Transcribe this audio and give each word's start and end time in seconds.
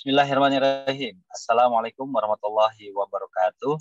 Bismillahirrahmanirrahim. 0.00 1.12
Assalamualaikum 1.28 2.08
warahmatullahi 2.08 2.88
wabarakatuh. 2.88 3.76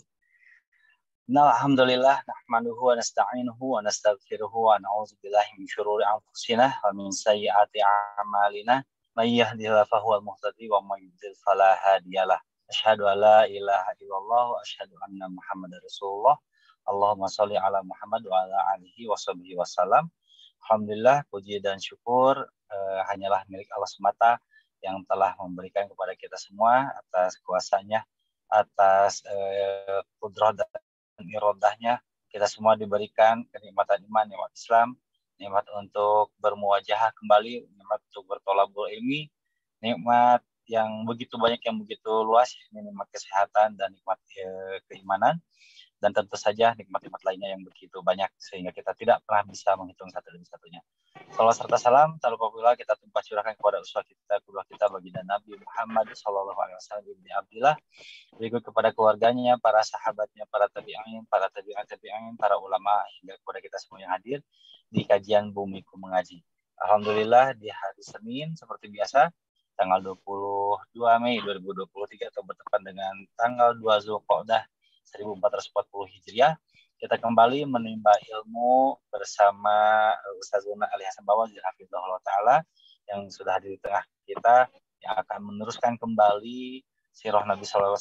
Alhamdulillah 1.32 2.28
nahmaduhu 2.28 2.92
wa 2.92 3.00
nasta'inuhu 3.00 3.64
wa 3.64 3.80
nastaghfiruhu 3.80 4.68
wa 4.68 4.76
na'udzu 4.84 5.16
billahi 5.24 5.56
min 5.56 5.64
syururi 5.64 6.04
anfusina 6.04 6.76
wa 6.84 6.92
min 6.92 7.16
sayyiati 7.16 7.80
a'malina. 7.80 8.84
May 9.16 9.32
yahdihillahu 9.32 9.88
fahuwal 9.88 10.20
muhtadi 10.20 10.68
wa 10.68 10.84
may 10.92 11.08
yudlil 11.08 11.40
fala 11.40 11.80
hadiyalah. 11.88 12.44
Asyhadu 12.68 13.08
an 13.08 13.16
la 13.16 13.48
ilaha 13.48 13.96
illallah 14.04 14.44
wa 14.52 14.60
asyhadu 14.60 15.00
anna 15.08 15.32
Muhammadar 15.32 15.80
Rasulullah. 15.88 16.36
Allahumma 16.84 17.32
sholli 17.32 17.56
ala 17.56 17.80
Muhammad 17.80 18.28
wa 18.28 18.44
ala 18.44 18.76
alihi 18.76 19.08
wa 19.08 19.16
sahbihi 19.16 19.56
wasallam. 19.56 20.12
Alhamdulillah 20.68 21.24
puji 21.32 21.64
dan 21.64 21.80
syukur 21.80 22.44
uh, 22.44 23.02
hanyalah 23.08 23.48
milik 23.48 23.72
Allah 23.72 23.88
semata 23.88 24.44
yang 24.80 25.04
telah 25.06 25.36
memberikan 25.40 25.88
kepada 25.92 26.16
kita 26.16 26.36
semua 26.40 26.92
atas 26.96 27.36
kuasanya, 27.44 28.04
atas 28.50 29.24
kudrah 30.18 30.56
dan 30.56 31.26
irodahnya 31.28 32.00
kita 32.30 32.46
semua 32.46 32.78
diberikan 32.78 33.42
kenikmatan 33.50 34.06
iman, 34.06 34.26
nikmat 34.30 34.52
Islam, 34.54 34.90
nikmat 35.42 35.66
untuk 35.74 36.30
bermuajah 36.38 37.10
kembali, 37.18 37.66
nikmat 37.74 38.00
untuk 38.14 38.24
bertolabul 38.30 38.86
ilmi, 38.94 39.28
nikmat 39.82 40.46
yang 40.70 41.10
begitu 41.10 41.34
banyak 41.42 41.58
yang 41.66 41.82
begitu 41.82 42.12
luas, 42.22 42.54
nikmat 42.70 43.10
kesehatan 43.10 43.74
dan 43.74 43.90
nikmat 43.90 44.22
e, 44.38 44.46
keimanan 44.86 45.42
dan 46.00 46.16
tentu 46.16 46.40
saja 46.40 46.72
nikmat-nikmat 46.80 47.22
lainnya 47.28 47.52
yang 47.52 47.62
begitu 47.62 48.00
banyak 48.00 48.32
sehingga 48.40 48.72
kita 48.72 48.96
tidak 48.96 49.20
pernah 49.28 49.44
bisa 49.44 49.76
menghitung 49.76 50.08
satu 50.08 50.32
demi 50.32 50.48
satunya. 50.48 50.80
Salam 51.36 51.52
serta 51.52 51.76
salam 51.76 52.10
tak 52.18 52.32
lupa 52.34 52.48
pula 52.50 52.72
kita 52.80 52.96
tumpah 52.96 53.20
curahkan 53.20 53.54
kepada 53.60 53.84
uswah 53.84 54.04
kita, 54.08 54.40
kedua 54.42 54.64
kita 54.66 54.88
bagi 54.88 55.12
dan 55.12 55.28
Nabi 55.28 55.60
Muhammad 55.60 56.08
Shallallahu 56.16 56.56
Alaihi 56.56 56.78
Wasallam 56.80 57.06
ibni 57.12 57.30
Abdillah, 57.36 57.76
berikut 58.40 58.62
kepada 58.64 58.96
keluarganya, 58.96 59.60
para 59.60 59.84
sahabatnya, 59.84 60.48
para 60.48 60.72
tabi'in, 60.72 61.28
para 61.28 61.52
tabi'in, 61.52 61.84
tabi'in, 61.84 62.34
para 62.40 62.56
ulama 62.56 63.04
hingga 63.20 63.36
kepada 63.44 63.60
kita 63.60 63.78
semua 63.78 64.00
yang 64.02 64.12
hadir 64.16 64.40
di 64.88 65.04
kajian 65.04 65.52
Bumiku 65.52 66.00
Mengaji. 66.00 66.42
Alhamdulillah 66.80 67.60
di 67.60 67.68
hari 67.68 68.00
Senin 68.00 68.56
seperti 68.56 68.88
biasa 68.88 69.28
tanggal 69.76 70.00
22 70.04 70.96
Mei 71.24 71.40
2023 71.44 72.32
atau 72.32 72.42
bertepat 72.44 72.80
dengan 72.84 73.16
tanggal 73.36 73.76
2 73.76 74.08
Zulqa'dah 74.08 74.64
1440 75.10 76.14
Hijriah. 76.14 76.54
Kita 77.00 77.16
kembali 77.16 77.64
menimba 77.66 78.12
ilmu 78.28 79.00
bersama 79.08 80.12
Ustaz 80.38 80.68
Zuna 80.68 80.86
Ali 80.92 81.08
Hasan 81.08 81.24
Hafizahullah 81.26 82.22
Ta'ala 82.22 82.58
yang 83.08 83.32
sudah 83.32 83.58
hadir 83.58 83.74
di 83.76 83.80
tengah 83.80 84.04
kita 84.28 84.68
yang 85.00 85.16
akan 85.16 85.40
meneruskan 85.48 85.96
kembali 85.96 86.84
sirah 87.10 87.44
Nabi 87.48 87.64
SAW 87.66 87.96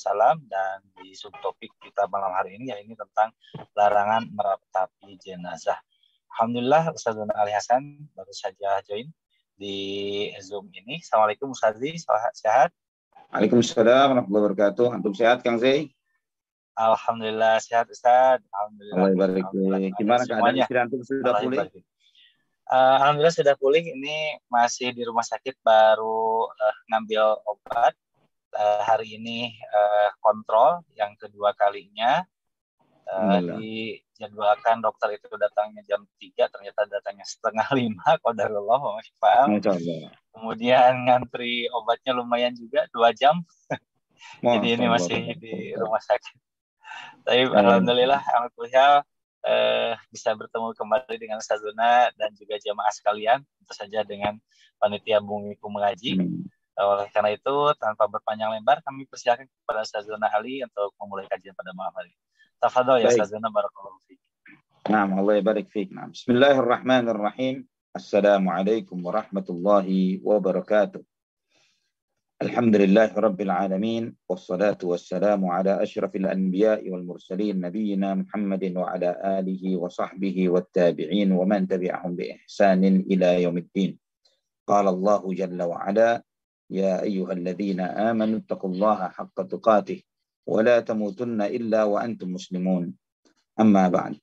dan 0.51 0.79
di 0.99 1.15
subtopik 1.15 1.73
kita 1.81 2.11
malam 2.11 2.35
hari 2.35 2.59
ini 2.59 2.75
yaitu 2.75 2.95
tentang 2.95 3.33
larangan 3.73 4.27
meratapi 4.31 5.17
jenazah. 5.23 5.79
Alhamdulillah 6.37 6.93
Ustaz 6.93 7.17
Zuna 7.17 7.35
Ali 7.35 7.51
Hasan 7.55 8.13
baru 8.15 8.35
saja 8.35 8.79
join 8.85 9.09
di 9.59 9.77
Zoom 10.39 10.71
ini. 10.71 11.03
Assalamualaikum 11.03 11.51
Ustaz 11.51 11.79
sehat? 12.39 12.71
Waalaikumsalam 13.35 14.15
warahmatullahi 14.15 14.45
wabarakatuh. 14.55 14.87
Antum 14.95 15.13
sehat 15.13 15.43
Kang 15.43 15.59
Zai? 15.59 15.98
Alhamdulillah 16.79 17.59
sehat 17.59 17.91
Ustaz. 17.91 18.39
Alhamdulillah. 18.55 19.11
Alhamdulillah. 19.11 19.79
Gimana 19.99 20.23
keadaan 20.23 20.55
istri 20.55 20.79
antum 20.79 21.03
sudah 21.03 21.35
pulih? 21.43 21.59
Uh, 22.71 22.95
Alhamdulillah 23.03 23.35
sudah 23.35 23.55
pulih. 23.59 23.83
Ini 23.83 24.39
masih 24.47 24.95
di 24.95 25.03
rumah 25.03 25.27
sakit 25.27 25.59
baru 25.67 26.47
uh, 26.47 26.77
ngambil 26.95 27.43
obat. 27.51 27.99
Uh, 28.55 28.81
hari 28.87 29.19
ini 29.19 29.53
uh, 29.75 30.15
kontrol 30.23 30.87
yang 30.95 31.19
kedua 31.19 31.51
kalinya. 31.59 32.23
Uh, 33.09 33.41
dijadwalkan 33.57 34.85
dokter 34.85 35.17
itu 35.17 35.33
datangnya 35.41 35.81
jam 35.89 36.05
3, 36.21 36.45
ternyata 36.53 36.85
datangnya 36.87 37.25
setengah 37.25 37.65
lima. 37.73 38.21
Qadarullah, 38.21 39.01
Kemudian 40.29 41.09
ngantri 41.09 41.73
obatnya 41.73 42.13
lumayan 42.13 42.53
juga, 42.53 42.85
dua 42.93 43.17
jam. 43.17 43.41
Jadi 44.45 44.77
ini 44.77 44.87
masih 44.93 45.35
di 45.41 45.73
rumah 45.73 46.05
sakit. 46.05 46.48
Tapi 47.25 47.45
hmm. 47.49 47.55
alhamdulillah 47.55 48.21
alhamdulillah 48.21 49.05
eh, 49.45 49.95
bisa 50.11 50.35
bertemu 50.35 50.75
kembali 50.75 51.17
dengan 51.17 51.39
Sazuna 51.41 52.11
dan 52.17 52.33
juga 52.35 52.59
jamaah 52.59 52.93
sekalian, 52.93 53.39
tentu 53.45 53.73
saja 53.75 54.01
dengan 54.05 54.37
panitia 54.81 55.23
Bungiku 55.23 55.69
mengaji. 55.69 56.19
Hmm. 56.19 56.47
Oleh 56.79 57.11
karena 57.11 57.35
itu, 57.35 57.55
tanpa 57.75 58.07
berpanjang 58.07 58.55
lebar, 58.55 58.79
kami 58.87 59.03
persilakan 59.11 59.51
kepada 59.51 59.83
Sazuna 59.83 60.31
Ali 60.31 60.63
untuk 60.63 60.95
memulai 61.03 61.27
kajian 61.27 61.51
pada 61.59 61.75
malam 61.75 61.91
hari. 61.91 62.15
Tafadol 62.63 63.03
ya 63.03 63.11
Sazuna 63.11 63.51
Barakallahu 63.51 63.99
Fik. 64.07 64.19
Nah, 64.87 65.05
Allah 65.05 65.43
barik. 65.43 65.69
Nah, 65.91 66.09
Bismillahirrahmanirrahim. 66.09 67.67
Assalamualaikum 67.93 68.95
warahmatullahi 69.03 70.23
wabarakatuh. 70.23 71.03
الحمد 72.39 72.77
لله 72.77 73.19
رب 73.19 73.41
العالمين 73.41 74.15
والصلاة 74.31 74.79
والسلام 74.79 75.43
على 75.47 75.83
أشرف 75.83 76.17
الأنبياء 76.17 76.91
والمرسلين 76.91 77.59
نبينا 77.61 78.15
محمد 78.15 78.79
وعلى 78.79 79.11
آله 79.43 79.63
وصحبه 79.77 80.49
والتابعين 80.49 81.33
ومن 81.33 81.67
تبعهم 81.69 82.17
بإحسان 82.17 82.83
إلى 83.11 83.43
يوم 83.43 83.59
الدين. 83.59 83.99
قال 84.71 84.87
الله 84.89 85.23
جل 85.35 85.63
وعلا 85.63 86.23
يا 86.71 87.03
أيها 87.03 87.33
الذين 87.33 87.81
آمنوا 87.81 88.39
اتقوا 88.39 88.71
الله 88.71 89.09
حق 89.09 89.43
تقاته 89.43 89.99
ولا 90.47 90.81
تموتن 90.81 91.43
إلا 91.43 91.91
وأنتم 91.91 92.39
مسلمون. 92.39 92.95
أما 93.61 93.89
بعد 93.89 94.15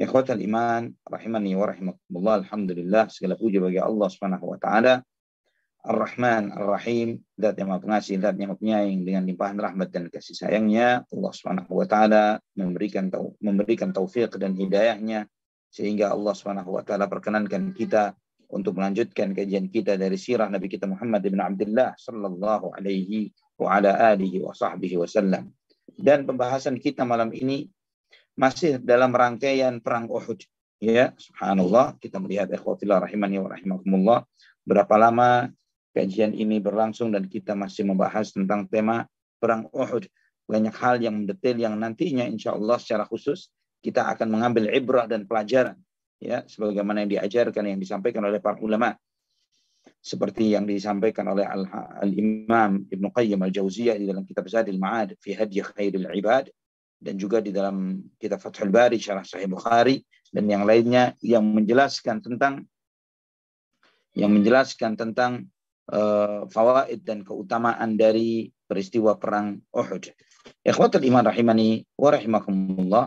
إخوة 0.00 0.26
الإيمان 0.30 0.94
رحمني 1.02 1.52
ورحمكم 1.58 2.12
الله 2.14 2.34
الحمد 2.46 2.70
لله 2.78 3.10
segala 3.10 3.34
puji 3.34 3.58
bagi 3.58 3.82
Subhanahu 3.82 4.54
wa 4.54 4.58
taala. 4.62 5.02
Ar-Rahman, 5.86 6.50
Ar-Rahim, 6.50 7.22
zat 7.38 7.54
yang 7.62 7.70
maha 7.70 7.80
pengasih, 7.80 8.18
zat 8.18 8.34
yang 8.34 8.50
maha 8.50 8.58
penyayang 8.58 9.06
dengan 9.06 9.22
limpahan 9.22 9.58
rahmat 9.62 9.88
dan 9.94 10.10
kasih 10.10 10.34
sayangnya. 10.34 11.06
Allah 11.06 11.32
Subhanahu 11.32 11.70
wa 11.70 11.86
taala 11.86 12.42
memberikan 12.58 13.06
memberikan 13.38 13.94
taufik 13.94 14.34
dan 14.34 14.58
hidayahnya 14.58 15.30
sehingga 15.70 16.10
Allah 16.10 16.34
Subhanahu 16.34 16.74
wa 16.74 16.82
taala 16.82 17.06
perkenankan 17.06 17.70
kita 17.70 18.18
untuk 18.50 18.78
melanjutkan 18.78 19.30
kajian 19.34 19.70
kita 19.70 19.94
dari 19.94 20.18
sirah 20.18 20.50
Nabi 20.50 20.66
kita 20.66 20.90
Muhammad 20.90 21.22
bin 21.22 21.38
Abdullah 21.38 21.94
sallallahu 21.98 22.74
alaihi 22.74 23.30
wa 23.58 23.78
ala 23.78 24.14
alihi 24.14 24.42
wa 24.42 24.54
sahbihi 24.54 24.98
wasallam. 24.98 25.54
Dan 25.86 26.26
pembahasan 26.26 26.82
kita 26.82 27.06
malam 27.06 27.30
ini 27.30 27.70
masih 28.34 28.82
dalam 28.82 29.14
rangkaian 29.14 29.78
perang 29.78 30.10
Uhud. 30.10 30.42
Ya, 30.76 31.16
subhanallah, 31.16 31.96
kita 31.96 32.20
melihat 32.20 32.52
ikhwatillah 32.52 33.00
rahimani 33.00 33.40
wa 33.40 33.48
rahimakumullah 33.48 34.18
berapa 34.66 34.94
lama 35.00 35.48
kajian 35.96 36.36
ini 36.36 36.60
berlangsung 36.60 37.16
dan 37.16 37.24
kita 37.24 37.56
masih 37.56 37.88
membahas 37.88 38.36
tentang 38.36 38.68
tema 38.68 39.08
perang 39.40 39.64
Uhud. 39.72 40.04
Banyak 40.44 40.76
hal 40.76 41.00
yang 41.00 41.24
mendetail 41.24 41.56
yang 41.56 41.74
nantinya 41.80 42.28
insya 42.28 42.52
Allah 42.52 42.76
secara 42.76 43.08
khusus 43.08 43.48
kita 43.80 44.04
akan 44.12 44.28
mengambil 44.28 44.68
ibrah 44.70 45.08
dan 45.08 45.24
pelajaran 45.24 45.80
ya 46.20 46.44
sebagaimana 46.48 47.04
yang 47.04 47.10
diajarkan 47.18 47.64
yang 47.76 47.80
disampaikan 47.80 48.24
oleh 48.24 48.40
para 48.40 48.60
ulama 48.60 48.92
seperti 50.00 50.54
yang 50.54 50.66
disampaikan 50.66 51.26
oleh 51.30 51.46
Al-Imam 52.02 52.86
Ibn 52.90 53.04
Qayyim 53.10 53.40
Al-Jauziyah 53.42 53.96
di 53.98 54.06
dalam 54.06 54.26
kitab 54.26 54.46
Zadil 54.46 54.78
Ma'ad 54.78 55.18
fi 55.18 55.34
Hadi 55.34 55.62
Khairul 55.62 56.06
Ibad 56.10 56.50
dan 56.96 57.14
juga 57.20 57.42
di 57.44 57.52
dalam 57.54 58.00
kitab 58.18 58.40
Fathul 58.42 58.72
Bari 58.72 58.98
Syarah 58.98 59.26
Sahih 59.26 59.50
Bukhari 59.50 60.02
dan 60.32 60.46
yang 60.50 60.66
lainnya 60.66 61.14
yang 61.22 61.44
menjelaskan 61.46 62.22
tentang 62.24 62.66
yang 64.16 64.32
menjelaskan 64.32 64.96
tentang 64.96 65.46
uh, 65.92 66.46
fawaid 66.50 67.02
dan 67.06 67.22
keutamaan 67.22 67.94
dari 67.94 68.50
peristiwa 68.66 69.18
perang 69.18 69.58
Uhud. 69.70 70.10
Ikhwatul 70.62 71.06
iman 71.06 71.26
rahimani 71.26 71.82
wa 71.98 72.10
rahimakumullah. 72.10 73.04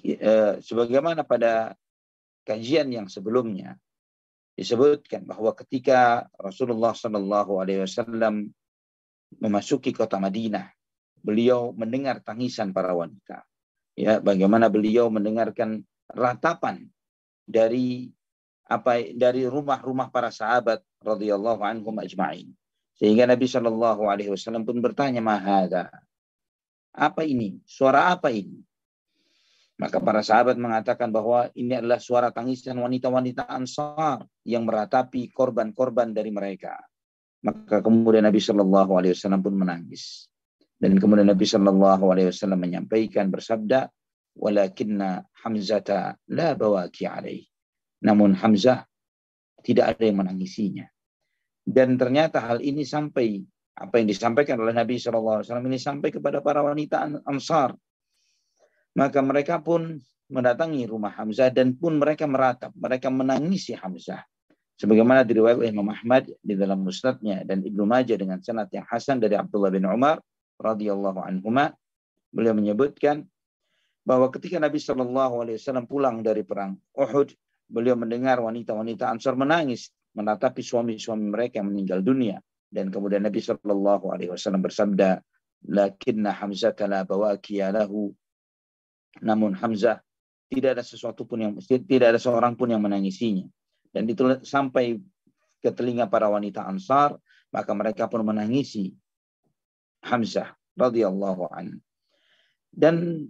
Uh, 0.00 0.56
sebagaimana 0.64 1.28
pada 1.28 1.76
kajian 2.48 2.88
yang 2.88 3.06
sebelumnya 3.12 3.76
disebutkan 4.56 5.28
bahwa 5.28 5.52
ketika 5.56 6.28
Rasulullah 6.36 6.96
Shallallahu 6.96 7.60
Alaihi 7.60 7.84
Wasallam 7.84 8.48
memasuki 9.40 9.92
kota 9.92 10.16
Madinah, 10.16 10.68
beliau 11.20 11.72
mendengar 11.76 12.20
tangisan 12.24 12.72
para 12.72 12.96
wanita. 12.96 13.44
Ya, 13.96 14.18
bagaimana 14.20 14.72
beliau 14.72 15.12
mendengarkan 15.12 15.84
ratapan 16.08 16.88
dari 17.44 18.08
apa 18.70 19.02
dari 19.10 19.50
rumah-rumah 19.50 20.14
para 20.14 20.30
sahabat 20.30 20.78
radhiyallahu 21.02 21.58
anhum 21.66 21.98
ajma'in. 21.98 22.54
Sehingga 22.94 23.26
Nabi 23.26 23.50
Shallallahu 23.50 24.06
alaihi 24.06 24.30
wasallam 24.30 24.62
pun 24.62 24.78
bertanya, 24.78 25.18
"Mahada?" 25.18 25.90
Apa 26.94 27.26
ini? 27.26 27.58
Suara 27.66 28.14
apa 28.14 28.30
ini? 28.30 28.62
Maka 29.80 29.96
para 29.96 30.20
sahabat 30.20 30.60
mengatakan 30.60 31.08
bahwa 31.08 31.48
ini 31.56 31.80
adalah 31.80 31.96
suara 31.96 32.28
tangisan 32.28 32.76
wanita-wanita 32.76 33.48
Ansar 33.48 34.28
yang 34.44 34.68
meratapi 34.68 35.32
korban-korban 35.32 36.12
dari 36.12 36.28
mereka. 36.28 36.76
Maka 37.40 37.80
kemudian 37.80 38.28
Nabi 38.28 38.36
Shallallahu 38.36 38.92
Alaihi 39.00 39.16
Wasallam 39.16 39.40
pun 39.40 39.56
menangis. 39.56 40.28
Dan 40.76 41.00
kemudian 41.00 41.32
Nabi 41.32 41.48
Shallallahu 41.48 42.12
Alaihi 42.12 42.28
Wasallam 42.28 42.60
menyampaikan 42.60 43.32
bersabda, 43.32 43.88
"Walakinna 44.36 45.24
Hamzata 45.40 46.12
la 46.28 46.52
bawaki 46.52 47.08
alaih." 47.08 47.49
Namun 48.00 48.36
Hamzah 48.36 48.84
tidak 49.60 49.96
ada 49.96 50.02
yang 50.08 50.24
menangisinya. 50.24 50.88
Dan 51.60 52.00
ternyata 52.00 52.40
hal 52.40 52.64
ini 52.64 52.82
sampai 52.82 53.44
apa 53.76 54.00
yang 54.00 54.08
disampaikan 54.08 54.60
oleh 54.60 54.72
Nabi 54.76 55.00
Wasallam 55.00 55.68
ini 55.68 55.80
sampai 55.80 56.08
kepada 56.12 56.40
para 56.40 56.64
wanita 56.64 57.06
Ansar. 57.28 57.76
Maka 58.96 59.20
mereka 59.22 59.60
pun 59.62 60.00
mendatangi 60.32 60.88
rumah 60.88 61.12
Hamzah 61.14 61.52
dan 61.52 61.76
pun 61.76 62.00
mereka 62.00 62.26
meratap, 62.26 62.74
mereka 62.74 63.12
menangisi 63.12 63.76
Hamzah 63.76 64.24
sebagaimana 64.80 65.28
diriwayatkan 65.28 65.60
oleh 65.60 65.72
Imam 65.76 65.92
Ahmad 65.92 66.24
di 66.40 66.56
dalam 66.56 66.80
musnadnya 66.80 67.44
dan 67.44 67.60
Ibnu 67.60 67.84
Majah 67.84 68.16
dengan 68.16 68.40
sanad 68.40 68.72
yang 68.72 68.88
hasan 68.88 69.20
dari 69.20 69.36
Abdullah 69.36 69.68
bin 69.68 69.84
Umar 69.84 70.24
radhiyallahu 70.56 71.20
anhuma 71.20 71.76
beliau 72.32 72.56
menyebutkan 72.56 73.28
bahwa 74.08 74.32
ketika 74.32 74.56
Nabi 74.56 74.80
Shallallahu 74.80 75.44
alaihi 75.44 75.60
wasallam 75.60 75.84
pulang 75.84 76.24
dari 76.24 76.40
perang 76.48 76.80
Uhud 76.96 77.36
beliau 77.70 77.94
mendengar 77.94 78.42
wanita-wanita 78.42 79.06
Ansar 79.06 79.38
menangis 79.38 79.94
menatapi 80.18 80.60
suami-suami 80.60 81.30
mereka 81.30 81.62
yang 81.62 81.70
meninggal 81.70 82.02
dunia. 82.02 82.42
Dan 82.70 82.90
kemudian 82.90 83.22
Nabi 83.22 83.38
Shallallahu 83.38 84.10
alaihi 84.10 84.30
wasallam 84.30 84.62
bersabda 84.62 85.22
lakinna 85.70 86.34
Hamzah 86.34 86.74
la 86.86 87.06
bawaki 87.06 87.62
lahu 87.62 88.14
namun 89.18 89.58
Hamzah 89.58 89.98
tidak 90.50 90.78
ada 90.78 90.84
sesuatu 90.86 91.26
pun 91.26 91.38
yang 91.42 91.52
tidak 91.62 92.14
ada 92.14 92.20
seorang 92.22 92.54
pun 92.54 92.70
yang 92.70 92.82
menangisinya. 92.82 93.46
Dan 93.90 94.06
itu 94.06 94.22
sampai 94.46 94.98
ke 95.58 95.70
telinga 95.74 96.06
para 96.06 96.30
wanita 96.30 96.62
Ansar, 96.62 97.18
maka 97.50 97.70
mereka 97.74 98.06
pun 98.06 98.22
menangisi 98.22 98.94
Hamzah 100.06 100.54
radhiyallahu 100.78 101.50
an. 101.50 101.82
Dan 102.70 103.26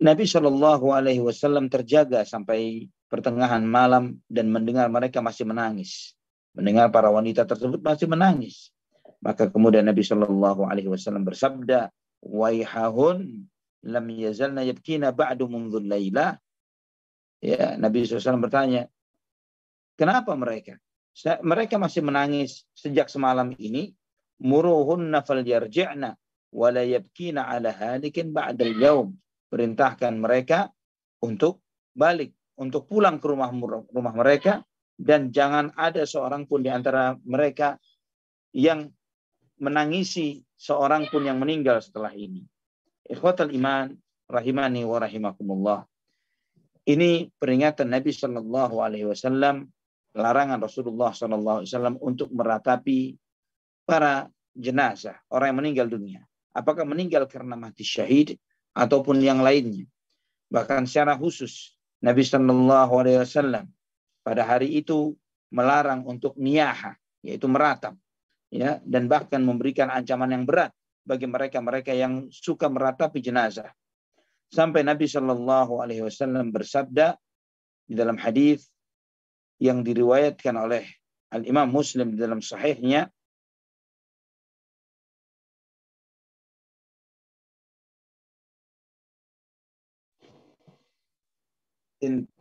Nabi 0.00 0.24
Shallallahu 0.24 0.90
Alaihi 0.92 1.22
Wasallam 1.22 1.68
terjaga 1.68 2.24
sampai 2.24 2.88
pertengahan 3.14 3.62
malam 3.62 4.18
dan 4.26 4.50
mendengar 4.50 4.90
mereka 4.90 5.22
masih 5.22 5.46
menangis, 5.46 6.18
mendengar 6.50 6.90
para 6.90 7.14
wanita 7.14 7.46
tersebut 7.46 7.78
masih 7.78 8.10
menangis. 8.10 8.74
Maka 9.22 9.46
kemudian 9.46 9.86
Nabi 9.86 10.02
Shallallahu 10.02 10.66
Alaihi 10.66 10.90
Wasallam 10.90 11.22
bersabda, 11.22 11.94
"Waihahun 12.26 13.46
lam 13.86 14.06
yazalna 14.10 14.66
yabkina 14.66 15.14
ba'du 15.14 15.46
mundzul 15.46 15.86
laila." 15.86 16.34
Ya, 17.38 17.78
Nabi 17.78 18.08
SAW 18.08 18.40
bertanya, 18.40 18.88
Kenapa 19.94 20.34
mereka? 20.34 20.74
Mereka 21.22 21.78
masih 21.78 22.02
menangis 22.02 22.66
sejak 22.74 23.06
semalam 23.06 23.54
ini. 23.62 23.94
Muruhunna 24.42 25.22
falyarji'na 25.22 26.18
wa 26.50 26.68
la 26.74 26.82
yabkina 26.82 27.46
ala 27.46 27.70
halikin 27.70 28.34
ba'dal 28.34 28.74
yaum. 28.74 29.08
Perintahkan 29.46 30.18
mereka 30.18 30.74
untuk 31.22 31.62
balik, 31.94 32.34
untuk 32.60 32.86
pulang 32.86 33.18
ke 33.18 33.26
rumah 33.26 33.50
rumah 33.90 34.14
mereka 34.14 34.62
dan 34.94 35.34
jangan 35.34 35.74
ada 35.74 36.06
seorang 36.06 36.46
pun 36.46 36.62
di 36.62 36.70
antara 36.70 37.18
mereka 37.26 37.78
yang 38.54 38.86
menangisi 39.58 40.42
seorang 40.54 41.10
pun 41.10 41.26
yang 41.26 41.42
meninggal 41.42 41.82
setelah 41.82 42.14
ini. 42.14 42.46
Ikhwatal 43.04 43.50
iman 43.52 43.90
rahimani 44.30 44.86
wa 44.86 44.98
rahimakumullah. 45.02 45.80
Ini 46.84 47.32
peringatan 47.40 47.90
Nabi 47.90 48.12
Shallallahu 48.12 48.76
Alaihi 48.78 49.08
Wasallam 49.08 49.66
larangan 50.14 50.62
Rasulullah 50.62 51.10
SAW 51.10 51.98
untuk 51.98 52.30
meratapi 52.30 53.18
para 53.82 54.30
jenazah, 54.54 55.18
orang 55.32 55.52
yang 55.52 55.58
meninggal 55.58 55.86
dunia. 55.90 56.20
Apakah 56.54 56.86
meninggal 56.86 57.26
karena 57.26 57.58
mati 57.58 57.82
syahid 57.82 58.38
ataupun 58.76 59.18
yang 59.18 59.42
lainnya. 59.42 59.90
Bahkan 60.54 60.86
secara 60.86 61.18
khusus 61.18 61.73
Nabi 62.04 62.20
Shallallahu 62.20 62.92
Alaihi 63.00 63.24
Wasallam 63.24 63.64
pada 64.20 64.44
hari 64.44 64.76
itu 64.76 65.16
melarang 65.48 66.04
untuk 66.04 66.36
niyaha, 66.36 66.92
yaitu 67.24 67.48
meratap, 67.48 67.96
ya, 68.52 68.76
dan 68.84 69.08
bahkan 69.08 69.40
memberikan 69.40 69.88
ancaman 69.88 70.36
yang 70.36 70.44
berat 70.44 70.68
bagi 71.08 71.24
mereka-mereka 71.24 71.96
yang 71.96 72.28
suka 72.28 72.68
meratapi 72.68 73.24
jenazah. 73.24 73.72
Sampai 74.52 74.84
Nabi 74.84 75.08
Shallallahu 75.08 75.80
Alaihi 75.80 76.04
Wasallam 76.04 76.52
bersabda 76.52 77.16
di 77.88 77.96
dalam 77.96 78.20
hadis 78.20 78.68
yang 79.56 79.80
diriwayatkan 79.80 80.52
oleh 80.60 80.84
Al-Imam 81.32 81.72
Muslim 81.72 82.20
dalam 82.20 82.44
sahihnya 82.44 83.08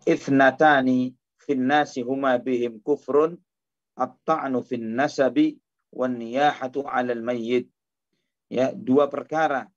ithnatani 0.08 1.14
fin 1.44 1.62
nasi 1.68 2.02
huma 2.02 2.40
bihim 2.40 2.80
kufrun 2.82 3.38
at-ta'nu 4.00 4.64
fin 4.64 4.96
nasabi 4.96 5.60
wan 5.94 6.18
niyahatu 6.18 6.88
'alal 6.88 7.22
mayyit 7.22 7.70
ya 8.50 8.72
dua 8.74 9.12
perkara 9.12 9.68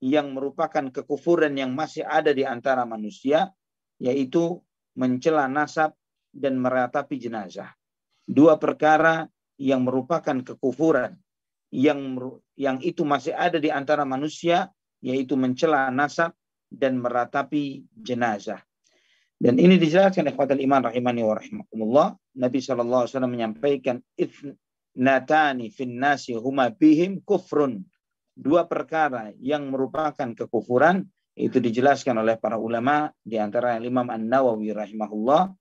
yang 0.00 0.32
merupakan 0.32 0.88
kekufuran 0.88 1.52
yang 1.54 1.76
masih 1.76 2.02
ada 2.08 2.32
di 2.32 2.42
antara 2.42 2.88
manusia 2.88 3.52
yaitu 4.00 4.64
mencela 4.96 5.44
nasab 5.44 5.92
dan 6.32 6.56
meratapi 6.56 7.20
jenazah. 7.20 7.68
Dua 8.24 8.56
perkara 8.56 9.28
yang 9.60 9.84
merupakan 9.84 10.40
kekufuran 10.40 11.20
yang 11.68 12.16
yang 12.56 12.80
itu 12.80 13.04
masih 13.04 13.36
ada 13.36 13.60
di 13.60 13.68
antara 13.68 14.08
manusia 14.08 14.72
yaitu 15.04 15.36
mencela 15.36 15.92
nasab 15.92 16.32
dan 16.72 16.96
meratapi 16.96 17.84
jenazah. 17.92 18.64
Dan 19.40 19.56
ini 19.56 19.80
dijelaskan 19.80 20.28
khawatir 20.36 20.60
iman 20.60 20.92
rahimani 20.92 21.24
wa 21.24 21.32
rahimakumullah. 21.40 22.08
Nabi 22.36 22.60
SAW 22.60 23.08
menyampaikan 23.24 24.04
natani 25.00 25.72
fin 25.72 25.96
nasi 25.96 26.36
huma 26.36 26.68
bihim 26.68 27.24
kufrun. 27.24 27.80
Dua 28.36 28.68
perkara 28.68 29.32
yang 29.40 29.72
merupakan 29.72 30.36
kekufuran 30.36 31.08
itu 31.40 31.56
dijelaskan 31.56 32.20
oleh 32.20 32.36
para 32.36 32.60
ulama 32.60 33.08
di 33.24 33.40
antara 33.40 33.80
Imam 33.80 34.04
An-Nawawi 34.12 34.76
rahimahullah 34.76 35.56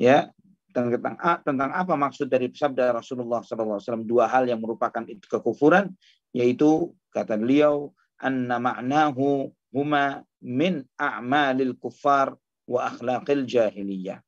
ya 0.00 0.32
tentang 0.72 1.18
tentang 1.44 1.70
apa 1.76 1.94
maksud 1.98 2.30
dari 2.30 2.48
sabda 2.48 2.94
Rasulullah 2.94 3.42
SAW 3.42 4.06
dua 4.06 4.30
hal 4.30 4.46
yang 4.48 4.62
merupakan 4.62 5.02
itu 5.04 5.26
kekufuran 5.26 5.92
yaitu 6.32 6.94
kata 7.10 7.36
beliau 7.36 7.90
anna 8.22 8.62
ma'nahu 8.62 9.50
huma 9.74 10.22
min 10.40 10.86
a'malil 10.94 11.74
kuffar 11.76 12.38
wa 12.70 12.86
akhlaqil 12.86 13.50
jahiliyah. 13.50 14.22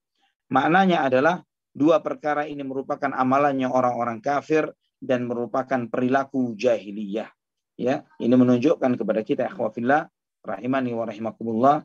Maknanya 0.50 1.06
adalah 1.06 1.46
dua 1.70 2.02
perkara 2.02 2.44
ini 2.50 2.66
merupakan 2.66 3.08
amalannya 3.14 3.70
orang-orang 3.70 4.18
kafir 4.18 4.66
dan 4.99 5.30
merupakan 5.30 5.87
perilaku 5.87 6.58
jahiliyah. 6.58 7.30
Ya, 7.78 8.04
ini 8.20 8.34
menunjukkan 8.34 8.99
kepada 9.00 9.22
kita 9.25 9.49
akhwafillah 9.49 10.11
rahimani 10.44 10.92
wa 10.92 11.08
rahimakumullah 11.08 11.76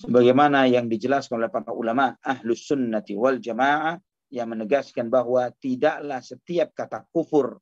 sebagaimana 0.00 0.66
yang 0.66 0.90
dijelaskan 0.90 1.38
oleh 1.38 1.52
para 1.52 1.70
ulama 1.70 2.16
ahlus 2.24 2.66
sunnati 2.66 3.14
wal 3.14 3.38
jamaah 3.38 4.00
yang 4.32 4.48
menegaskan 4.48 5.12
bahwa 5.12 5.52
tidaklah 5.60 6.18
setiap 6.24 6.72
kata 6.72 7.04
kufur 7.12 7.60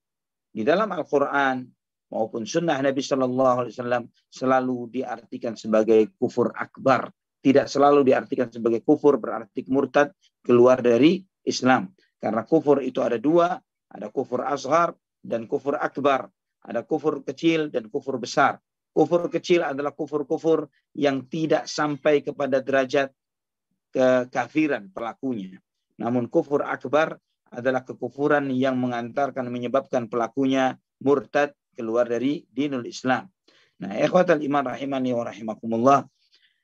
di 0.55 0.63
dalam 0.63 0.87
Al-Quran 0.89 1.67
maupun 2.11 2.47
sunnah 2.47 2.79
Nabi 2.79 3.03
Shallallahu 3.03 3.57
Alaihi 3.67 3.75
Wasallam 3.75 4.05
selalu 4.31 5.03
diartikan 5.03 5.55
sebagai 5.59 6.15
kufur 6.19 6.55
akbar, 6.55 7.11
tidak 7.41 7.67
selalu 7.73 8.05
diartikan 8.05 8.53
sebagai 8.53 8.85
kufur 8.85 9.17
berarti 9.17 9.65
murtad 9.69 10.13
keluar 10.45 10.81
dari 10.85 11.25
Islam. 11.45 11.93
Karena 12.21 12.45
kufur 12.45 12.85
itu 12.85 13.01
ada 13.01 13.17
dua, 13.17 13.57
ada 13.89 14.13
kufur 14.13 14.45
azhar 14.45 14.93
dan 15.25 15.49
kufur 15.49 15.81
akbar, 15.81 16.29
ada 16.61 16.85
kufur 16.85 17.25
kecil 17.25 17.73
dan 17.73 17.89
kufur 17.89 18.21
besar. 18.21 18.61
Kufur 18.91 19.31
kecil 19.31 19.65
adalah 19.65 19.95
kufur-kufur 19.95 20.69
yang 20.99 21.25
tidak 21.31 21.71
sampai 21.71 22.27
kepada 22.27 22.61
derajat 22.61 23.15
kekafiran 23.95 24.91
pelakunya. 24.91 25.57
Namun 25.97 26.27
kufur 26.29 26.67
akbar 26.67 27.17
adalah 27.51 27.83
kekufuran 27.83 28.51
yang 28.55 28.79
mengantarkan 28.79 29.47
menyebabkan 29.51 30.07
pelakunya 30.07 30.79
murtad 31.03 31.55
keluar 31.75 32.07
dari 32.07 32.47
dinul 32.47 32.87
Islam. 32.87 33.27
Nah, 33.81 33.97
ikhwatal 33.97 34.45
iman 34.45 34.77
rahimani 34.77 35.11
wa 35.17 35.25
rahimakumullah. 35.25 36.01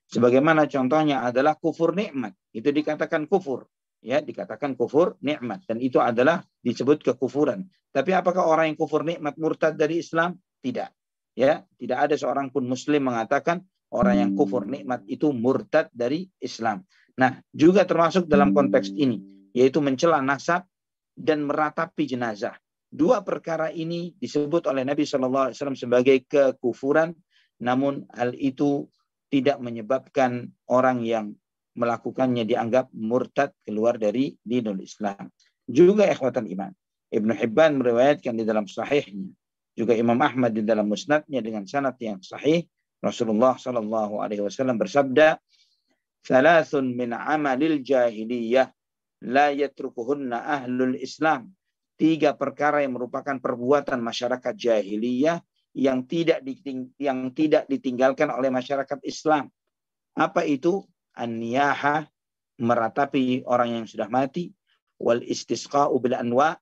Sebagaimana 0.07 0.71
contohnya 0.71 1.27
adalah 1.27 1.59
kufur 1.59 1.95
nikmat. 1.95 2.35
Itu 2.55 2.71
dikatakan 2.71 3.27
kufur. 3.27 3.67
Ya, 4.03 4.23
dikatakan 4.23 4.79
kufur 4.79 5.19
nikmat. 5.23 5.67
Dan 5.67 5.83
itu 5.83 5.99
adalah 5.99 6.47
disebut 6.63 7.03
kekufuran. 7.03 7.67
Tapi 7.91 8.15
apakah 8.15 8.47
orang 8.47 8.71
yang 8.71 8.79
kufur 8.79 9.03
nikmat 9.03 9.35
murtad 9.35 9.75
dari 9.75 9.99
Islam? 9.99 10.39
Tidak 10.63 10.89
ya 11.37 11.61
tidak 11.77 11.99
ada 12.11 12.15
seorang 12.17 12.49
pun 12.49 12.65
muslim 12.65 13.13
mengatakan 13.13 13.61
orang 13.93 14.17
yang 14.17 14.31
kufur 14.33 14.65
nikmat 14.65 15.05
itu 15.07 15.31
murtad 15.31 15.93
dari 15.93 16.25
Islam. 16.41 16.83
Nah, 17.21 17.39
juga 17.53 17.85
termasuk 17.85 18.27
dalam 18.27 18.57
konteks 18.57 18.91
ini 18.97 19.21
yaitu 19.53 19.79
mencela 19.85 20.19
nasab 20.25 20.65
dan 21.13 21.45
meratapi 21.45 22.09
jenazah. 22.09 22.57
Dua 22.89 23.21
perkara 23.21 23.69
ini 23.69 24.17
disebut 24.17 24.69
oleh 24.69 24.85
Nabi 24.85 25.05
Shallallahu 25.05 25.53
Alaihi 25.53 25.57
Wasallam 25.61 25.81
sebagai 25.81 26.17
kekufuran, 26.29 27.13
namun 27.61 28.09
hal 28.13 28.33
itu 28.37 28.89
tidak 29.31 29.59
menyebabkan 29.59 30.51
orang 30.71 31.03
yang 31.03 31.35
melakukannya 31.77 32.49
dianggap 32.49 32.89
murtad 32.97 33.53
keluar 33.67 34.01
dari 34.01 34.33
dinul 34.41 34.81
Islam. 34.81 35.29
Juga 35.69 36.09
ikhwatan 36.09 36.49
iman. 36.49 36.73
Ibnu 37.13 37.33
Hibban 37.37 37.79
meriwayatkan 37.79 38.35
di 38.35 38.45
dalam 38.47 38.65
sahihnya. 38.67 39.31
Juga 39.77 39.93
Imam 39.93 40.17
Ahmad 40.17 40.57
di 40.57 40.65
dalam 40.65 40.89
musnadnya 40.89 41.45
dengan 41.45 41.69
sanad 41.69 42.01
yang 42.01 42.25
sahih. 42.25 42.65
Rasulullah 43.05 43.61
Shallallahu 43.61 44.25
Alaihi 44.25 44.41
Wasallam 44.41 44.81
bersabda, 44.81 45.37
"Thalathun 46.25 46.97
min 46.97 47.13
amalil 47.13 47.85
jahiliyah 47.85 48.73
la 49.29 49.53
yatrukuhunna 49.53 50.65
ahlul 50.65 50.97
Islam." 50.97 51.53
Tiga 52.01 52.33
perkara 52.33 52.81
yang 52.81 52.97
merupakan 52.97 53.37
perbuatan 53.37 54.01
masyarakat 54.01 54.55
jahiliyah 54.57 55.45
yang 55.77 56.09
tidak 56.09 56.41
diting 56.41 56.89
yang 56.97 57.37
tidak 57.37 57.69
ditinggalkan 57.69 58.33
oleh 58.33 58.49
masyarakat 58.49 58.97
Islam. 59.05 59.53
Apa 60.17 60.49
itu? 60.49 60.81
An-niyaha 61.17 62.09
meratapi 62.61 63.45
orang 63.45 63.81
yang 63.81 63.87
sudah 63.89 64.09
mati, 64.09 64.53
wal 65.01 65.21
istisqa'u 65.21 65.97
bil 66.01 66.17
anwa 66.17 66.57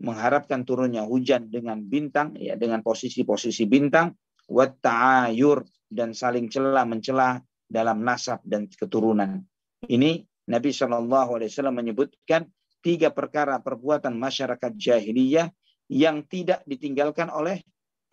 mengharapkan 0.00 0.64
turunnya 0.64 1.04
hujan 1.08 1.48
dengan 1.48 1.80
bintang 1.80 2.36
ya 2.36 2.56
dengan 2.56 2.84
posisi-posisi 2.84 3.64
bintang 3.64 4.12
wa 4.48 4.68
ta'ayur 4.68 5.64
dan 5.88 6.12
saling 6.12 6.48
celah 6.52 6.84
mencela 6.84 7.40
dalam 7.64 8.04
nasab 8.04 8.44
dan 8.44 8.68
keturunan. 8.68 9.40
Ini 9.84 10.24
Nabi 10.48 10.70
Shallallahu 10.72 11.40
Alaihi 11.40 11.48
Wasallam 11.52 11.76
menyebutkan 11.80 12.44
tiga 12.84 13.08
perkara 13.08 13.56
perbuatan 13.60 14.12
masyarakat 14.12 14.76
jahiliyah 14.76 15.48
yang 15.88 16.24
tidak 16.28 16.64
ditinggalkan 16.68 17.32
oleh 17.32 17.64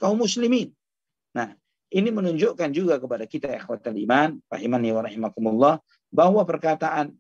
kaum 0.01 0.17
muslimin. 0.17 0.74
Nah, 1.38 1.53
ini 1.93 2.10
menunjukkan 2.10 2.74
juga 2.74 2.98
kepada 2.98 3.29
kita 3.29 3.53
ikhwatal 3.53 3.93
iman, 3.93 4.41
rahimani 4.50 4.89
wa 4.89 5.05
rahimakumullah, 5.05 5.75
bahwa 6.10 6.41
perkataan 6.41 7.13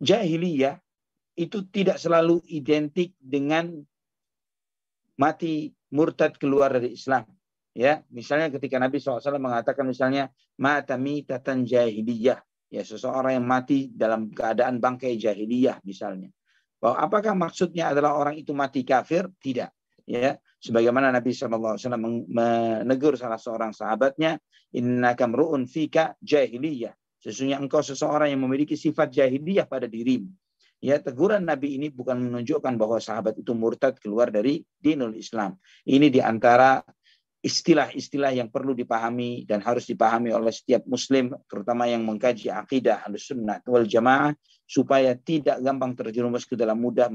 jahiliyah 0.00 0.80
itu 1.36 1.68
tidak 1.68 2.00
selalu 2.00 2.40
identik 2.48 3.12
dengan 3.20 3.84
mati 5.20 5.70
murtad 5.92 6.40
keluar 6.40 6.72
dari 6.72 6.96
Islam. 6.96 7.28
Ya, 7.72 8.04
misalnya 8.12 8.52
ketika 8.52 8.76
Nabi 8.76 9.00
SAW 9.00 9.40
mengatakan 9.40 9.88
misalnya 9.88 10.28
mata 10.60 11.00
mitatan 11.00 11.64
jahiliyah, 11.64 12.40
ya 12.68 12.82
seseorang 12.84 13.40
yang 13.40 13.46
mati 13.48 13.88
dalam 13.88 14.28
keadaan 14.28 14.76
bangkai 14.76 15.16
jahiliyah 15.16 15.80
misalnya. 15.84 16.28
Bahwa 16.76 17.00
apakah 17.00 17.32
maksudnya 17.32 17.94
adalah 17.94 18.18
orang 18.18 18.36
itu 18.36 18.52
mati 18.52 18.84
kafir? 18.84 19.30
Tidak. 19.40 19.70
Ya, 20.04 20.36
sebagaimana 20.62 21.10
Nabi 21.10 21.34
SAW 21.34 21.74
menegur 22.30 23.18
salah 23.18 23.42
seorang 23.42 23.74
sahabatnya, 23.74 24.38
Inna 24.78 25.18
kamruun 25.18 25.66
fika 25.66 26.14
jahiliyah. 26.22 26.94
Sesungguhnya 27.18 27.58
engkau 27.58 27.82
seseorang 27.82 28.30
yang 28.30 28.40
memiliki 28.46 28.78
sifat 28.78 29.10
jahiliyah 29.10 29.66
pada 29.66 29.90
dirimu. 29.90 30.30
Ya, 30.82 30.98
teguran 30.98 31.46
Nabi 31.46 31.78
ini 31.78 31.94
bukan 31.94 32.18
menunjukkan 32.18 32.74
bahwa 32.74 32.98
sahabat 32.98 33.38
itu 33.38 33.54
murtad 33.54 33.94
keluar 34.02 34.34
dari 34.34 34.66
dinul 34.82 35.14
Islam. 35.14 35.54
Ini 35.86 36.10
di 36.10 36.18
antara 36.18 36.82
istilah-istilah 37.38 38.34
yang 38.34 38.50
perlu 38.50 38.74
dipahami 38.74 39.46
dan 39.46 39.62
harus 39.62 39.86
dipahami 39.86 40.34
oleh 40.34 40.50
setiap 40.50 40.82
muslim, 40.90 41.34
terutama 41.46 41.86
yang 41.86 42.02
mengkaji 42.02 42.50
akidah 42.50 43.06
al-sunnah 43.06 43.62
wal 43.66 43.86
jamaah, 43.86 44.34
supaya 44.66 45.14
tidak 45.14 45.62
gampang 45.62 45.94
terjerumus 45.94 46.46
ke 46.50 46.58
dalam 46.58 46.82
mudah 46.82 47.06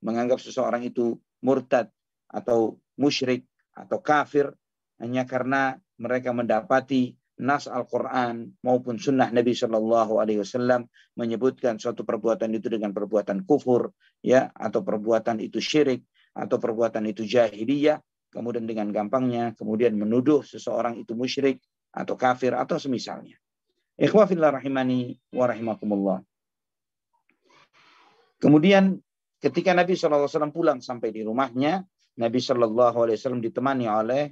menganggap 0.00 0.40
seseorang 0.40 0.84
itu 0.88 1.16
murtad 1.44 1.92
atau 2.34 2.82
musyrik 2.98 3.46
atau 3.70 4.02
kafir 4.02 4.50
hanya 4.98 5.22
karena 5.22 5.78
mereka 5.98 6.34
mendapati 6.34 7.14
nas 7.38 7.66
Al-Quran 7.66 8.54
maupun 8.62 8.98
sunnah 8.98 9.30
Nabi 9.30 9.54
Shallallahu 9.54 10.22
Alaihi 10.22 10.42
Wasallam 10.42 10.86
menyebutkan 11.18 11.82
suatu 11.82 12.06
perbuatan 12.06 12.50
itu 12.54 12.70
dengan 12.70 12.94
perbuatan 12.94 13.42
kufur, 13.42 13.90
ya, 14.22 14.50
atau 14.54 14.86
perbuatan 14.86 15.42
itu 15.42 15.58
syirik, 15.58 16.06
atau 16.34 16.62
perbuatan 16.62 17.10
itu 17.10 17.26
jahiliyah, 17.26 17.98
kemudian 18.30 18.66
dengan 18.66 18.90
gampangnya 18.90 19.54
kemudian 19.54 19.94
menuduh 19.94 20.42
seseorang 20.42 20.98
itu 20.98 21.14
musyrik 21.14 21.62
atau 21.94 22.18
kafir 22.18 22.54
atau 22.54 22.78
semisalnya. 22.78 23.38
Ikhwah 23.94 24.26
rahimani 24.26 25.14
wa 25.30 25.46
rahimakumullah. 25.46 26.18
Kemudian 28.42 28.98
ketika 29.38 29.70
Nabi 29.70 29.94
SAW 29.94 30.50
pulang 30.50 30.82
sampai 30.82 31.14
di 31.14 31.22
rumahnya, 31.22 31.86
Nabi 32.14 32.38
SAW 32.38 33.42
ditemani 33.42 33.90
oleh 33.90 34.30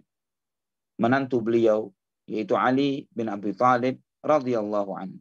menantu 1.02 1.42
beliau, 1.42 1.90
yaitu 2.30 2.54
Ali 2.54 3.10
bin 3.10 3.26
Abi 3.26 3.54
Thalib 3.56 3.98
radhiyallahu 4.22 4.92
anhu. 4.94 5.18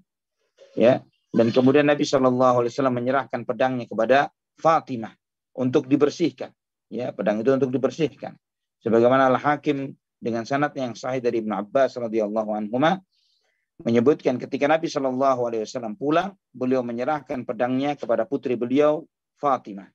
Ya, 0.77 1.01
dan 1.33 1.51
kemudian 1.51 1.89
Nabi 1.89 2.05
SAW 2.05 2.69
menyerahkan 2.93 3.43
pedangnya 3.43 3.89
kepada 3.89 4.29
Fatimah 4.61 5.11
untuk 5.57 5.89
dibersihkan. 5.89 6.53
Ya, 6.91 7.15
pedang 7.15 7.39
itu 7.39 7.49
untuk 7.55 7.71
dibersihkan 7.71 8.35
sebagaimana 8.81 9.29
Al-Hakim 9.31 9.93
dengan 10.21 10.43
sanad 10.43 10.73
yang 10.75 10.97
sahih 10.97 11.21
dari 11.21 11.41
Ibnu 11.41 11.53
Abbas 11.53 11.97
radhiyallahu 11.97 12.51
anhu 12.53 12.77
menyebutkan 13.81 14.37
ketika 14.37 14.69
Nabi 14.69 14.85
Shallallahu 14.85 15.41
alaihi 15.49 15.65
wasallam 15.65 15.97
pulang, 15.97 16.37
beliau 16.53 16.85
menyerahkan 16.85 17.41
pedangnya 17.45 17.97
kepada 17.97 18.29
putri 18.29 18.53
beliau 18.53 19.09
Fatimah. 19.41 19.89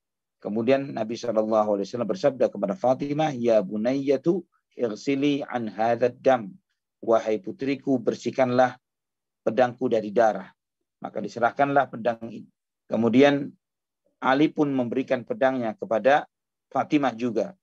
Kemudian 0.46 0.94
Nabi 0.94 1.18
Shallallahu 1.18 1.74
alaihi 1.74 1.90
wasallam 1.90 2.06
bersabda 2.06 2.46
kepada 2.46 2.78
Fatimah, 2.78 3.34
"Ya 3.34 3.58
bunayyatu, 3.66 4.46
irsili 4.78 5.42
an 5.42 5.74
dam." 6.22 6.54
Wahai 7.02 7.42
putriku, 7.42 7.98
bersihkanlah 7.98 8.78
pedangku 9.42 9.90
dari 9.90 10.14
darah. 10.14 10.54
Maka 11.02 11.18
diserahkanlah 11.18 11.90
pedang 11.90 12.22
ini. 12.30 12.46
Kemudian 12.86 13.50
Ali 14.22 14.46
pun 14.46 14.70
memberikan 14.70 15.26
pedangnya 15.26 15.74
kepada 15.74 16.30
Fatimah 16.70 17.12
juga 17.18 17.58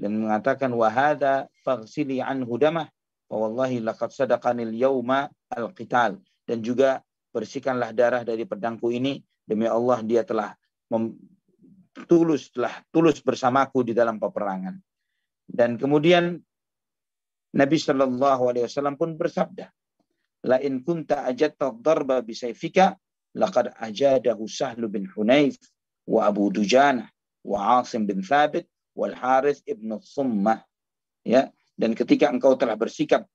dan 0.00 0.16
mengatakan 0.16 0.72
wahada 0.72 1.46
faghsili 1.62 2.18
anhu 2.18 2.56
damah 2.56 2.88
wa 3.28 3.36
wallahi 3.48 3.78
laqad 3.84 4.10
sadaqanil 4.10 4.72
yauma 4.72 5.30
al-qital 5.52 6.18
dan 6.48 6.58
juga 6.64 7.04
bersihkanlah 7.30 7.94
darah 7.94 8.26
dari 8.26 8.44
pedangku 8.44 8.90
ini 8.90 9.22
demi 9.46 9.68
Allah 9.68 10.02
dia 10.02 10.26
telah 10.26 10.52
tulus 12.08 12.48
telah 12.50 12.72
tulus 12.88 13.20
bersamaku 13.20 13.84
di 13.84 13.92
dalam 13.92 14.16
peperangan 14.16 14.76
dan 15.48 15.76
kemudian 15.76 16.40
Nabi 17.52 17.76
Shallallahu 17.76 18.42
Alaihi 18.48 18.64
Wasallam 18.64 18.96
pun 18.96 19.12
bersabda, 19.20 19.68
La 20.48 20.58
in 20.58 20.80
kunta 20.82 21.28
ajatta 21.28 21.70
darba 21.76 22.24
bisayfika, 22.24 22.96
laqad 23.36 23.76
ajadahu 23.76 24.48
Sahlu 24.48 24.88
bin 24.88 25.04
Hunayf 25.06 25.60
wa 26.08 26.26
Abu 26.26 26.48
Dujana 26.48 27.06
wa 27.44 27.84
Asim 27.84 28.08
bin 28.08 28.24
Thabit 28.24 28.66
wal 28.96 29.12
Haris 29.12 29.60
ibnu 29.68 30.00
Summah. 30.00 30.64
Ya, 31.22 31.52
dan 31.78 31.94
ketika 31.94 32.32
engkau 32.32 32.58
telah 32.58 32.74
bersikap 32.74 33.28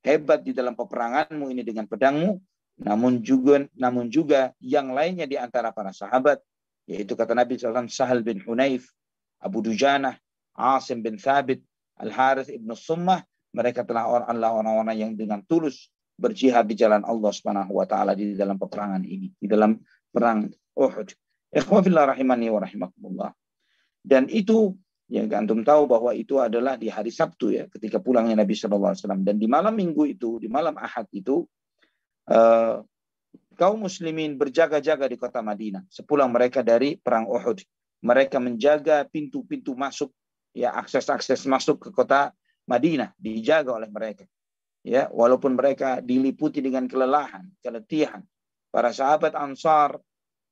hebat 0.00 0.46
di 0.46 0.56
dalam 0.56 0.72
peperanganmu 0.72 1.52
ini 1.52 1.60
dengan 1.66 1.84
pedangmu, 1.84 2.40
namun 2.80 3.20
juga 3.20 3.66
namun 3.76 4.08
juga 4.08 4.54
yang 4.62 4.94
lainnya 4.94 5.28
di 5.28 5.36
antara 5.36 5.74
para 5.74 5.92
sahabat, 5.92 6.40
yaitu 6.88 7.12
kata 7.12 7.36
Nabi 7.36 7.60
SAW 7.60 7.92
Sahal 7.92 8.24
bin 8.24 8.40
Hunayf, 8.40 8.88
Abu 9.44 9.60
Dujanah, 9.60 10.16
Asim 10.56 11.04
bin 11.04 11.20
Thabit, 11.20 11.60
Al 12.00 12.08
Harith 12.08 12.48
ibnu 12.48 12.72
Summah, 12.72 13.20
mereka 13.52 13.84
telah 13.84 14.08
orang-orang 14.08 14.96
yang 14.96 15.12
dengan 15.12 15.44
tulus 15.44 15.92
berjihad 16.18 16.66
di 16.66 16.74
jalan 16.74 17.04
Allah 17.06 17.30
Subhanahu 17.30 17.78
wa 17.78 17.86
taala 17.86 18.16
di 18.16 18.34
dalam 18.34 18.58
peperangan 18.58 19.04
ini, 19.04 19.30
di 19.36 19.46
dalam 19.46 19.78
perang 20.10 20.48
Uhud. 20.74 21.14
Ikhwafillah 21.54 22.16
rahimani 22.16 22.50
wa 22.50 22.60
rahimakumullah. 22.64 23.30
Dan 24.02 24.26
itu 24.32 24.74
yang 25.08 25.30
antum 25.32 25.64
tahu 25.64 25.88
bahwa 25.88 26.12
itu 26.12 26.36
adalah 26.36 26.76
di 26.76 26.92
hari 26.92 27.08
Sabtu 27.08 27.54
ya, 27.54 27.64
ketika 27.72 28.02
pulangnya 28.02 28.36
Nabi 28.36 28.52
Shallallahu 28.52 28.92
Alaihi 28.92 29.00
Wasallam. 29.04 29.22
Dan 29.24 29.36
di 29.40 29.48
malam 29.48 29.72
Minggu 29.72 30.04
itu, 30.04 30.36
di 30.36 30.52
malam 30.52 30.76
Ahad 30.76 31.08
itu, 31.16 31.48
uh, 32.28 32.84
kaum 33.58 33.82
Muslimin 33.82 34.38
berjaga-jaga 34.38 35.10
di 35.10 35.18
kota 35.18 35.42
Madinah 35.42 35.82
sepulang 35.90 36.30
mereka 36.30 36.62
dari 36.62 36.94
perang 36.94 37.26
Uhud. 37.26 37.58
Mereka 37.98 38.38
menjaga 38.38 39.02
pintu-pintu 39.10 39.74
masuk, 39.74 40.14
ya 40.54 40.70
akses-akses 40.78 41.42
masuk 41.50 41.82
ke 41.82 41.90
kota 41.90 42.30
Madinah 42.70 43.10
dijaga 43.18 43.74
oleh 43.74 43.90
mereka. 43.90 44.22
Ya, 44.86 45.10
walaupun 45.10 45.58
mereka 45.58 45.98
diliputi 45.98 46.62
dengan 46.62 46.86
kelelahan, 46.86 47.50
keletihan. 47.58 48.22
Para 48.70 48.94
sahabat 48.94 49.34
Ansar 49.34 49.98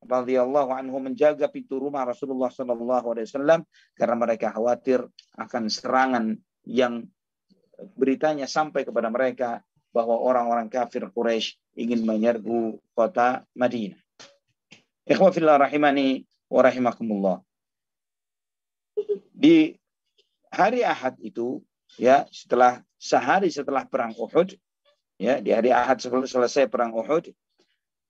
radhiyallahu 0.03 0.75
anhu 0.75 0.99
menjaga 0.99 1.47
pintu 1.47 1.79
rumah 1.79 2.03
Rasulullah 2.03 2.51
sallallahu 2.51 3.15
alaihi 3.15 3.25
wasallam 3.31 3.63
karena 3.95 4.15
mereka 4.19 4.53
khawatir 4.53 5.01
akan 5.39 5.63
serangan 5.71 6.37
yang 6.67 7.07
beritanya 7.95 8.45
sampai 8.45 8.83
kepada 8.83 9.07
mereka 9.07 9.63
bahwa 9.95 10.19
orang-orang 10.19 10.67
kafir 10.69 11.07
Quraisy 11.09 11.57
ingin 11.77 12.01
menyerbu 12.01 12.81
kota 12.97 13.45
Madinah. 13.53 14.01
Ikhwafillah 15.07 15.61
rahimani 15.61 16.25
wa 16.49 16.61
rahimakumullah. 16.65 17.37
Di 19.31 19.77
hari 20.49 20.81
Ahad 20.81 21.21
itu 21.21 21.61
ya 22.01 22.25
setelah 22.33 22.81
sehari 22.97 23.53
setelah 23.53 23.85
perang 23.85 24.17
Uhud 24.17 24.57
ya 25.21 25.37
di 25.37 25.53
hari 25.53 25.69
Ahad 25.69 26.01
selesai 26.01 26.65
perang 26.65 26.97
Uhud 26.97 27.29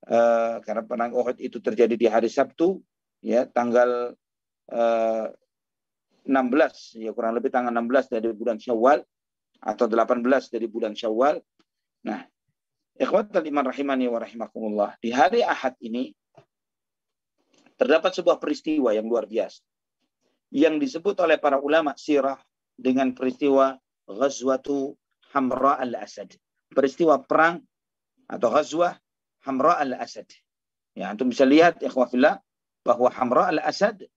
uh, 0.08 0.56
karena 0.64 0.84
perang 0.88 1.12
Uhud 1.12 1.38
itu 1.44 1.60
terjadi 1.60 1.96
di 2.00 2.08
hari 2.08 2.32
Sabtu 2.32 2.80
ya 3.20 3.44
tanggal 3.50 4.16
uh, 4.72 5.26
eh, 5.28 5.28
16 6.28 7.04
ya 7.04 7.12
kurang 7.12 7.36
lebih 7.36 7.52
tanggal 7.52 7.72
16 7.72 8.16
dari 8.16 8.32
bulan 8.32 8.60
Syawal 8.60 9.04
atau 9.64 9.86
18 9.90 10.24
dari 10.54 10.68
bulan 10.70 10.94
Syawal. 10.94 11.42
Nah, 12.06 12.24
ikhwatal 12.98 13.46
iman 13.46 13.66
rahimani 13.70 14.10
wa 14.10 14.20
rahimakumullah. 14.20 14.90
Di 15.00 15.14
hari 15.14 15.46
Ahad 15.46 15.78
ini 15.80 16.12
terdapat 17.78 18.18
sebuah 18.18 18.42
peristiwa 18.42 18.90
yang 18.92 19.06
luar 19.06 19.30
biasa 19.30 19.62
yang 20.50 20.80
disebut 20.80 21.20
oleh 21.22 21.38
para 21.38 21.60
ulama 21.60 21.94
sirah 21.94 22.40
dengan 22.74 23.12
peristiwa 23.12 23.76
Ghazwatu 24.08 24.96
Hamra 25.36 25.76
al-Asad. 25.78 26.32
Peristiwa 26.72 27.20
perang 27.20 27.60
atau 28.28 28.50
Ghazwah 28.52 28.96
Hamra 29.44 29.80
al-Asad. 29.80 30.28
Ya, 30.96 31.12
antum 31.12 31.30
bisa 31.30 31.44
lihat 31.44 31.84
ya 31.84 31.92
bahwa 32.82 33.10
Hamra 33.12 33.52
al-Asad 33.52 34.08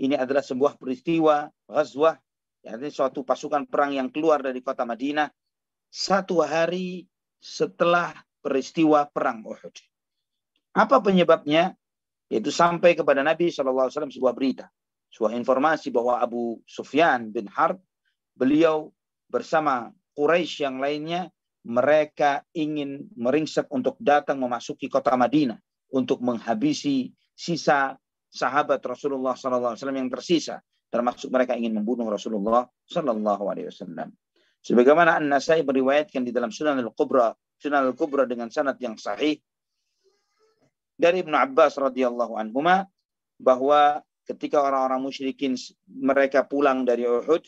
ini 0.00 0.16
adalah 0.16 0.40
sebuah 0.40 0.80
peristiwa 0.80 1.52
Ghazwah 1.68 2.16
ya, 2.64 2.80
ini 2.80 2.88
suatu 2.88 3.22
pasukan 3.22 3.68
perang 3.68 3.92
yang 3.92 4.08
keluar 4.08 4.40
dari 4.40 4.64
kota 4.64 4.88
Madinah 4.88 5.28
satu 5.92 6.42
hari 6.42 7.06
setelah 7.44 8.16
peristiwa 8.40 9.04
perang 9.12 9.44
Uhud. 9.44 9.76
Apa 10.72 11.04
penyebabnya? 11.04 11.76
Yaitu 12.32 12.48
sampai 12.48 12.96
kepada 12.96 13.20
Nabi 13.20 13.52
SAW 13.52 13.92
sebuah 13.92 14.32
berita, 14.32 14.72
sebuah 15.12 15.36
informasi 15.36 15.92
bahwa 15.92 16.24
Abu 16.24 16.64
Sufyan 16.64 17.28
bin 17.28 17.44
Harb, 17.52 17.76
beliau 18.32 18.88
bersama 19.28 19.92
Quraisy 20.16 20.64
yang 20.64 20.80
lainnya, 20.80 21.28
mereka 21.68 22.40
ingin 22.56 23.12
meringsek 23.12 23.68
untuk 23.68 24.00
datang 24.00 24.40
memasuki 24.40 24.88
kota 24.88 25.12
Madinah 25.12 25.60
untuk 25.92 26.24
menghabisi 26.24 27.12
sisa 27.36 27.92
sahabat 28.32 28.80
Rasulullah 28.82 29.36
SAW 29.36 29.76
yang 29.76 30.08
tersisa 30.08 30.64
termasuk 30.94 31.26
mereka 31.26 31.58
ingin 31.58 31.74
membunuh 31.74 32.06
Rasulullah 32.06 32.70
Wasallam. 32.86 34.14
Sebagaimana 34.64 35.20
An 35.20 35.28
Nasai 35.28 35.60
meriwayatkan 35.60 36.24
di 36.24 36.32
dalam 36.32 36.48
Sunan 36.48 36.80
Al 36.80 36.88
Kubra, 36.96 37.36
Sunan 37.60 37.84
Al 37.84 37.92
Kubra 37.92 38.24
dengan 38.24 38.48
sanad 38.48 38.80
yang 38.80 38.96
sahih 38.96 39.36
dari 40.96 41.20
Ibnu 41.20 41.36
Abbas 41.36 41.76
radhiyallahu 41.76 42.40
anhu 42.40 42.64
bahwa 43.36 44.00
ketika 44.24 44.64
orang-orang 44.64 45.04
musyrikin 45.04 45.52
mereka 45.84 46.48
pulang 46.48 46.88
dari 46.88 47.04
Uhud, 47.04 47.44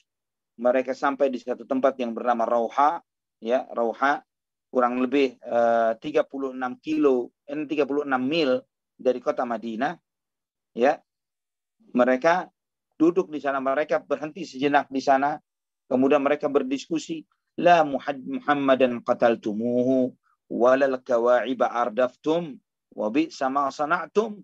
mereka 0.60 0.92
sampai 0.92 1.32
di 1.32 1.40
satu 1.40 1.64
tempat 1.64 1.96
yang 1.96 2.12
bernama 2.12 2.44
Rauha, 2.44 3.00
ya 3.40 3.64
Rauha 3.72 4.20
kurang 4.68 5.00
lebih 5.00 5.40
eh, 5.40 5.92
36 5.96 6.84
kilo, 6.84 7.32
eh, 7.48 7.56
36 7.56 8.04
mil 8.20 8.60
dari 8.92 9.20
kota 9.24 9.48
Madinah, 9.48 9.96
ya. 10.76 11.00
Mereka 11.96 12.50
duduk 13.00 13.32
di 13.32 13.40
sana 13.40 13.56
mereka 13.62 14.04
berhenti 14.04 14.44
sejenak 14.44 14.92
di 14.92 15.00
sana 15.00 15.36
kemudian 15.86 16.22
mereka 16.22 16.46
berdiskusi 16.50 17.26
la 17.56 17.82
muhammadan 17.82 19.00
qataltumuhu 19.00 20.12
walal 20.52 21.00
kawa'iba 21.02 21.66
ardaftum 21.72 22.58
wa 22.94 23.08
sama 23.32 23.72
sana'tum. 23.72 24.40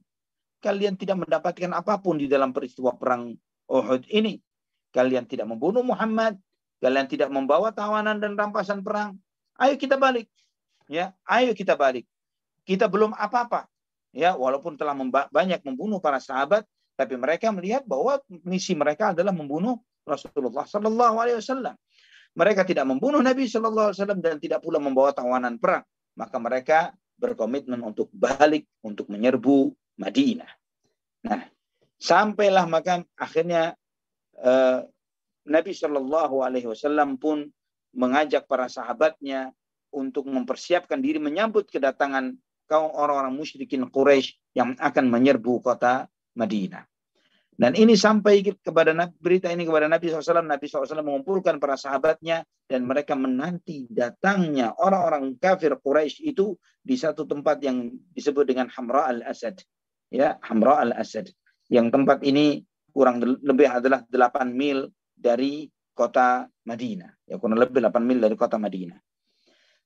Kalian 0.62 0.94
tidak 0.94 1.26
mendapatkan 1.26 1.74
apa 1.74 1.98
pun 1.98 2.22
di 2.22 2.30
dalam 2.30 2.54
peristiwa 2.54 2.94
perang 2.94 3.34
Uhud 3.66 4.06
ini. 4.14 4.38
Kalian 4.94 5.26
tidak 5.26 5.50
membunuh 5.50 5.82
Muhammad 5.82 6.38
kalian 6.82 7.06
tidak 7.06 7.30
membawa 7.30 7.70
tawanan 7.70 8.18
dan 8.18 8.34
rampasan 8.34 8.82
perang. 8.82 9.14
Ayo 9.54 9.78
kita 9.78 9.94
balik 9.94 10.26
ya 10.90 11.14
ayo 11.30 11.54
kita 11.54 11.78
balik. 11.78 12.10
Kita 12.66 12.90
belum 12.90 13.14
apa-apa 13.14 13.70
ya 14.10 14.34
walaupun 14.34 14.74
telah 14.74 14.94
banyak 15.30 15.62
membunuh 15.62 16.02
para 16.02 16.18
sahabat 16.18 16.66
tapi 16.98 17.14
mereka 17.16 17.48
melihat 17.54 17.86
bahwa 17.86 18.18
misi 18.42 18.74
mereka 18.74 19.14
adalah 19.14 19.30
membunuh 19.30 19.78
Rasulullah 20.06 20.66
Sallallahu 20.66 21.16
Alaihi 21.18 21.38
Wasallam. 21.38 21.74
Mereka 22.32 22.64
tidak 22.64 22.88
membunuh 22.88 23.20
Nabi 23.20 23.44
Sallallahu 23.46 23.92
Alaihi 23.92 23.98
Wasallam 24.00 24.20
dan 24.24 24.36
tidak 24.40 24.64
pula 24.64 24.80
membawa 24.80 25.12
tawanan 25.12 25.60
perang. 25.60 25.84
Maka 26.16 26.36
mereka 26.40 26.78
berkomitmen 27.16 27.78
untuk 27.80 28.10
balik 28.12 28.66
untuk 28.82 29.08
menyerbu 29.08 29.72
Madinah. 30.00 30.50
Nah, 31.22 31.46
sampailah 32.02 32.66
maka 32.66 33.06
akhirnya 33.14 33.78
uh, 34.42 34.82
Nabi 35.46 35.72
Shallallahu 35.74 36.42
Alaihi 36.42 36.66
Wasallam 36.66 37.18
pun 37.18 37.50
mengajak 37.94 38.48
para 38.48 38.66
sahabatnya 38.66 39.52
untuk 39.92 40.24
mempersiapkan 40.26 40.98
diri 40.98 41.20
menyambut 41.20 41.68
kedatangan 41.68 42.34
kaum 42.66 42.88
orang-orang 42.96 43.36
musyrikin 43.36 43.84
Quraisy 43.84 44.56
yang 44.56 44.72
akan 44.80 45.12
menyerbu 45.12 45.60
kota 45.60 46.08
Madinah. 46.32 46.88
Dan 47.52 47.76
ini 47.76 47.92
sampai 47.92 48.40
kepada 48.42 48.96
berita 49.20 49.52
ini 49.52 49.68
kepada 49.68 49.84
Nabi 49.84 50.08
SAW. 50.08 50.40
Nabi 50.40 50.66
SAW 50.66 51.04
mengumpulkan 51.04 51.60
para 51.60 51.76
sahabatnya 51.76 52.48
dan 52.64 52.88
mereka 52.88 53.12
menanti 53.12 53.84
datangnya 53.92 54.72
orang-orang 54.80 55.36
kafir 55.36 55.76
Quraisy 55.76 56.32
itu 56.32 56.56
di 56.80 56.96
satu 56.96 57.28
tempat 57.28 57.60
yang 57.60 57.92
disebut 58.16 58.48
dengan 58.48 58.72
Hamra 58.72 59.12
al-Asad. 59.12 59.60
Ya, 60.08 60.40
Hamra 60.48 60.80
al-Asad. 60.80 61.28
Yang 61.68 61.92
tempat 61.92 62.24
ini 62.24 62.64
kurang 62.90 63.20
lebih 63.20 63.68
adalah 63.68 64.02
8 64.08 64.48
mil 64.48 64.88
dari 65.12 65.68
kota 65.92 66.48
Madinah. 66.64 67.28
Ya, 67.28 67.36
kurang 67.36 67.60
lebih 67.60 67.84
8 67.84 68.00
mil 68.00 68.18
dari 68.18 68.34
kota 68.34 68.56
Madinah. 68.56 68.96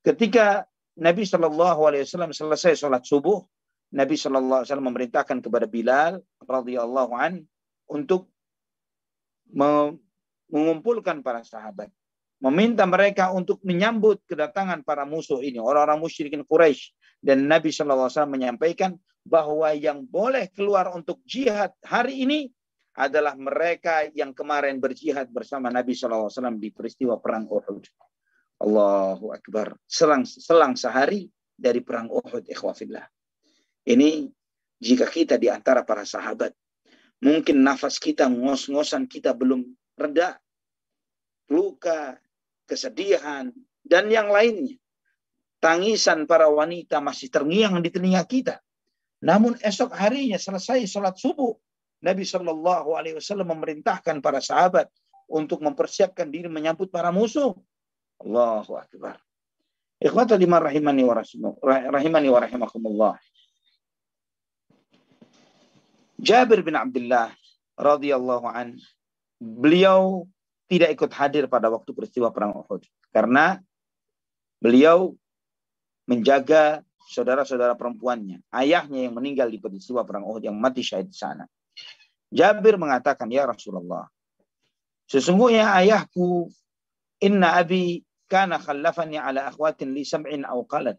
Ketika 0.06 0.62
Nabi 1.02 1.26
SAW 1.26 2.30
selesai 2.30 2.78
sholat 2.78 3.02
subuh, 3.02 3.42
Nabi 3.94 4.14
Shallallahu 4.18 4.62
Alaihi 4.62 4.70
Wasallam 4.70 4.88
memerintahkan 4.90 5.38
kepada 5.44 5.66
Bilal 5.70 6.18
radhiyallahu 6.42 7.12
untuk 7.86 8.28
mengumpulkan 9.50 11.22
para 11.22 11.46
sahabat, 11.46 11.88
meminta 12.42 12.84
mereka 12.84 13.32
untuk 13.32 13.62
menyambut 13.62 14.20
kedatangan 14.26 14.82
para 14.82 15.06
musuh 15.08 15.40
ini, 15.40 15.56
orang-orang 15.62 16.02
musyrikin 16.02 16.42
Quraisy. 16.44 16.92
Dan 17.22 17.48
Nabi 17.48 17.72
Wasallam 17.72 18.36
menyampaikan 18.36 18.94
bahwa 19.26 19.72
yang 19.74 20.06
boleh 20.06 20.46
keluar 20.54 20.92
untuk 20.94 21.18
jihad 21.26 21.74
hari 21.82 22.22
ini 22.22 22.52
adalah 22.96 23.34
mereka 23.36 24.08
yang 24.14 24.32
kemarin 24.32 24.78
berjihad 24.78 25.28
bersama 25.28 25.68
Nabi 25.68 25.96
Wasallam 25.96 26.56
di 26.60 26.70
peristiwa 26.70 27.18
perang 27.18 27.48
Uhud. 27.48 27.84
Allahu 28.56 29.36
Akbar. 29.36 29.76
Selang 29.84 30.24
selang 30.24 30.80
sehari 30.80 31.28
dari 31.52 31.84
perang 31.84 32.08
Uhud, 32.08 32.48
ikhwafillah. 32.48 33.04
Ini 33.84 34.28
jika 34.80 35.08
kita 35.08 35.36
di 35.36 35.48
antara 35.52 35.84
para 35.84 36.04
sahabat, 36.04 36.52
mungkin 37.20 37.64
nafas 37.64 37.96
kita, 37.96 38.28
ngos-ngosan 38.28 39.08
kita 39.08 39.32
belum 39.32 39.64
reda, 39.96 40.36
luka, 41.48 42.18
kesedihan, 42.68 43.50
dan 43.86 44.10
yang 44.10 44.28
lainnya. 44.28 44.76
Tangisan 45.56 46.28
para 46.28 46.46
wanita 46.52 47.00
masih 47.00 47.32
terngiang 47.32 47.80
di 47.80 47.88
telinga 47.88 48.22
kita. 48.28 48.60
Namun 49.24 49.56
esok 49.64 49.96
harinya 49.96 50.36
selesai 50.36 50.84
sholat 50.84 51.16
subuh, 51.16 51.56
Nabi 52.04 52.28
Shallallahu 52.28 52.92
Alaihi 52.92 53.16
Wasallam 53.16 53.56
memerintahkan 53.56 54.20
para 54.20 54.44
sahabat 54.44 54.92
untuk 55.26 55.64
mempersiapkan 55.64 56.28
diri 56.28 56.46
menyambut 56.46 56.92
para 56.92 57.08
musuh. 57.08 57.56
Allahu 58.20 58.76
Akbar. 58.76 59.16
Ikhwata 59.96 60.36
rahimani 60.36 61.02
wa 61.08 61.14
rahimani 61.16 62.28
wa. 62.28 63.16
Jabir 66.16 66.64
bin 66.64 66.76
Abdullah 66.76 67.32
radhiyallahu 67.76 68.48
an 68.48 68.80
beliau 69.40 70.24
tidak 70.66 70.96
ikut 70.96 71.10
hadir 71.12 71.44
pada 71.46 71.68
waktu 71.68 71.92
peristiwa 71.92 72.32
perang 72.32 72.56
Uhud 72.56 72.82
karena 73.12 73.60
beliau 74.58 75.14
menjaga 76.08 76.82
saudara-saudara 77.06 77.78
perempuannya, 77.78 78.42
ayahnya 78.50 79.06
yang 79.06 79.14
meninggal 79.14 79.46
di 79.46 79.62
peristiwa 79.62 80.02
perang 80.02 80.26
Uhud 80.26 80.42
yang 80.42 80.58
mati 80.58 80.82
syahid 80.82 81.10
di 81.10 81.16
sana. 81.16 81.46
Jabir 82.34 82.74
mengatakan, 82.74 83.30
"Ya 83.30 83.46
Rasulullah, 83.46 84.10
sesungguhnya 85.06 85.70
ayahku 85.70 86.50
inna 87.22 87.62
abi 87.62 88.02
kana 88.26 88.58
khallafani 88.58 89.22
ala 89.22 89.46
akhwatin 89.46 89.94
li 89.94 90.02
sam'in 90.02 90.42
aw 90.42 90.58
qala 90.66 90.98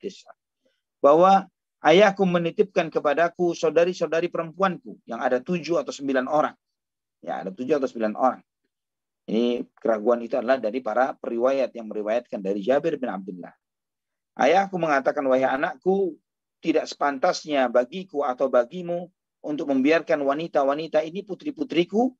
Bahwa 1.03 1.43
Ayahku 1.77 2.25
menitipkan 2.25 2.89
kepadaku 2.89 3.53
saudari-saudari 3.53 4.33
perempuanku 4.33 4.97
yang 5.05 5.21
ada 5.21 5.37
tujuh 5.37 5.77
atau 5.77 5.93
sembilan 5.93 6.25
orang. 6.25 6.55
Ya, 7.21 7.45
ada 7.45 7.53
tujuh 7.53 7.77
atau 7.77 7.85
sembilan 7.85 8.13
orang. 8.17 8.41
Ini 9.27 9.61
keraguan 9.75 10.23
itu 10.23 10.39
adalah 10.39 10.57
dari 10.57 10.79
para 10.79 11.13
periwayat 11.13 11.75
yang 11.75 11.91
meriwayatkan 11.91 12.39
dari 12.39 12.63
Jabir 12.63 12.97
bin 12.97 13.11
Abdullah. 13.11 13.53
Ayahku 14.37 14.79
mengatakan, 14.79 15.25
wahai 15.27 15.45
anakku, 15.45 16.17
tidak 16.63 16.89
sepantasnya 16.89 17.69
bagiku 17.69 18.25
atau 18.25 18.49
bagimu 18.49 19.09
untuk 19.45 19.69
membiarkan 19.69 20.23
wanita-wanita 20.23 21.05
ini 21.05 21.21
putri-putriku 21.21 22.15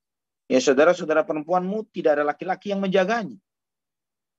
Ya 0.48 0.63
saudara-saudara 0.63 1.28
perempuanmu 1.28 1.91
tidak 1.91 2.20
ada 2.20 2.24
laki-laki 2.24 2.72
yang 2.72 2.80
menjaganya. 2.80 3.36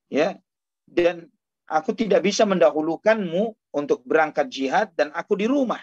Ya. 0.09 0.41
Dan 0.89 1.29
aku 1.69 1.93
tidak 1.93 2.25
bisa 2.25 2.43
mendahulukanmu 2.49 3.53
untuk 3.77 4.01
berangkat 4.01 4.49
jihad 4.49 4.89
dan 4.97 5.13
aku 5.13 5.37
di 5.37 5.45
rumah. 5.45 5.79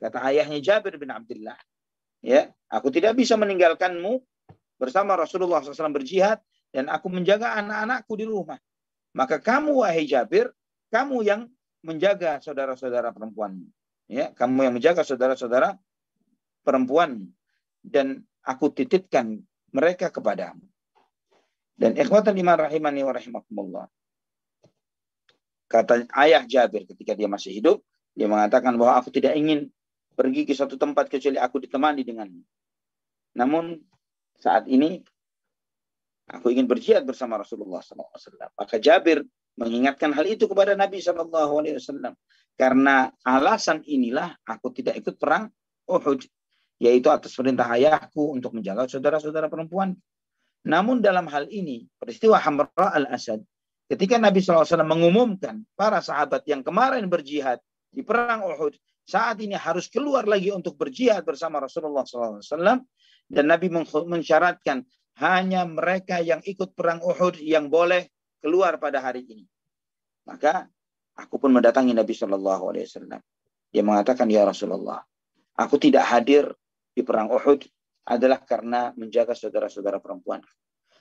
Kata 0.00 0.24
ayahnya 0.32 0.58
Jabir 0.64 0.96
bin 0.96 1.12
Abdullah. 1.12 1.58
Ya, 2.24 2.50
aku 2.66 2.88
tidak 2.88 3.14
bisa 3.14 3.36
meninggalkanmu 3.36 4.24
bersama 4.80 5.14
Rasulullah 5.14 5.62
SAW 5.62 5.94
berjihad 5.94 6.40
dan 6.72 6.88
aku 6.90 7.12
menjaga 7.12 7.54
anak-anakku 7.60 8.16
di 8.16 8.26
rumah. 8.26 8.58
Maka 9.14 9.38
kamu 9.38 9.84
wahai 9.84 10.08
Jabir, 10.08 10.50
kamu 10.90 11.22
yang 11.22 11.40
menjaga 11.84 12.40
saudara-saudara 12.42 13.12
perempuanmu. 13.12 13.68
Ya, 14.08 14.32
kamu 14.32 14.66
yang 14.66 14.74
menjaga 14.74 15.04
saudara-saudara 15.04 15.76
perempuan 16.64 17.28
dan 17.84 18.24
aku 18.40 18.72
titipkan 18.72 19.44
mereka 19.70 20.08
kepadamu. 20.08 20.64
Dan 21.78 21.94
ikhwatan 21.94 22.34
iman 22.34 22.66
rahimani 22.66 23.06
wa 23.06 23.12
rahimakumullah. 23.14 23.86
Kata 25.68 26.08
ayah 26.24 26.42
Jabir 26.48 26.88
ketika 26.88 27.12
dia 27.12 27.28
masih 27.28 27.52
hidup, 27.52 27.84
dia 28.16 28.24
mengatakan 28.24 28.72
bahwa 28.80 28.98
aku 28.98 29.12
tidak 29.12 29.36
ingin 29.36 29.68
pergi 30.16 30.48
ke 30.48 30.56
suatu 30.56 30.80
tempat 30.80 31.06
kecuali 31.12 31.36
aku 31.36 31.60
ditemani 31.62 32.02
denganmu. 32.02 32.42
Namun 33.36 33.78
saat 34.40 34.66
ini 34.66 34.98
aku 36.26 36.50
ingin 36.50 36.64
berjihad 36.64 37.04
bersama 37.04 37.38
Rasulullah 37.38 37.84
SAW. 37.84 38.56
Maka 38.56 38.80
Jabir 38.80 39.22
mengingatkan 39.60 40.10
hal 40.16 40.24
itu 40.24 40.48
kepada 40.48 40.72
Nabi 40.72 40.98
SAW. 40.98 42.16
Karena 42.58 43.12
alasan 43.22 43.86
inilah 43.86 44.34
aku 44.42 44.74
tidak 44.74 44.98
ikut 44.98 45.14
perang 45.20 45.46
Uhud 45.86 46.26
yaitu 46.78 47.10
atas 47.10 47.34
perintah 47.34 47.66
ayahku 47.74 48.38
untuk 48.38 48.54
menjaga 48.54 48.86
saudara-saudara 48.86 49.50
perempuan. 49.50 49.98
Namun 50.66 51.02
dalam 51.02 51.26
hal 51.30 51.50
ini, 51.50 51.86
peristiwa 51.98 52.38
Hamra 52.38 52.70
al-Asad, 52.74 53.42
ketika 53.88 54.20
Nabi 54.20 54.44
SAW 54.44 54.84
mengumumkan 54.84 55.64
para 55.74 56.04
sahabat 56.04 56.44
yang 56.44 56.60
kemarin 56.60 57.08
berjihad 57.08 57.58
di 57.88 58.04
perang 58.04 58.44
Uhud, 58.44 58.76
saat 59.08 59.40
ini 59.40 59.56
harus 59.56 59.88
keluar 59.88 60.28
lagi 60.28 60.52
untuk 60.52 60.76
berjihad 60.76 61.24
bersama 61.24 61.64
Rasulullah 61.64 62.04
SAW, 62.04 62.84
dan 63.28 63.44
Nabi 63.48 63.72
mensyaratkan 64.08 64.84
hanya 65.18 65.64
mereka 65.64 66.20
yang 66.20 66.44
ikut 66.44 66.76
perang 66.76 67.00
Uhud 67.00 67.40
yang 67.40 67.72
boleh 67.72 68.12
keluar 68.38 68.76
pada 68.76 69.00
hari 69.00 69.24
ini. 69.24 69.44
Maka 70.28 70.68
aku 71.16 71.40
pun 71.40 71.50
mendatangi 71.50 71.96
Nabi 71.96 72.12
Shallallahu 72.12 72.64
Alaihi 72.70 72.86
Wasallam. 72.86 73.20
Dia 73.68 73.82
mengatakan, 73.84 74.28
ya 74.28 74.44
Rasulullah, 74.44 75.00
aku 75.56 75.80
tidak 75.80 76.04
hadir 76.08 76.52
di 76.92 77.00
perang 77.02 77.32
Uhud 77.32 77.64
adalah 78.08 78.40
karena 78.44 78.92
menjaga 78.96 79.36
saudara-saudara 79.36 80.00
perempuan. 80.00 80.40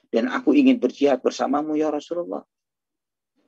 Dan 0.07 0.31
aku 0.31 0.55
ingin 0.55 0.79
berjihad 0.79 1.19
bersamamu 1.19 1.75
ya 1.75 1.91
Rasulullah. 1.91 2.43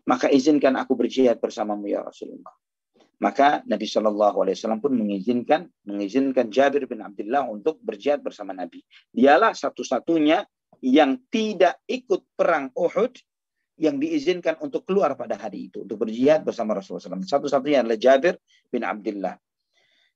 Maka 0.09 0.33
izinkan 0.33 0.73
aku 0.73 0.97
berjihad 0.97 1.37
bersamamu 1.37 1.85
ya 1.85 2.01
Rasulullah. 2.01 2.49
Maka 3.21 3.61
Nabi 3.69 3.85
Shallallahu 3.85 4.41
Alaihi 4.41 4.55
Wasallam 4.57 4.81
pun 4.81 4.95
mengizinkan 4.97 5.69
mengizinkan 5.85 6.49
Jabir 6.49 6.89
bin 6.89 7.05
Abdullah 7.05 7.45
untuk 7.45 7.77
berjihad 7.83 8.25
bersama 8.25 8.57
Nabi. 8.57 8.81
Dialah 9.13 9.53
satu-satunya 9.53 10.41
yang 10.81 11.19
tidak 11.29 11.83
ikut 11.85 12.25
perang 12.33 12.73
Uhud 12.73 13.13
yang 13.79 13.99
diizinkan 13.99 14.57
untuk 14.63 14.87
keluar 14.87 15.13
pada 15.13 15.37
hari 15.37 15.71
itu 15.71 15.83
untuk 15.83 16.03
berjihad 16.07 16.47
bersama 16.47 16.79
Rasulullah 16.79 17.15
SAW. 17.15 17.27
Satu-satunya 17.27 17.83
adalah 17.83 17.99
Jabir 17.99 18.35
bin 18.71 18.87
Abdullah. 18.87 19.35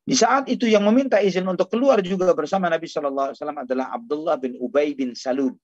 Di 0.03 0.15
saat 0.19 0.51
itu 0.51 0.67
yang 0.67 0.84
meminta 0.84 1.23
izin 1.23 1.47
untuk 1.47 1.71
keluar 1.71 2.03
juga 2.03 2.36
bersama 2.36 2.67
Nabi 2.67 2.91
Shallallahu 2.91 3.32
Alaihi 3.32 3.39
Wasallam 3.39 3.60
adalah 3.63 3.86
Abdullah 3.95 4.36
bin 4.36 4.60
Ubay 4.60 4.91
bin 4.99 5.15
Salul, 5.15 5.56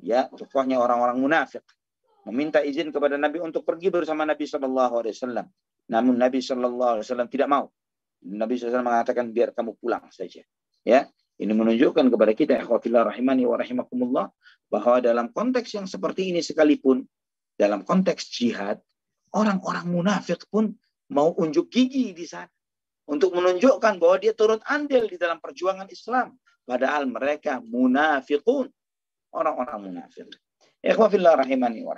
ya 0.00 0.32
tokohnya 0.32 0.80
orang-orang 0.80 1.20
munafik, 1.20 1.60
meminta 2.30 2.62
izin 2.62 2.94
kepada 2.94 3.18
Nabi 3.18 3.42
untuk 3.42 3.66
pergi 3.66 3.90
bersama 3.90 4.22
Nabi 4.22 4.46
Shallallahu 4.46 4.94
Alaihi 5.02 5.14
Wasallam. 5.16 5.46
Namun 5.90 6.14
Nabi 6.18 6.38
Shallallahu 6.38 6.92
Alaihi 6.98 7.06
Wasallam 7.06 7.28
tidak 7.30 7.48
mau. 7.50 7.66
Nabi 8.22 8.54
SAW 8.54 8.86
mengatakan 8.86 9.34
biar 9.34 9.50
kamu 9.50 9.74
pulang 9.82 10.06
saja. 10.14 10.46
Ya, 10.86 11.10
ini 11.42 11.50
menunjukkan 11.50 12.06
kepada 12.06 12.32
kita 12.38 12.54
rahimani 12.62 13.42
wa 13.50 13.58
rahimakumullah 13.58 14.30
bahwa 14.70 14.96
dalam 15.02 15.34
konteks 15.34 15.74
yang 15.74 15.90
seperti 15.90 16.30
ini 16.30 16.38
sekalipun 16.38 17.02
dalam 17.58 17.82
konteks 17.82 18.30
jihad 18.30 18.78
orang-orang 19.34 19.90
munafik 19.90 20.46
pun 20.46 20.70
mau 21.10 21.34
unjuk 21.34 21.68
gigi 21.68 22.14
di 22.14 22.24
sana 22.24 22.48
untuk 23.10 23.34
menunjukkan 23.34 23.98
bahwa 23.98 24.16
dia 24.22 24.32
turut 24.32 24.62
andil 24.70 25.10
di 25.10 25.18
dalam 25.18 25.42
perjuangan 25.42 25.90
Islam. 25.90 26.38
Padahal 26.62 27.10
mereka 27.10 27.58
munafikun. 27.58 28.70
Orang-orang 29.32 29.90
munafik. 29.90 30.28
Ikhwafillah 30.82 31.38
rahimani 31.38 31.86
wa. 31.86 31.94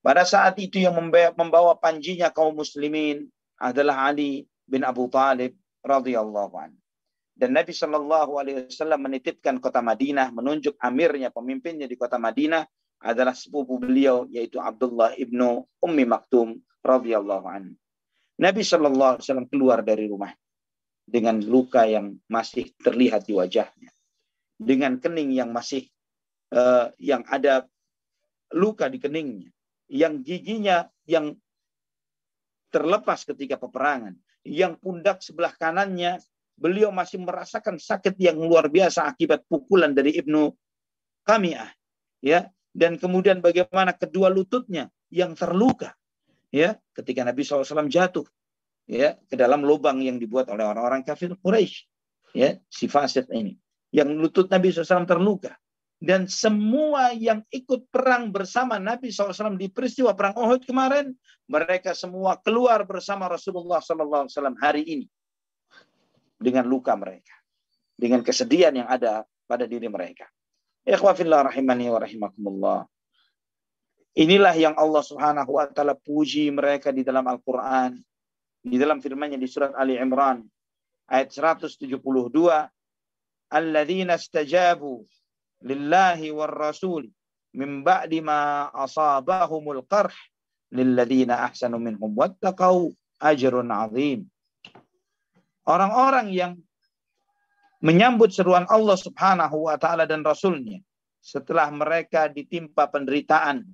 Pada 0.00 0.24
saat 0.28 0.60
itu 0.60 0.80
yang 0.80 0.96
membawa 1.36 1.72
panjinya 1.76 2.28
kaum 2.28 2.56
muslimin 2.56 3.28
adalah 3.56 4.12
Ali 4.12 4.44
bin 4.64 4.84
Abu 4.84 5.08
Talib 5.08 5.56
radhiyallahu 5.80 6.54
anhu. 6.56 6.80
Dan 7.32 7.56
Nabi 7.56 7.72
Shallallahu 7.72 8.36
Alaihi 8.36 8.68
Wasallam 8.68 9.00
menitipkan 9.08 9.56
kota 9.64 9.80
Madinah, 9.80 10.28
menunjuk 10.28 10.76
amirnya, 10.76 11.32
pemimpinnya 11.32 11.88
di 11.88 11.96
kota 11.96 12.20
Madinah 12.20 12.68
adalah 13.00 13.32
sepupu 13.32 13.80
beliau 13.80 14.28
yaitu 14.28 14.60
Abdullah 14.60 15.16
ibnu 15.16 15.64
Ummi 15.80 16.04
Maktum 16.04 16.60
radhiyallahu 16.84 17.46
anhu. 17.48 17.72
Nabi 18.36 18.60
Shallallahu 18.60 19.16
Alaihi 19.16 19.24
Wasallam 19.24 19.48
keluar 19.48 19.80
dari 19.80 20.04
rumah 20.08 20.32
dengan 21.08 21.40
luka 21.40 21.88
yang 21.88 22.16
masih 22.28 22.72
terlihat 22.76 23.24
di 23.24 23.32
wajahnya, 23.32 23.88
dengan 24.60 25.00
kening 25.00 25.32
yang 25.32 25.48
masih 25.52 25.88
uh, 26.54 26.90
yang 26.98 27.22
ada 27.26 27.66
luka 28.54 28.90
di 28.90 28.98
keningnya, 28.98 29.50
yang 29.90 30.22
giginya 30.22 30.86
yang 31.06 31.34
terlepas 32.70 33.26
ketika 33.26 33.58
peperangan, 33.58 34.14
yang 34.46 34.78
pundak 34.78 35.22
sebelah 35.22 35.54
kanannya 35.54 36.22
beliau 36.60 36.92
masih 36.92 37.22
merasakan 37.24 37.80
sakit 37.80 38.20
yang 38.20 38.36
luar 38.36 38.68
biasa 38.68 39.08
akibat 39.08 39.48
pukulan 39.48 39.96
dari 39.96 40.14
Ibnu 40.14 40.52
Kamiah, 41.24 41.72
ya, 42.20 42.46
dan 42.70 43.00
kemudian 43.00 43.42
bagaimana 43.42 43.96
kedua 43.96 44.30
lututnya 44.30 44.90
yang 45.10 45.34
terluka 45.34 45.94
ya 46.54 46.78
ketika 46.94 47.26
Nabi 47.26 47.42
SAW 47.42 47.90
jatuh 47.90 48.26
ya 48.86 49.18
ke 49.26 49.34
dalam 49.38 49.62
lubang 49.62 50.02
yang 50.02 50.18
dibuat 50.18 50.50
oleh 50.50 50.66
orang-orang 50.66 51.02
kafir 51.06 51.34
Quraisy 51.38 51.86
ya 52.34 52.58
si 52.70 52.86
fasik 52.86 53.30
ini. 53.30 53.58
Yang 53.90 54.08
lutut 54.22 54.46
Nabi 54.46 54.70
SAW 54.70 55.06
terluka 55.06 55.58
dan 56.00 56.24
semua 56.24 57.12
yang 57.12 57.44
ikut 57.52 57.92
perang 57.92 58.32
bersama 58.32 58.80
Nabi 58.80 59.12
SAW 59.12 59.60
di 59.60 59.68
peristiwa 59.68 60.16
perang 60.16 60.32
Uhud 60.32 60.64
kemarin 60.64 61.12
mereka 61.44 61.92
semua 61.92 62.40
keluar 62.40 62.88
bersama 62.88 63.28
Rasulullah 63.28 63.84
SAW 63.84 64.56
hari 64.56 64.82
ini 64.88 65.06
dengan 66.40 66.64
luka 66.64 66.96
mereka 66.96 67.36
dengan 68.00 68.24
kesedihan 68.24 68.72
yang 68.72 68.88
ada 68.88 69.28
pada 69.44 69.68
diri 69.68 69.84
mereka. 69.92 70.24
Ikhwafillah 70.88 71.52
rahimani 71.52 71.92
wa 71.92 72.00
rahimakumullah. 72.00 72.80
Inilah 74.16 74.56
yang 74.56 74.72
Allah 74.80 75.04
Subhanahu 75.04 75.60
wa 75.60 75.68
taala 75.68 75.92
puji 75.92 76.48
mereka 76.48 76.88
di 76.88 77.04
dalam 77.04 77.28
Al-Qur'an. 77.28 78.00
Di 78.60 78.76
dalam 78.80 79.00
firman-Nya 79.00 79.40
di 79.40 79.48
surat 79.48 79.72
Ali 79.76 79.96
Imran 80.00 80.44
ayat 81.08 81.32
172, 81.32 82.68
"Alladzina 83.52 84.16
istajabu 84.16 85.04
lillahi 85.64 86.32
war 86.32 86.52
rasul 86.52 87.08
min 87.56 87.82
ba'di 87.84 88.20
ma 88.20 88.70
asabahumul 88.72 89.84
qarh 89.86 90.14
lilladzina 90.72 91.46
ahsanu 91.48 91.80
minhum 91.80 92.12
wattaqau 92.14 92.92
ajrun 93.20 93.68
'adzim." 93.68 94.26
Orang-orang 95.68 96.32
yang 96.32 96.52
menyambut 97.80 98.32
seruan 98.32 98.68
Allah 98.68 98.96
Subhanahu 98.96 99.68
wa 99.68 99.76
taala 99.80 100.04
dan 100.04 100.20
rasulnya 100.24 100.80
setelah 101.20 101.68
mereka 101.68 102.32
ditimpa 102.32 102.88
penderitaan 102.88 103.64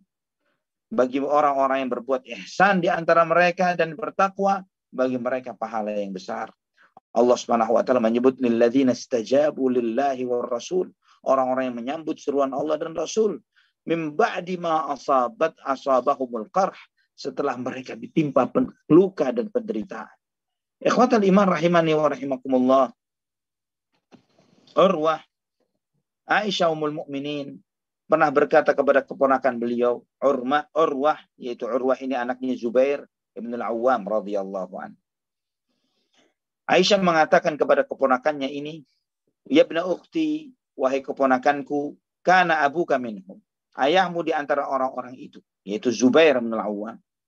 bagi 0.90 1.18
orang-orang 1.18 1.87
yang 1.87 1.90
berbuat 1.90 2.22
ihsan 2.27 2.83
di 2.83 2.90
antara 2.90 3.27
mereka 3.27 3.75
dan 3.75 3.94
bertakwa 3.99 4.62
bagi 4.90 5.18
mereka 5.18 5.55
pahala 5.55 5.94
yang 5.94 6.14
besar. 6.14 6.51
Allah 7.16 7.37
Subhanahu 7.38 7.75
wa 7.75 7.83
taala 7.83 8.03
menyebut 8.03 8.38
lilladzina 8.38 8.94
istajabu 8.94 9.72
lillahi 9.72 10.22
war 10.29 10.46
rasul, 10.46 10.92
orang-orang 11.24 11.72
yang 11.72 11.76
menyambut 11.79 12.20
seruan 12.20 12.52
Allah 12.52 12.76
dan 12.76 12.92
Rasul 12.92 13.40
mim 13.87 14.12
ba'di 14.12 14.59
ma 14.59 14.90
asabat 14.90 15.57
asabahumul 15.62 16.50
qarh 16.50 16.76
setelah 17.16 17.57
mereka 17.57 17.96
ditimpa 17.96 18.50
luka 18.92 19.33
dan 19.33 19.48
penderitaan. 19.48 20.12
Ikhwatal 20.83 21.24
iman 21.24 21.48
rahimani 21.48 21.96
wa 21.96 22.12
rahimakumullah. 22.12 22.87
Urwah 24.76 25.24
Aisyah 26.26 26.74
umul 26.74 26.90
mukminin 26.90 27.62
pernah 28.11 28.26
berkata 28.35 28.74
kepada 28.74 29.07
keponakan 29.07 29.62
beliau, 29.62 30.02
Urmah, 30.18 30.66
Urwah, 30.74 31.22
yaitu 31.38 31.70
Urwah 31.70 31.94
ini 32.02 32.18
anaknya 32.18 32.59
Zubair 32.59 33.07
ibn 33.38 33.55
al-Awwam 33.55 34.02
radhiyallahu 34.02 34.74
an. 34.74 34.98
Aisyah 36.66 36.98
mengatakan 36.98 37.55
kepada 37.55 37.87
keponakannya 37.87 38.50
ini, 38.50 38.83
Ya 39.46 39.62
bna 39.62 39.87
ukhti, 39.87 40.50
wahai 40.76 41.00
keponakanku, 41.00 41.96
karena 42.20 42.62
abu 42.62 42.84
minhum. 43.00 43.40
Ayahmu 43.76 44.24
di 44.24 44.32
antara 44.32 44.68
orang-orang 44.68 45.16
itu, 45.16 45.40
yaitu 45.64 45.92
Zubair 45.92 46.40
bin 46.40 46.52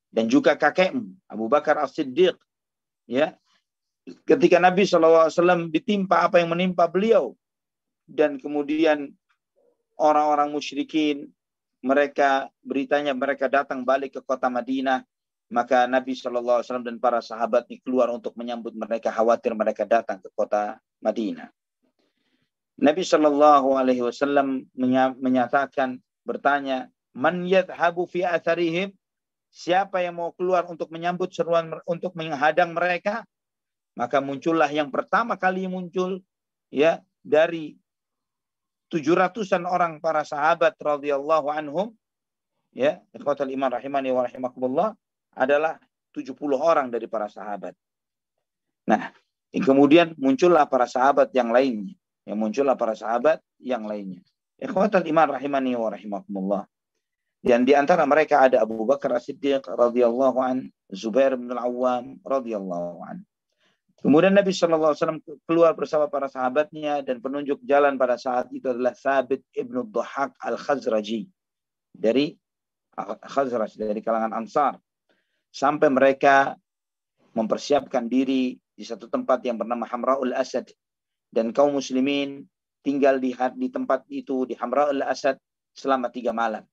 dan 0.09 0.25
juga 0.29 0.57
kakekmu 0.57 1.29
Abu 1.29 1.53
Bakar 1.53 1.77
As-Siddiq. 1.85 2.37
Ya. 3.05 3.37
Ketika 4.25 4.57
Nabi 4.57 4.89
SAW 4.89 5.69
ditimpa 5.69 6.25
apa 6.25 6.41
yang 6.41 6.57
menimpa 6.57 6.89
beliau 6.89 7.37
dan 8.09 8.41
kemudian 8.41 9.13
orang-orang 10.01 10.49
musyrikin 10.49 11.29
mereka 11.85 12.49
beritanya 12.65 13.13
mereka 13.13 13.53
datang 13.53 13.85
balik 13.85 14.17
ke 14.17 14.21
kota 14.25 14.49
Madinah 14.49 15.05
maka 15.53 15.89
Nabi 15.89 16.13
SAW 16.13 16.65
dan 16.85 16.97
para 17.01 17.21
sahabat 17.25 17.69
ini 17.69 17.81
keluar 17.81 18.13
untuk 18.13 18.37
menyambut 18.37 18.77
mereka 18.77 19.09
khawatir 19.09 19.57
mereka 19.57 19.89
datang 19.89 20.21
ke 20.21 20.29
kota 20.33 20.77
Madinah. 21.01 21.49
Nabi 22.79 23.03
Shallallahu 23.03 23.75
Alaihi 23.75 24.07
Wasallam 24.07 24.71
menyatakan 25.19 25.99
bertanya, 26.23 26.87
"Man 27.11 27.43
yadhabu 27.43 28.07
fi 28.07 28.23
atharihim?" 28.23 28.95
Siapa 29.51 29.99
yang 29.99 30.23
mau 30.23 30.31
keluar 30.31 30.69
untuk 30.71 30.93
menyambut 30.95 31.35
seruan 31.35 31.75
untuk 31.89 32.15
menghadang 32.15 32.71
mereka? 32.71 33.27
Maka 33.99 34.23
muncullah 34.23 34.71
yang 34.71 34.95
pertama 34.95 35.35
kali 35.35 35.67
muncul 35.67 36.23
ya 36.71 37.03
dari 37.25 37.75
700-an 38.95 39.67
orang 39.67 39.99
para 39.99 40.23
sahabat 40.23 40.79
radhiyallahu 40.79 41.51
anhum 41.51 41.91
ya, 42.71 43.03
ikhwatul 43.11 43.51
iman 43.51 43.75
rahimani 43.75 44.15
wa 44.15 44.23
rahimakumullah 44.23 44.95
adalah 45.35 45.83
70 46.15 46.39
orang 46.55 46.93
dari 46.95 47.11
para 47.11 47.27
sahabat. 47.27 47.75
Nah, 48.87 49.11
kemudian 49.51 50.15
muncullah 50.15 50.69
para 50.71 50.87
sahabat 50.87 51.35
yang 51.35 51.51
lainnya 51.51 51.99
yang 52.29 52.37
muncullah 52.37 52.77
para 52.77 52.93
sahabat 52.93 53.41
yang 53.57 53.89
lainnya. 53.89 54.21
Ikhwatal 54.61 55.09
iman 55.09 55.33
rahimani 55.33 55.73
wa 55.73 55.89
rahimakumullah. 55.89 56.63
Dan 57.41 57.65
di 57.65 57.73
antara 57.73 58.05
mereka 58.05 58.45
ada 58.45 58.61
Abu 58.61 58.85
Bakar 58.85 59.17
As-Siddiq 59.17 59.65
radhiyallahu 59.65 60.39
an, 60.43 60.69
Zubair 60.93 61.39
bin 61.41 61.49
Al-Awwam 61.55 62.21
radhiyallahu 62.21 63.01
an. 63.01 63.25
Kemudian 63.99 64.37
Nabi 64.37 64.55
SAW 64.55 64.95
keluar 65.49 65.75
bersama 65.75 66.07
para 66.07 66.29
sahabatnya 66.31 67.03
dan 67.03 67.19
penunjuk 67.19 67.65
jalan 67.67 67.99
pada 67.99 68.15
saat 68.15 68.47
itu 68.55 68.71
adalah 68.71 68.95
Thabit 68.95 69.43
ibnu 69.57 69.89
Dhuhaq 69.91 70.39
al-Khazraji 70.39 71.27
dari 71.91 72.37
Khazraj 73.03 73.79
dari 73.79 73.99
kalangan 74.03 74.35
Ansar 74.39 74.79
sampai 75.51 75.91
mereka 75.91 76.55
mempersiapkan 77.35 78.07
diri 78.07 78.55
di 78.55 78.85
satu 78.87 79.11
tempat 79.11 79.43
yang 79.43 79.59
bernama 79.59 79.87
Hamraul 79.91 80.35
Asad 80.35 80.71
dan 81.29 81.53
kaum 81.53 81.77
muslimin 81.77 82.49
tinggal 82.81 83.21
di, 83.21 83.37
di 83.37 83.69
tempat 83.69 84.09
itu 84.09 84.49
di 84.49 84.57
Hamra 84.57 84.89
al-Asad 84.89 85.37
selama 85.77 86.09
tiga 86.09 86.33
malam. 86.33 86.65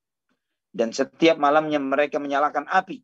Dan 0.76 0.92
setiap 0.92 1.40
malamnya 1.40 1.80
mereka 1.80 2.20
menyalakan 2.20 2.68
api. 2.68 3.00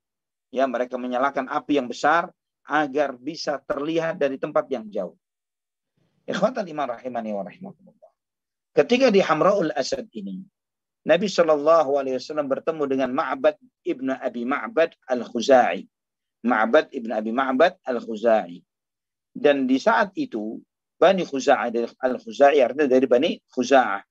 Ya, 0.52 0.68
mereka 0.68 1.00
menyalakan 1.00 1.48
api 1.48 1.80
yang 1.80 1.88
besar 1.88 2.28
agar 2.68 3.16
bisa 3.16 3.64
terlihat 3.64 4.20
dari 4.20 4.36
tempat 4.36 4.68
yang 4.68 4.92
jauh. 4.92 5.16
Ikhwatan 6.28 6.68
iman 6.68 7.00
rahimani 7.00 7.32
wa 7.32 7.44
rahimakumullah. 7.48 8.12
Ketika 8.76 9.08
di 9.12 9.24
Hamra'ul 9.24 9.72
Asad 9.72 10.08
ini, 10.12 10.44
Nabi 11.08 11.28
Shallallahu 11.28 11.98
Alaihi 11.98 12.16
Wasallam 12.22 12.46
bertemu 12.46 12.84
dengan 12.86 13.10
Ma'bad 13.12 13.58
ibnu 13.82 14.14
Abi 14.14 14.46
Ma'bad 14.46 14.94
al 15.10 15.26
Khuzai. 15.26 15.88
Ma'bad 16.46 16.94
ibnu 16.94 17.12
Abi 17.12 17.32
Ma'bad 17.34 17.80
al 17.88 18.00
Khuzai. 18.00 18.62
Dan 19.32 19.66
di 19.66 19.80
saat 19.82 20.14
itu 20.14 20.60
Bani 21.02 21.26
Khuza'ah 21.26 21.74
dari 21.74 21.90
Al-Khuzai 21.90 22.62
artinya 22.62 22.86
dari 22.86 23.10
Bani 23.10 23.34
Khuza'ah. 23.50 24.06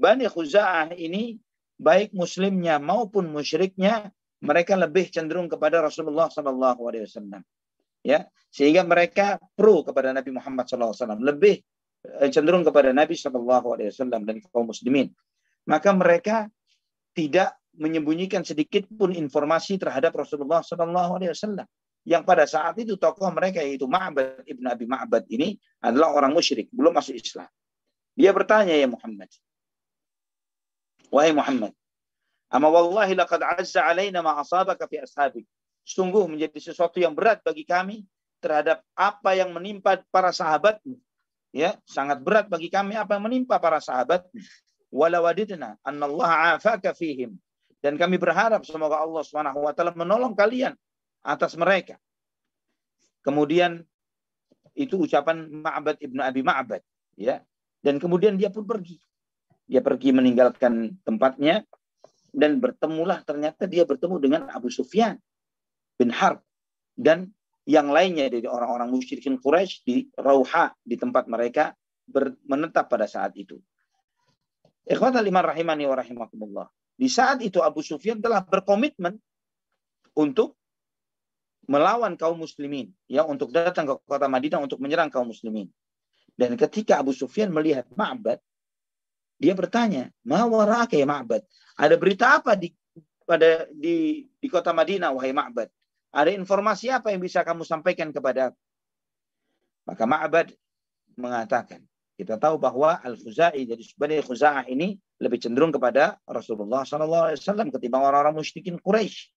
Bani 0.00 0.24
Khuza'ah 0.24 0.96
ini 0.96 1.36
baik 1.76 2.16
muslimnya 2.16 2.80
maupun 2.80 3.28
musyriknya 3.28 4.08
mereka 4.40 4.72
lebih 4.72 5.12
cenderung 5.12 5.52
kepada 5.52 5.84
Rasulullah 5.84 6.32
Sallallahu 6.32 6.80
Alaihi 6.88 7.04
Wasallam. 7.04 7.44
Ya, 8.00 8.24
sehingga 8.48 8.80
mereka 8.88 9.36
pro 9.52 9.84
kepada 9.84 10.16
Nabi 10.16 10.32
Muhammad 10.32 10.64
Sallallahu 10.64 10.96
Alaihi 10.96 11.04
Wasallam, 11.04 11.20
lebih 11.20 11.54
eh, 12.24 12.28
cenderung 12.32 12.64
kepada 12.64 12.88
Nabi 12.96 13.12
Sallallahu 13.12 13.66
Alaihi 13.76 13.92
Wasallam 13.92 14.24
dan 14.24 14.40
kaum 14.48 14.72
muslimin. 14.72 15.12
Maka 15.68 15.92
mereka 15.92 16.48
tidak 17.12 17.60
menyembunyikan 17.76 18.40
sedikit 18.48 18.88
pun 18.88 19.12
informasi 19.12 19.76
terhadap 19.76 20.16
Rasulullah 20.16 20.64
Sallallahu 20.64 21.20
Alaihi 21.20 21.36
Wasallam 21.36 21.68
yang 22.08 22.24
pada 22.24 22.48
saat 22.48 22.76
itu 22.80 22.96
tokoh 22.96 23.28
mereka 23.28 23.60
yaitu 23.60 23.84
Ma'bad 23.84 24.44
Ibn 24.48 24.64
Abi 24.72 24.86
Ma'bad 24.88 25.24
ini 25.28 25.56
adalah 25.84 26.16
orang 26.16 26.32
musyrik, 26.32 26.72
belum 26.72 26.96
masuk 26.96 27.16
Islam. 27.16 27.48
Dia 28.16 28.32
bertanya 28.32 28.72
ya 28.72 28.88
Muhammad. 28.88 29.28
Wahai 31.10 31.34
Muhammad, 31.34 31.74
ama 32.48 32.70
wallahi 32.70 33.18
laqad 33.18 33.42
azza 33.42 33.82
alaina 33.82 34.22
ma 34.22 34.38
asabaka 34.38 34.86
fi 34.86 35.02
ashabik. 35.02 35.44
Sungguh 35.82 36.22
menjadi 36.30 36.70
sesuatu 36.70 37.02
yang 37.02 37.16
berat 37.18 37.42
bagi 37.42 37.66
kami 37.66 38.06
terhadap 38.38 38.80
apa 38.94 39.34
yang 39.34 39.50
menimpa 39.50 39.98
para 40.08 40.30
sahabatmu. 40.30 40.96
Ya, 41.50 41.74
sangat 41.82 42.22
berat 42.22 42.46
bagi 42.46 42.70
kami 42.70 42.94
apa 42.94 43.18
yang 43.18 43.26
menimpa 43.26 43.58
para 43.58 43.82
sahabatmu. 43.82 44.38
Walawadidna 44.94 45.82
annallaha 45.82 46.56
afaka 46.56 46.94
fihim. 46.94 47.34
Dan 47.80 47.98
kami 47.98 48.20
berharap 48.20 48.62
semoga 48.62 49.02
Allah 49.02 49.24
taala 49.74 49.96
menolong 49.96 50.36
kalian 50.36 50.76
atas 51.24 51.56
mereka. 51.56 52.00
Kemudian 53.20 53.84
itu 54.72 54.96
ucapan 54.96 55.48
Ma'bad 55.50 56.00
Ibnu 56.00 56.20
Abi 56.24 56.40
Ma'bad 56.40 56.82
ya. 57.16 57.44
Dan 57.80 57.96
kemudian 57.96 58.36
dia 58.36 58.52
pun 58.52 58.68
pergi. 58.68 59.00
Dia 59.64 59.80
pergi 59.80 60.12
meninggalkan 60.12 61.00
tempatnya 61.06 61.64
dan 62.30 62.62
bertemulah 62.62 63.22
ternyata 63.26 63.66
dia 63.66 63.82
bertemu 63.86 64.16
dengan 64.22 64.42
Abu 64.52 64.70
Sufyan 64.70 65.18
bin 65.98 66.14
Harb 66.14 66.42
dan 66.94 67.32
yang 67.68 67.92
lainnya 67.92 68.26
dari 68.26 68.46
orang-orang 68.46 68.90
musyrikin 68.90 69.38
Quraisy 69.38 69.74
di 69.86 69.96
Rauha 70.16 70.74
di 70.82 70.96
tempat 70.98 71.30
mereka 71.30 71.72
menetap 72.46 72.90
pada 72.90 73.06
saat 73.06 73.36
itu. 73.38 73.56
Ikhwatal 74.84 75.22
iman 75.22 75.44
rahimani 75.54 75.86
wa 75.86 75.96
rahimakumullah. 75.96 76.66
Di 76.98 77.06
saat 77.06 77.40
itu 77.40 77.62
Abu 77.62 77.80
Sufyan 77.80 78.18
telah 78.18 78.42
berkomitmen 78.42 79.16
untuk 80.18 80.59
melawan 81.68 82.16
kaum 82.16 82.40
muslimin 82.40 82.92
ya 83.10 83.26
untuk 83.26 83.52
datang 83.52 83.84
ke 83.88 83.94
kota 84.04 84.26
Madinah 84.30 84.60
untuk 84.60 84.80
menyerang 84.80 85.12
kaum 85.12 85.28
muslimin. 85.28 85.68
Dan 86.34 86.56
ketika 86.56 87.02
Abu 87.02 87.12
Sufyan 87.12 87.52
melihat 87.52 87.84
Ma'bad, 87.92 88.40
dia 89.36 89.52
bertanya, 89.52 90.08
"Ma 90.24 90.48
waraka 90.48 90.96
ya 90.96 91.04
Ma'bad? 91.04 91.44
Ada 91.76 91.94
berita 92.00 92.40
apa 92.40 92.56
di 92.56 92.72
pada 93.28 93.68
di 93.72 94.24
di 94.40 94.48
kota 94.48 94.72
Madinah 94.72 95.12
wahai 95.12 95.36
Ma'bad? 95.36 95.68
Ada 96.10 96.32
informasi 96.34 96.90
apa 96.90 97.12
yang 97.12 97.20
bisa 97.22 97.44
kamu 97.44 97.62
sampaikan 97.62 98.10
kepada 98.10 98.56
Maka 99.88 100.06
Ma'bad 100.06 100.54
mengatakan, 101.18 101.82
kita 102.14 102.36
tahu 102.36 102.60
bahwa 102.60 103.00
Al-Khuzai 103.00 103.64
jadi 103.64 103.80
sebenarnya 103.80 104.22
Khuza'ah 104.22 104.64
ini 104.68 104.94
lebih 105.18 105.40
cenderung 105.40 105.72
kepada 105.72 106.20
Rasulullah 106.28 106.84
SAW 106.84 107.34
ketimbang 107.72 108.04
orang-orang 108.04 108.38
musyrikin 108.38 108.76
Quraisy. 108.76 109.32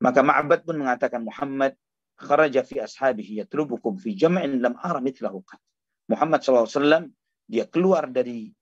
Maka 0.00 0.24
Ma'bad 0.24 0.64
pun 0.64 0.80
mengatakan 0.80 1.20
Muhammad 1.20 1.76
kharaja 2.16 2.64
fi 2.64 2.80
ashabihi 2.80 3.44
yatrubukum 3.44 4.00
fi 4.00 4.16
jam'in 4.16 4.60
lam 4.60 4.76
ara 4.80 5.00
mithlahu 5.00 5.44
qat. 5.44 5.60
Muhammad 6.08 6.40
SAW 6.40 7.08
dia 7.44 7.68
keluar 7.68 8.08
dari 8.08 8.52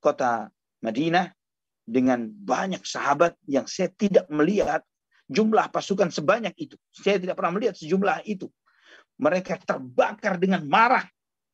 kota 0.00 0.52
Madinah 0.84 1.32
dengan 1.88 2.28
banyak 2.28 2.84
sahabat 2.84 3.34
yang 3.48 3.64
saya 3.64 3.88
tidak 3.96 4.28
melihat 4.28 4.84
jumlah 5.30 5.72
pasukan 5.72 6.12
sebanyak 6.12 6.52
itu. 6.60 6.76
Saya 6.92 7.16
tidak 7.16 7.40
pernah 7.40 7.56
melihat 7.56 7.76
sejumlah 7.76 8.28
itu. 8.28 8.48
Mereka 9.18 9.64
terbakar 9.64 10.36
dengan 10.36 10.64
marah, 10.68 11.04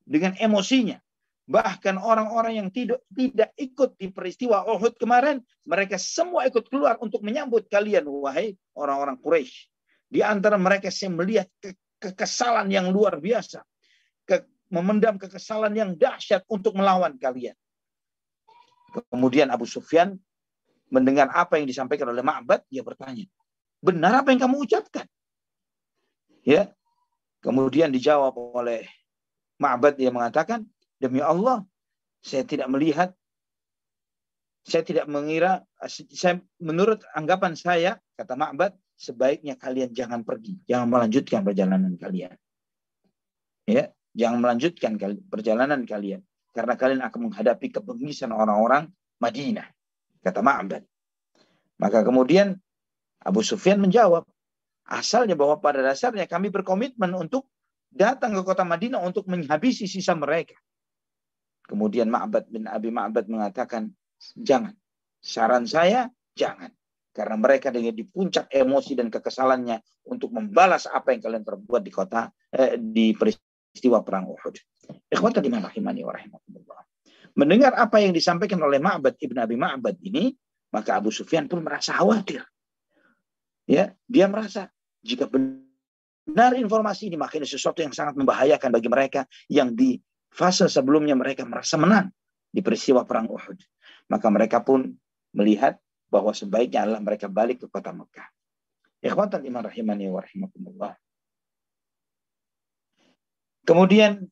dengan 0.02 0.34
emosinya. 0.36 0.98
Bahkan 1.44 2.00
orang-orang 2.00 2.56
yang 2.56 2.68
tidak 2.72 3.04
tidak 3.12 3.52
ikut 3.60 4.00
di 4.00 4.08
peristiwa 4.08 4.64
Uhud 4.64 4.96
kemarin, 4.96 5.44
mereka 5.68 6.00
semua 6.00 6.48
ikut 6.48 6.72
keluar 6.72 6.96
untuk 7.04 7.20
menyambut 7.20 7.68
kalian, 7.68 8.08
wahai 8.08 8.56
orang-orang 8.72 9.20
Quraisy. 9.20 9.68
Di 10.08 10.24
antara 10.24 10.56
mereka 10.56 10.88
saya 10.88 11.12
melihat 11.12 11.48
ke 11.60 11.76
kekesalan 12.00 12.68
yang 12.72 12.88
luar 12.88 13.20
biasa, 13.20 13.60
ke 14.24 14.44
memendam 14.72 15.20
kekesalan 15.20 15.72
yang 15.76 15.90
dahsyat 15.96 16.44
untuk 16.48 16.76
melawan 16.76 17.16
kalian. 17.20 17.56
Kemudian 19.12 19.52
Abu 19.52 19.68
Sufyan 19.68 20.16
mendengar 20.88 21.28
apa 21.32 21.60
yang 21.60 21.66
disampaikan 21.68 22.08
oleh 22.08 22.22
Ma'bad, 22.22 22.64
dia 22.70 22.80
bertanya, 22.80 23.26
benar 23.84 24.22
apa 24.22 24.30
yang 24.30 24.46
kamu 24.46 24.64
ucapkan? 24.64 25.04
Ya, 26.44 26.70
kemudian 27.40 27.90
dijawab 27.90 28.36
oleh 28.36 28.86
Ma'bad 29.58 29.96
dia 29.98 30.12
mengatakan, 30.12 30.68
Demi 31.04 31.20
Allah, 31.20 31.60
saya 32.24 32.48
tidak 32.48 32.72
melihat, 32.72 33.12
saya 34.64 34.80
tidak 34.80 35.04
mengira, 35.04 35.68
saya, 35.84 36.40
menurut 36.56 37.04
anggapan 37.12 37.52
saya, 37.52 38.00
kata 38.16 38.32
Ma'bad, 38.32 38.72
sebaiknya 38.96 39.60
kalian 39.60 39.92
jangan 39.92 40.24
pergi, 40.24 40.56
jangan 40.64 40.88
melanjutkan 40.88 41.44
perjalanan 41.44 41.92
kalian. 42.00 42.32
Ya, 43.68 43.92
jangan 44.16 44.40
melanjutkan 44.40 44.96
perjalanan 45.28 45.84
kalian. 45.84 46.24
karena 46.54 46.78
kalian 46.78 47.02
akan 47.02 47.20
menghadapi 47.28 47.66
kebengisan 47.74 48.30
orang-orang 48.30 48.86
Madinah. 49.18 49.66
Kata 50.22 50.38
Ma'bad. 50.38 50.86
Maka 51.82 52.06
kemudian 52.06 52.54
Abu 53.18 53.42
Sufyan 53.42 53.82
menjawab, 53.82 54.22
asalnya 54.86 55.34
bahwa 55.34 55.58
pada 55.58 55.82
dasarnya 55.82 56.30
kami 56.30 56.54
berkomitmen 56.54 57.10
untuk 57.18 57.50
datang 57.90 58.38
ke 58.38 58.42
kota 58.46 58.62
Madinah 58.62 59.02
untuk 59.02 59.26
menghabisi 59.26 59.90
sisa 59.90 60.14
mereka. 60.14 60.54
Kemudian 61.64 62.12
Ma'bad 62.12 62.48
bin 62.52 62.68
Abi 62.68 62.92
Ma'bad 62.92 63.26
mengatakan, 63.28 63.88
jangan. 64.36 64.76
Saran 65.24 65.64
saya, 65.64 66.12
jangan. 66.36 66.68
Karena 67.14 67.36
mereka 67.40 67.70
dengan 67.70 67.94
di 67.96 68.04
puncak 68.04 68.50
emosi 68.50 68.92
dan 68.98 69.08
kekesalannya 69.08 69.80
untuk 70.10 70.34
membalas 70.34 70.84
apa 70.90 71.14
yang 71.14 71.22
kalian 71.24 71.44
perbuat 71.46 71.82
di 71.86 71.92
kota, 71.94 72.28
eh, 72.52 72.76
di 72.76 73.14
peristiwa 73.14 74.04
perang 74.04 74.28
Uhud. 74.28 74.54
Ikhwata 75.08 75.40
di 75.40 75.48
rahimani 75.48 76.02
wa. 76.04 76.12
Mendengar 77.34 77.74
apa 77.74 77.98
yang 77.98 78.12
disampaikan 78.12 78.60
oleh 78.62 78.78
Ma'bad 78.78 79.16
Ibn 79.18 79.36
Abi 79.42 79.56
Ma'bad 79.56 79.96
ini, 80.04 80.34
maka 80.74 80.98
Abu 80.98 81.14
Sufyan 81.14 81.46
pun 81.46 81.62
merasa 81.62 81.94
khawatir. 81.94 82.42
Ya, 83.64 83.96
dia 84.04 84.28
merasa 84.28 84.68
jika 85.00 85.24
benar 85.30 86.52
informasi 86.52 87.08
ini 87.08 87.16
maka 87.16 87.40
sesuatu 87.40 87.80
yang 87.80 87.96
sangat 87.96 88.18
membahayakan 88.18 88.70
bagi 88.74 88.88
mereka 88.92 89.24
yang 89.48 89.72
di 89.72 89.96
fase 90.34 90.66
sebelumnya 90.66 91.14
mereka 91.14 91.46
merasa 91.46 91.78
menang 91.78 92.10
di 92.50 92.58
peristiwa 92.58 93.06
perang 93.06 93.30
Uhud. 93.30 93.62
Maka 94.10 94.26
mereka 94.34 94.66
pun 94.66 94.90
melihat 95.30 95.78
bahwa 96.10 96.34
sebaiknya 96.34 96.84
adalah 96.84 97.00
mereka 97.00 97.30
balik 97.30 97.62
ke 97.64 97.66
kota 97.70 97.94
Mekah. 97.94 98.26
Ikhwatan 98.98 99.46
iman 99.46 99.62
rahimani 99.70 100.10
wa 100.10 100.20
rahimakumullah. 100.20 100.94
Kemudian 103.64 104.26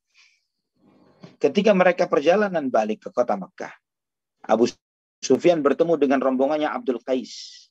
ketika 1.40 1.72
mereka 1.72 2.10
perjalanan 2.10 2.68
balik 2.68 3.06
ke 3.06 3.10
kota 3.14 3.38
Mekah, 3.38 3.72
Abu 4.44 4.68
Sufyan 5.22 5.62
bertemu 5.62 5.94
dengan 5.96 6.18
rombongannya 6.18 6.68
Abdul 6.68 6.98
Qais. 7.00 7.66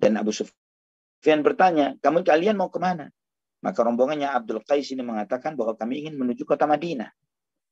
Dan 0.00 0.18
Abu 0.18 0.34
Sufyan 0.34 1.44
bertanya, 1.46 1.94
kamu 2.00 2.26
kalian 2.26 2.56
mau 2.58 2.72
ke 2.72 2.80
mana? 2.80 3.12
Maka 3.60 3.84
rombongannya 3.84 4.28
Abdul 4.28 4.64
Qais 4.64 4.88
ini 4.92 5.04
mengatakan 5.04 5.52
bahwa 5.52 5.76
kami 5.76 6.04
ingin 6.04 6.16
menuju 6.16 6.48
kota 6.48 6.64
Madinah. 6.64 7.12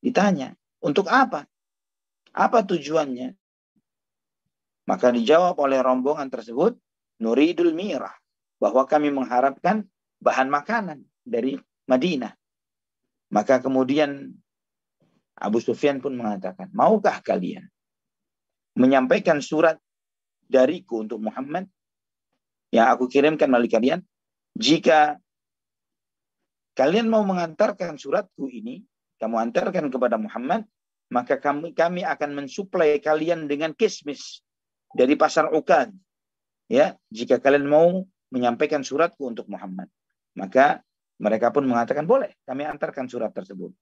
Ditanya, 0.04 0.52
untuk 0.84 1.08
apa? 1.08 1.48
Apa 2.36 2.60
tujuannya? 2.60 3.32
Maka 4.84 5.12
dijawab 5.12 5.56
oleh 5.56 5.80
rombongan 5.80 6.28
tersebut, 6.28 6.76
Nuridul 7.24 7.72
Mirah. 7.72 8.12
Bahwa 8.60 8.84
kami 8.84 9.08
mengharapkan 9.08 9.86
bahan 10.20 10.52
makanan 10.52 11.08
dari 11.24 11.56
Madinah. 11.88 12.36
Maka 13.32 13.60
kemudian 13.60 14.32
Abu 15.38 15.62
Sufyan 15.62 16.02
pun 16.02 16.16
mengatakan, 16.18 16.68
maukah 16.74 17.22
kalian 17.22 17.64
menyampaikan 18.78 19.42
surat 19.42 19.78
dariku 20.46 21.02
untuk 21.02 21.18
Muhammad 21.22 21.66
yang 22.74 22.90
aku 22.90 23.06
kirimkan 23.06 23.46
melalui 23.46 23.70
kalian? 23.70 24.02
Jika 24.58 25.20
kalian 26.78 27.10
mau 27.10 27.26
mengantarkan 27.26 27.98
suratku 27.98 28.46
ini, 28.46 28.86
kamu 29.18 29.50
antarkan 29.50 29.90
kepada 29.90 30.14
Muhammad, 30.14 30.62
maka 31.10 31.42
kami 31.42 31.74
kami 31.74 32.06
akan 32.06 32.38
mensuplai 32.38 33.02
kalian 33.02 33.50
dengan 33.50 33.74
kismis 33.74 34.46
dari 34.94 35.18
pasar 35.18 35.50
Ukad. 35.50 35.90
Ya, 36.70 36.94
jika 37.10 37.42
kalian 37.42 37.66
mau 37.66 38.06
menyampaikan 38.30 38.86
suratku 38.86 39.26
untuk 39.26 39.50
Muhammad, 39.50 39.90
maka 40.38 40.86
mereka 41.18 41.50
pun 41.50 41.66
mengatakan 41.66 42.06
boleh, 42.06 42.38
kami 42.46 42.62
antarkan 42.62 43.10
surat 43.10 43.34
tersebut. 43.34 43.74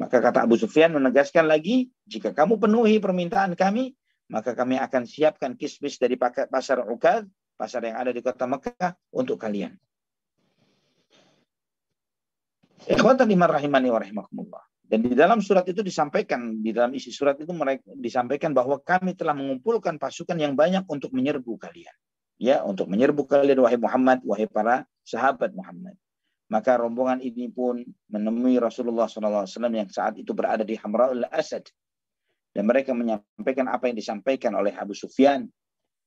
Maka 0.00 0.18
kata 0.18 0.48
Abu 0.48 0.58
Sufyan 0.58 0.90
menegaskan 0.96 1.46
lagi, 1.46 1.94
jika 2.10 2.34
kamu 2.34 2.58
penuhi 2.58 2.98
permintaan 2.98 3.54
kami, 3.54 3.94
maka 4.32 4.56
kami 4.58 4.80
akan 4.80 5.06
siapkan 5.06 5.54
kismis 5.54 6.00
dari 6.00 6.18
pasar 6.18 6.82
Ukad, 6.90 7.28
pasar 7.54 7.86
yang 7.86 8.00
ada 8.00 8.10
di 8.10 8.18
kota 8.24 8.48
Mekah 8.48 8.96
untuk 9.14 9.38
kalian. 9.38 9.76
Ikhwatan 12.88 13.28
iman 13.28 13.50
rahimani 13.50 13.88
wa. 13.92 14.00
Dan 14.90 15.06
di 15.06 15.14
dalam 15.14 15.38
surat 15.38 15.62
itu 15.70 15.86
disampaikan, 15.86 16.58
di 16.58 16.74
dalam 16.74 16.90
isi 16.96 17.14
surat 17.14 17.38
itu 17.38 17.54
mereka 17.54 17.86
disampaikan 17.94 18.50
bahwa 18.50 18.80
kami 18.82 19.14
telah 19.14 19.38
mengumpulkan 19.38 20.02
pasukan 20.02 20.34
yang 20.34 20.58
banyak 20.58 20.82
untuk 20.90 21.14
menyerbu 21.14 21.60
kalian. 21.62 21.94
Ya, 22.40 22.64
untuk 22.66 22.90
menyerbu 22.90 23.28
kalian 23.28 23.62
wahai 23.62 23.78
Muhammad, 23.78 24.18
wahai 24.26 24.50
para 24.50 24.88
sahabat 25.06 25.54
Muhammad. 25.54 25.94
Maka 26.50 26.74
rombongan 26.74 27.22
ini 27.22 27.46
pun 27.46 27.86
menemui 28.10 28.58
Rasulullah 28.58 29.06
SAW 29.06 29.46
yang 29.70 29.86
saat 29.86 30.18
itu 30.18 30.34
berada 30.34 30.66
di 30.66 30.74
Hamra'ul 30.74 31.22
Asad. 31.30 31.62
Dan 32.50 32.66
mereka 32.66 32.90
menyampaikan 32.90 33.70
apa 33.70 33.86
yang 33.86 33.94
disampaikan 33.94 34.58
oleh 34.58 34.74
Abu 34.74 34.90
Sufyan 34.90 35.46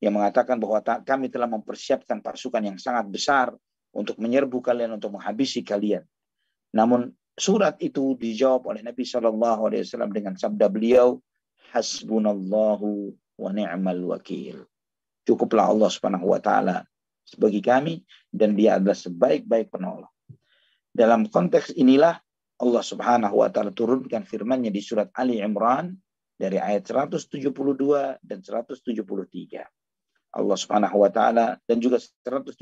yang 0.03 0.11
mengatakan 0.11 0.59
bahwa 0.59 0.83
kami 0.83 1.31
telah 1.31 1.47
mempersiapkan 1.47 2.19
pasukan 2.19 2.59
yang 2.59 2.75
sangat 2.75 3.07
besar 3.07 3.55
untuk 3.95 4.19
menyerbu 4.19 4.59
kalian, 4.59 4.99
untuk 4.99 5.15
menghabisi 5.15 5.63
kalian. 5.63 6.03
Namun 6.73 7.13
surat 7.37 7.77
itu 7.79 8.17
dijawab 8.17 8.69
oleh 8.69 8.81
Nabi 8.81 9.05
Shallallahu 9.05 9.61
Alaihi 9.69 9.85
Wasallam 9.85 10.11
dengan 10.13 10.33
sabda 10.37 10.67
beliau, 10.69 11.21
Hasbunallahu 11.73 13.13
wa 13.37 13.49
ni'mal 13.49 14.01
wakil. 14.05 14.65
Cukuplah 15.25 15.69
Allah 15.69 15.89
Subhanahu 15.89 16.29
wa 16.29 16.41
taala 16.41 16.85
sebagai 17.25 17.63
kami 17.63 18.03
dan 18.29 18.53
dia 18.53 18.77
adalah 18.77 18.97
sebaik-baik 18.97 19.73
penolong. 19.73 20.11
Dalam 20.93 21.25
konteks 21.25 21.73
inilah 21.73 22.19
Allah 22.61 22.83
Subhanahu 22.85 23.41
wa 23.41 23.49
taala 23.49 23.73
turunkan 23.73 24.21
firman-Nya 24.27 24.69
di 24.69 24.81
surat 24.83 25.09
Ali 25.17 25.41
Imran 25.41 25.97
dari 26.37 26.61
ayat 26.61 26.85
172 26.85 27.49
dan 28.21 28.39
173. 28.43 29.65
Allah 30.33 30.57
Subhanahu 30.57 30.97
wa 31.01 31.09
taala 31.09 31.57
dan 31.65 31.77
juga 31.81 31.97
174. 31.97 32.53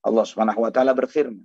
Allah 0.00 0.24
Subhanahu 0.26 0.60
wa 0.64 0.70
taala 0.74 0.96
berfirman, 0.96 1.44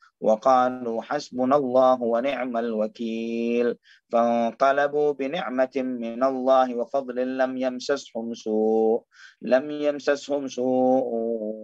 وقالوا 0.20 0.98
حسبنا 1.02 1.56
الله 1.56 1.98
ونعم 2.02 2.54
الوكيل 2.56 3.76
فانقلبوا 4.08 5.08
بنعمة 5.12 5.76
من 5.76 6.22
الله 6.24 6.66
وفضل 6.74 7.18
لم 7.36 7.52
يمسسهم 7.56 8.26
سوء 8.34 9.04
لم 9.44 9.64
يمسسهم 9.70 10.48
سوء 10.48 11.08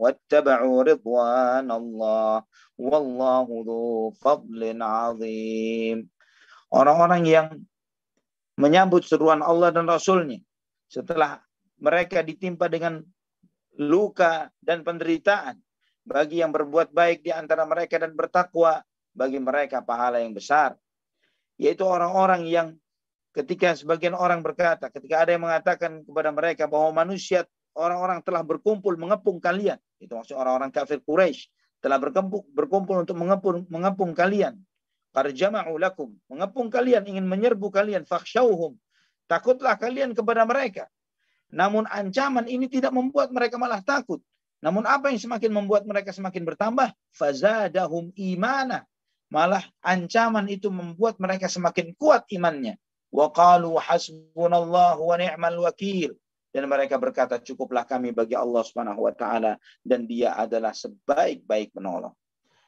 واتبعوا 0.05 0.79
رضوان 0.83 1.69
الله 1.71 2.35
والله 2.79 3.47
ذو 3.67 4.13
فضل 4.21 4.61
عظيم 4.83 5.99
orang-orang 6.73 7.23
yang 7.25 7.49
menyambut 8.61 9.05
seruan 9.09 9.41
Allah 9.41 9.73
dan 9.73 9.89
Rasulnya 9.89 10.41
setelah 10.93 11.41
mereka 11.81 12.21
ditimpa 12.21 12.69
dengan 12.69 13.01
luka 13.81 14.53
dan 14.61 14.85
penderitaan 14.85 15.57
bagi 16.08 16.40
yang 16.40 16.56
berbuat 16.56 16.96
baik 16.96 17.28
di 17.28 17.36
antara 17.36 17.68
mereka 17.68 18.00
dan 18.00 18.16
bertakwa, 18.16 18.80
bagi 19.12 19.44
mereka 19.44 19.84
pahala 19.84 20.24
yang 20.24 20.32
besar. 20.32 20.80
Yaitu 21.60 21.84
orang-orang 21.84 22.48
yang 22.48 22.68
ketika 23.36 23.76
sebagian 23.76 24.16
orang 24.16 24.40
berkata, 24.40 24.88
ketika 24.88 25.28
ada 25.28 25.36
yang 25.36 25.44
mengatakan 25.44 26.08
kepada 26.08 26.32
mereka 26.32 26.64
bahwa 26.72 27.04
manusia, 27.04 27.44
orang-orang 27.76 28.24
telah 28.24 28.42
berkumpul 28.42 28.96
mengepung 28.96 29.44
kalian. 29.44 29.78
Itu 30.00 30.16
maksud 30.16 30.40
orang-orang 30.40 30.72
kafir 30.72 31.04
Quraisy 31.04 31.52
telah 31.84 32.00
berkumpul, 32.00 32.48
berkumpul 32.56 33.04
untuk 33.04 33.20
mengepung, 33.20 33.68
mengepung 33.68 34.16
kalian. 34.16 34.56
Karjama'u 35.12 35.76
lakum. 35.82 36.14
Mengepung 36.30 36.70
kalian, 36.70 37.04
ingin 37.10 37.26
menyerbu 37.26 37.74
kalian. 37.74 38.06
Fakhshauhum. 38.06 38.78
Takutlah 39.26 39.74
kalian 39.76 40.14
kepada 40.14 40.46
mereka. 40.46 40.86
Namun 41.50 41.90
ancaman 41.90 42.46
ini 42.46 42.70
tidak 42.70 42.94
membuat 42.94 43.34
mereka 43.34 43.58
malah 43.58 43.82
takut. 43.82 44.22
Namun 44.68 44.84
apa 44.84 45.08
yang 45.16 45.24
semakin 45.24 45.48
membuat 45.56 45.88
mereka 45.88 46.12
semakin 46.12 46.44
bertambah? 46.44 46.92
Fazadahum 47.16 48.12
imana. 48.20 48.84
Malah 49.32 49.64
ancaman 49.80 50.44
itu 50.52 50.68
membuat 50.68 51.24
mereka 51.24 51.48
semakin 51.48 51.96
kuat 51.96 52.28
imannya. 52.36 52.76
Wa 53.08 53.32
qalu 53.32 53.80
hasbunallahu 53.80 55.08
wa 55.08 55.16
ni'mal 55.16 55.56
wakil. 55.64 56.20
Dan 56.52 56.68
mereka 56.68 57.00
berkata, 57.00 57.40
cukuplah 57.40 57.88
kami 57.88 58.12
bagi 58.12 58.36
Allah 58.36 58.60
Subhanahu 58.60 59.08
wa 59.08 59.16
taala 59.16 59.56
dan 59.88 60.04
dia 60.04 60.36
adalah 60.36 60.76
sebaik-baik 60.76 61.72
penolong. 61.72 62.12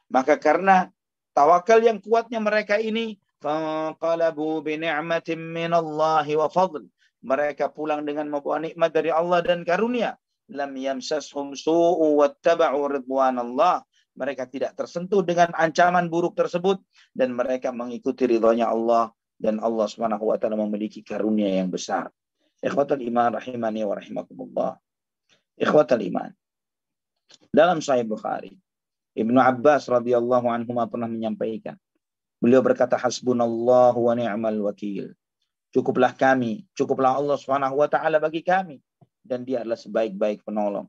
Maka 0.08 0.40
karena 0.40 0.88
tawakal 1.36 1.84
yang 1.84 2.00
kuatnya 2.00 2.40
mereka 2.40 2.80
ini, 2.80 3.20
ni'matin 3.44 5.36
minallahi 5.36 6.32
wa 6.32 6.48
fadl. 6.48 6.80
Mereka 7.20 7.68
pulang 7.76 8.08
dengan 8.08 8.32
membawa 8.32 8.56
nikmat 8.64 8.88
dari 8.88 9.12
Allah 9.12 9.44
dan 9.44 9.68
karunia 9.68 10.16
lam 10.50 10.74
yamsashum 10.74 11.54
su'u 11.54 12.18
wattaba'u 12.18 13.00
ridwanallah 13.00 13.86
mereka 14.18 14.44
tidak 14.50 14.74
tersentuh 14.74 15.22
dengan 15.22 15.54
ancaman 15.54 16.10
buruk 16.10 16.34
tersebut 16.34 16.82
dan 17.14 17.32
mereka 17.32 17.70
mengikuti 17.70 18.26
ridhonya 18.26 18.68
Allah 18.68 19.14
dan 19.38 19.62
Allah 19.62 19.86
Subhanahu 19.86 20.28
wa 20.28 20.36
taala 20.36 20.58
memiliki 20.58 21.00
karunia 21.00 21.48
yang 21.48 21.70
besar. 21.72 22.10
Ikhwatal 22.60 23.00
iman 23.00 23.40
rahimani 23.40 23.80
wa 23.86 23.96
rahimakumullah. 23.96 24.76
Ikhwatal 25.56 26.02
iman. 26.04 26.30
Dalam 27.48 27.80
Sahih 27.80 28.04
Bukhari, 28.04 28.52
Ibnu 29.16 29.38
Abbas 29.40 29.88
radhiyallahu 29.88 30.50
anhu 30.50 30.76
pernah 30.90 31.08
menyampaikan. 31.08 31.78
Beliau 32.42 32.60
berkata 32.60 33.00
hasbunallahu 33.00 33.96
wa 33.96 34.12
ni'mal 34.12 34.60
wakil. 34.60 35.16
Cukuplah 35.70 36.12
kami, 36.12 36.66
cukuplah 36.74 37.16
Allah 37.16 37.38
Subhanahu 37.38 37.80
wa 37.80 37.88
taala 37.88 38.18
bagi 38.20 38.42
kami 38.42 38.82
dan 39.24 39.44
dia 39.44 39.62
adalah 39.62 39.78
sebaik-baik 39.78 40.42
penolong. 40.44 40.88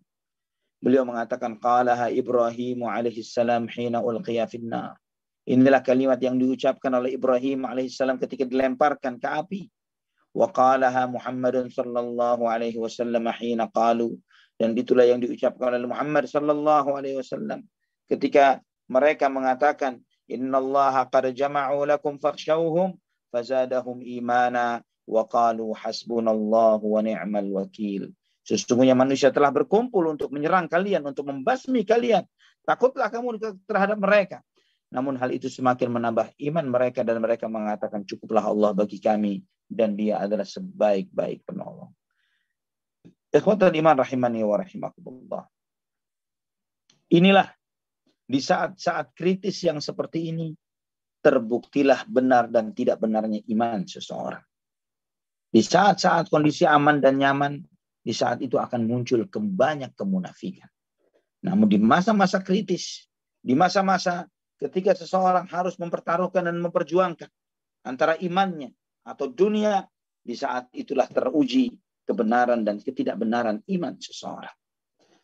Beliau 0.82 1.06
mengatakan 1.06 1.62
qalaha 1.62 2.10
Ibrahim 2.10 2.90
alaihi 2.90 3.22
salam 3.22 3.70
hina 3.70 4.02
ulqiya. 4.02 4.50
Inilah 5.46 5.82
kalimat 5.82 6.22
yang 6.22 6.38
diucapkan 6.38 6.94
oleh 6.94 7.18
Ibrahim 7.18 7.66
alaihi 7.66 7.90
salam 7.90 8.18
ketika 8.18 8.46
dilemparkan 8.46 9.22
ke 9.22 9.28
api. 9.30 9.62
Wa 10.32 10.48
qalaha 10.50 11.12
Muhammadun 11.12 11.68
sallallahu 11.68 12.48
alaihi 12.48 12.80
wasallam 12.80 13.28
hina 13.36 13.68
qalu 13.68 14.16
dan 14.56 14.72
itulah 14.78 15.04
yang 15.04 15.20
diucapkan 15.20 15.76
oleh 15.76 15.90
Muhammad 15.90 16.30
sallallahu 16.30 16.96
alaihi 16.96 17.20
wasallam 17.20 17.68
ketika 18.08 18.64
mereka 18.88 19.28
mengatakan 19.28 20.00
innallaha 20.32 21.04
qad 21.12 21.36
jama'u 21.36 21.84
lakum 21.84 22.16
fakhshawhum 22.16 22.96
fazadahum 23.28 24.00
imana 24.00 24.80
wa 25.04 25.28
qalu 25.28 25.76
hasbunallahu 25.76 26.86
wa 26.88 27.04
ni'mal 27.04 27.52
wakil. 27.52 28.16
Sesungguhnya 28.42 28.98
manusia 28.98 29.30
telah 29.30 29.54
berkumpul 29.54 30.10
untuk 30.10 30.34
menyerang 30.34 30.66
kalian, 30.66 31.06
untuk 31.06 31.30
membasmi 31.30 31.86
kalian. 31.86 32.26
Takutlah 32.66 33.14
kamu 33.14 33.38
terhadap 33.70 33.98
mereka. 34.02 34.42
Namun 34.92 35.16
hal 35.16 35.32
itu 35.32 35.48
semakin 35.48 35.88
menambah 35.88 36.36
iman 36.52 36.66
mereka 36.68 37.06
dan 37.06 37.24
mereka 37.24 37.48
mengatakan 37.48 38.04
cukuplah 38.04 38.44
Allah 38.44 38.76
bagi 38.76 39.00
kami 39.00 39.40
dan 39.72 39.96
dia 39.96 40.20
adalah 40.20 40.44
sebaik-baik 40.44 41.48
penolong. 41.48 41.96
Ikhwatul 43.32 43.72
iman 43.72 43.96
rahimani 43.96 44.44
wa 44.44 44.60
rahimakumullah. 44.60 45.48
Inilah 47.16 47.48
di 48.28 48.40
saat-saat 48.44 49.16
kritis 49.16 49.64
yang 49.64 49.80
seperti 49.80 50.36
ini 50.36 50.52
terbuktilah 51.24 52.04
benar 52.12 52.52
dan 52.52 52.76
tidak 52.76 53.00
benarnya 53.00 53.40
iman 53.48 53.88
seseorang. 53.88 54.44
Di 55.52 55.64
saat-saat 55.64 56.28
kondisi 56.28 56.68
aman 56.68 57.00
dan 57.00 57.20
nyaman, 57.20 57.64
di 58.02 58.14
saat 58.14 58.42
itu 58.42 58.58
akan 58.58 58.90
muncul 58.90 59.26
kebanyak 59.30 59.94
kemunafikan. 59.94 60.68
Namun 61.46 61.70
di 61.70 61.78
masa-masa 61.82 62.42
kritis, 62.42 63.06
di 63.42 63.54
masa-masa 63.58 64.30
ketika 64.62 64.94
seseorang 64.94 65.50
harus 65.50 65.78
mempertaruhkan 65.82 66.46
dan 66.46 66.62
memperjuangkan 66.62 67.30
antara 67.86 68.18
imannya 68.22 68.74
atau 69.02 69.30
dunia, 69.30 69.86
di 70.22 70.38
saat 70.38 70.70
itulah 70.78 71.10
teruji 71.10 71.74
kebenaran 72.06 72.62
dan 72.62 72.78
ketidakbenaran 72.78 73.66
iman 73.66 73.98
seseorang. 73.98 74.54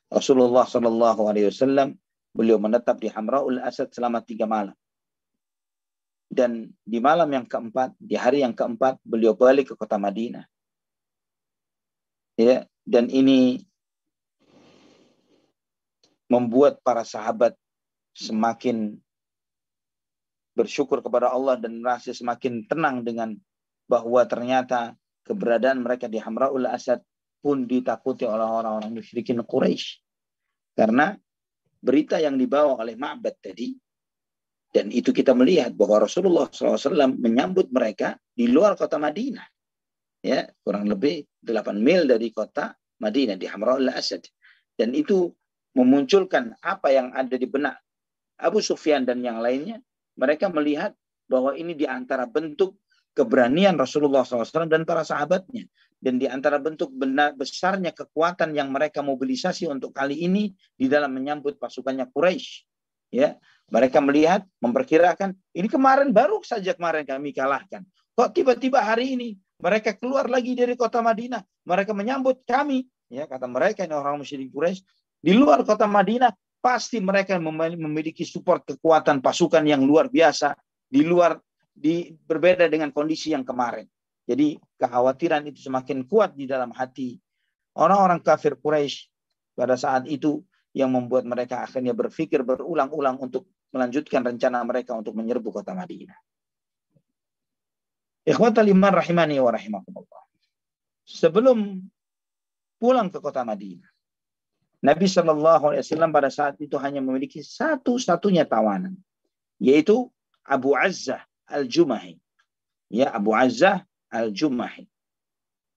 Rasulullah 0.09 0.65
Shallallahu 0.65 1.21
Alaihi 1.30 1.53
Wasallam 1.53 1.93
beliau 2.34 2.57
menetap 2.57 2.97
di 2.97 3.13
Hamraul 3.13 3.61
Asad 3.61 3.93
selama 3.93 4.25
tiga 4.25 4.49
malam. 4.49 4.73
Dan 6.28 6.69
di 6.82 6.97
malam 6.97 7.30
yang 7.30 7.45
keempat, 7.45 7.93
di 7.97 8.17
hari 8.17 8.41
yang 8.41 8.57
keempat, 8.57 8.99
beliau 9.05 9.38
balik 9.38 9.73
ke 9.73 9.75
kota 9.80 9.95
Madinah. 10.01 10.43
Ya, 12.38 12.69
dan 12.85 13.09
ini 13.09 13.65
membuat 16.29 16.79
para 16.85 17.01
sahabat 17.01 17.57
semakin 18.13 19.01
bersyukur 20.53 21.01
kepada 21.01 21.33
Allah 21.33 21.57
dan 21.57 21.81
merasa 21.81 22.13
semakin 22.13 22.69
tenang 22.69 23.01
dengan 23.01 23.33
bahwa 23.89 24.21
ternyata 24.29 24.93
keberadaan 25.25 25.81
mereka 25.81 26.05
di 26.05 26.21
Hamraul 26.21 26.69
Asad 26.69 27.01
pun 27.41 27.65
ditakuti 27.65 28.25
oleh 28.25 28.45
orang-orang 28.45 28.93
musyrikin 28.93 29.41
Quraisy. 29.41 30.01
Karena 30.77 31.13
berita 31.81 32.17
yang 32.21 32.38
dibawa 32.38 32.81
oleh 32.81 32.97
Ma'bad 32.97 33.38
tadi 33.41 33.73
dan 34.73 34.91
itu 34.91 35.09
kita 35.15 35.31
melihat 35.31 35.73
bahwa 35.73 36.05
Rasulullah 36.05 36.51
SAW 36.51 37.17
menyambut 37.17 37.71
mereka 37.71 38.19
di 38.29 38.51
luar 38.51 38.75
kota 38.75 38.99
Madinah. 38.99 39.57
Ya, 40.28 40.43
kurang 40.59 40.91
lebih 40.91 41.23
8 41.39 41.80
mil 41.80 42.03
dari 42.03 42.36
kota 42.36 42.75
Madinah 42.99 43.39
di 43.39 43.47
Hamra'ul 43.47 43.88
Asad. 43.88 44.28
Dan 44.75 44.91
itu 44.91 45.32
memunculkan 45.71 46.51
apa 46.59 46.91
yang 46.91 47.15
ada 47.15 47.39
di 47.39 47.47
benak 47.47 47.80
Abu 48.36 48.59
Sufyan 48.59 49.07
dan 49.07 49.23
yang 49.23 49.39
lainnya. 49.39 49.80
Mereka 50.19 50.51
melihat 50.51 50.91
bahwa 51.32 51.55
ini 51.55 51.80
di 51.80 51.88
antara 51.88 52.28
bentuk 52.28 52.75
keberanian 53.15 53.80
Rasulullah 53.80 54.28
SAW 54.28 54.67
dan 54.67 54.84
para 54.84 55.07
sahabatnya. 55.07 55.63
Dan 55.95 56.19
di 56.19 56.28
antara 56.28 56.59
bentuk 56.59 56.91
benar, 56.91 57.34
besarnya 57.34 57.95
kekuatan 57.95 58.51
yang 58.51 58.67
mereka 58.69 58.99
mobilisasi 58.99 59.65
untuk 59.71 59.95
kali 59.95 60.28
ini 60.28 60.51
di 60.75 60.91
dalam 60.91 61.15
menyambut 61.15 61.55
pasukannya 61.55 62.05
Quraisy. 62.11 62.67
Ya, 63.15 63.39
mereka 63.71 64.03
melihat, 64.03 64.43
memperkirakan, 64.59 65.32
ini 65.55 65.71
kemarin 65.71 66.11
baru 66.11 66.43
saja 66.43 66.75
kemarin 66.75 67.07
kami 67.07 67.32
kalahkan. 67.32 67.88
Kok 68.13 68.36
tiba-tiba 68.36 68.84
hari 68.84 69.15
ini 69.15 69.30
mereka 69.58 69.97
keluar 69.97 70.30
lagi 70.30 70.53
dari 70.53 70.78
kota 70.78 71.01
Madinah, 71.01 71.41
mereka 71.66 71.91
menyambut 71.97 72.45
kami, 72.45 72.86
ya 73.10 73.26
kata 73.26 73.49
mereka 73.49 73.86
ini 73.86 73.95
orang 73.97 74.22
musyrik 74.22 74.53
Quraisy 74.53 74.86
di 75.18 75.34
luar 75.34 75.66
kota 75.66 75.89
Madinah 75.89 76.30
pasti 76.62 77.01
mereka 77.01 77.38
memiliki 77.41 78.22
support 78.22 78.66
kekuatan 78.66 79.22
pasukan 79.24 79.66
yang 79.66 79.82
luar 79.82 80.14
biasa 80.14 80.53
di 80.86 81.01
luar 81.01 81.38
di 81.74 82.10
berbeda 82.14 82.66
dengan 82.70 82.89
kondisi 82.93 83.34
yang 83.34 83.45
kemarin. 83.45 83.86
Jadi 84.28 84.60
kekhawatiran 84.76 85.47
itu 85.47 85.72
semakin 85.72 86.03
kuat 86.03 86.36
di 86.36 86.45
dalam 86.49 86.74
hati 86.76 87.16
orang-orang 87.78 88.20
kafir 88.20 88.58
Quraisy 88.60 89.08
pada 89.55 89.78
saat 89.80 90.05
itu 90.10 90.43
yang 90.76 90.93
membuat 90.93 91.26
mereka 91.26 91.66
akhirnya 91.66 91.95
berpikir 91.95 92.45
berulang-ulang 92.45 93.18
untuk 93.18 93.49
melanjutkan 93.74 94.22
rencana 94.22 94.62
mereka 94.62 94.93
untuk 94.93 95.18
menyerbu 95.18 95.49
kota 95.49 95.74
Madinah. 95.74 96.18
Ikhwatal 98.28 98.67
iman 98.67 98.91
rahimani 98.91 99.39
wa 99.39 99.55
rahimakumullah. 99.55 100.23
Sebelum 101.07 101.80
pulang 102.75 103.07
ke 103.07 103.23
kota 103.23 103.47
Madinah, 103.47 103.88
Nabi 104.84 105.07
Shallallahu 105.07 105.71
Alaihi 105.71 105.82
Wasallam 105.88 106.11
pada 106.11 106.28
saat 106.28 106.59
itu 106.59 106.75
hanya 106.75 106.99
memiliki 106.99 107.39
satu-satunya 107.39 108.43
tawanan, 108.43 108.99
yaitu 109.63 110.11
Abu 110.43 110.75
Azzah 110.75 111.23
al-Jumahi. 111.47 112.19
Ya, 112.91 113.15
Abu 113.15 113.32
Azzah 113.32 113.88
al-Jumahi. 114.11 114.84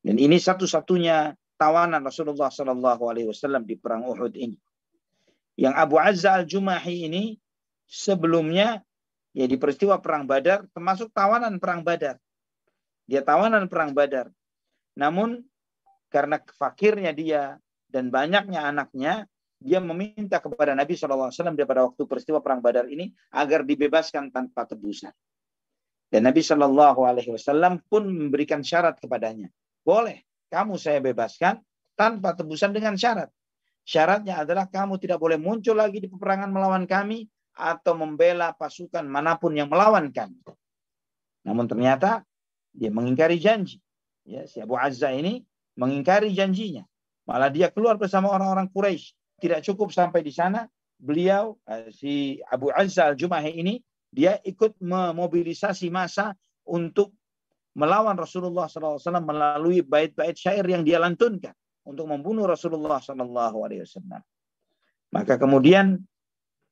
Dan 0.03 0.18
ini 0.18 0.42
satu-satunya 0.42 1.38
tawanan 1.55 2.03
Rasulullah 2.03 2.51
Shallallahu 2.51 3.03
Alaihi 3.07 3.30
Wasallam 3.30 3.62
di 3.62 3.78
perang 3.78 4.11
Uhud 4.11 4.34
ini. 4.34 4.59
Yang 5.55 5.74
Abu 5.78 5.96
Azzah 6.03 6.42
al-Jumahi 6.42 7.07
ini 7.07 7.38
sebelumnya 7.86 8.82
ya 9.30 9.46
di 9.46 9.55
peristiwa 9.55 10.03
perang 10.03 10.26
Badar 10.26 10.66
termasuk 10.74 11.14
tawanan 11.14 11.62
perang 11.62 11.86
Badar. 11.86 12.18
Dia 13.11 13.26
tawanan 13.26 13.66
perang 13.66 13.90
Badar. 13.90 14.30
Namun 14.94 15.42
karena 16.06 16.38
fakirnya 16.54 17.11
dia 17.11 17.58
dan 17.90 18.14
banyaknya 18.14 18.70
anaknya, 18.70 19.26
dia 19.58 19.82
meminta 19.82 20.38
kepada 20.38 20.78
Nabi 20.78 20.94
SAW 20.94 21.34
pada 21.66 21.90
waktu 21.90 22.02
peristiwa 22.06 22.38
perang 22.38 22.62
Badar 22.62 22.86
ini 22.86 23.11
agar 23.34 23.66
dibebaskan 23.66 24.30
tanpa 24.30 24.62
tebusan. 24.70 25.11
Dan 26.11 26.26
Nabi 26.26 26.42
Shallallahu 26.42 27.02
Alaihi 27.02 27.34
Wasallam 27.34 27.82
pun 27.86 28.06
memberikan 28.06 28.62
syarat 28.62 28.98
kepadanya, 28.98 29.50
boleh 29.82 30.26
kamu 30.50 30.74
saya 30.78 30.98
bebaskan 30.98 31.62
tanpa 31.94 32.34
tebusan 32.34 32.74
dengan 32.74 32.94
syarat. 32.94 33.30
Syaratnya 33.86 34.42
adalah 34.42 34.66
kamu 34.70 34.98
tidak 35.02 35.18
boleh 35.18 35.38
muncul 35.38 35.74
lagi 35.74 35.98
di 36.02 36.06
peperangan 36.11 36.50
melawan 36.50 36.86
kami 36.86 37.26
atau 37.54 37.94
membela 37.94 38.54
pasukan 38.54 39.02
mana 39.06 39.34
pun 39.38 39.54
yang 39.54 39.70
melawan 39.70 40.11
kami. 40.11 40.38
Namun 41.46 41.70
ternyata 41.70 42.26
dia 42.71 42.91
mengingkari 42.93 43.41
janji. 43.41 43.83
Ya, 44.25 44.47
si 44.47 44.62
Abu 44.62 44.79
Azza 44.79 45.11
ini 45.11 45.43
mengingkari 45.75 46.31
janjinya. 46.35 46.87
Malah 47.27 47.51
dia 47.51 47.71
keluar 47.71 47.97
bersama 47.99 48.31
orang-orang 48.31 48.71
Quraisy. 48.71 49.14
Tidak 49.41 49.61
cukup 49.64 49.95
sampai 49.95 50.21
di 50.21 50.31
sana, 50.35 50.68
beliau 51.01 51.57
eh, 51.64 51.89
si 51.91 52.37
Abu 52.45 52.68
Azza 52.71 53.09
al-Jumahi 53.09 53.57
ini 53.57 53.81
dia 54.11 54.37
ikut 54.43 54.83
memobilisasi 54.83 55.89
massa 55.89 56.35
untuk 56.66 57.14
melawan 57.79 58.18
Rasulullah 58.18 58.66
SAW 58.66 58.99
melalui 59.23 59.87
bait-bait 59.87 60.35
syair 60.35 60.66
yang 60.66 60.83
dia 60.83 60.99
lantunkan 60.99 61.55
untuk 61.87 62.11
membunuh 62.11 62.45
Rasulullah 62.45 62.99
SAW. 62.99 64.21
Maka 65.11 65.35
kemudian 65.39 65.99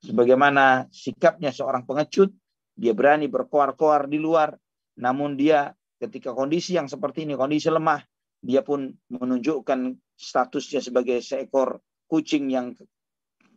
sebagaimana 0.03 0.91
sikapnya 0.91 1.55
seorang 1.55 1.87
pengecut, 1.87 2.35
dia 2.75 2.95
berani 2.95 3.31
berkoar-koar 3.31 4.11
di 4.11 4.19
luar, 4.19 4.55
namun 4.99 5.35
dia 5.39 5.75
ketika 5.99 6.33
kondisi 6.33 6.79
yang 6.79 6.87
seperti 6.87 7.27
ini, 7.27 7.35
kondisi 7.35 7.69
lemah, 7.69 8.01
dia 8.39 8.63
pun 8.63 8.95
menunjukkan 9.11 9.99
statusnya 10.15 10.79
sebagai 10.79 11.19
seekor 11.19 11.83
kucing 12.07 12.49
yang 12.49 12.73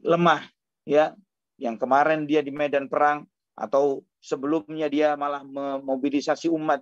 lemah, 0.02 0.42
ya, 0.84 1.14
yang 1.62 1.78
kemarin 1.78 2.26
dia 2.26 2.42
di 2.42 2.50
medan 2.50 2.90
perang 2.90 3.30
atau 3.54 4.02
sebelumnya 4.18 4.90
dia 4.90 5.14
malah 5.14 5.46
memobilisasi 5.46 6.50
umat 6.50 6.82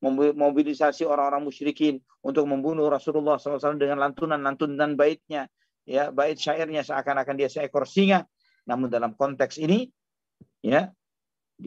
memobilisasi 0.00 1.04
orang-orang 1.04 1.44
musyrikin 1.44 2.00
untuk 2.24 2.48
membunuh 2.48 2.88
Rasulullah 2.88 3.36
SAW 3.36 3.76
dengan 3.76 4.00
lantunan-lantunan 4.00 4.96
baitnya, 4.96 5.48
ya 5.84 6.08
bait 6.08 6.36
syairnya 6.36 6.84
seakan-akan 6.84 7.36
dia 7.36 7.48
seekor 7.52 7.84
singa. 7.84 8.24
Namun 8.68 8.92
dalam 8.92 9.16
konteks 9.16 9.60
ini, 9.60 9.88
ya 10.60 10.92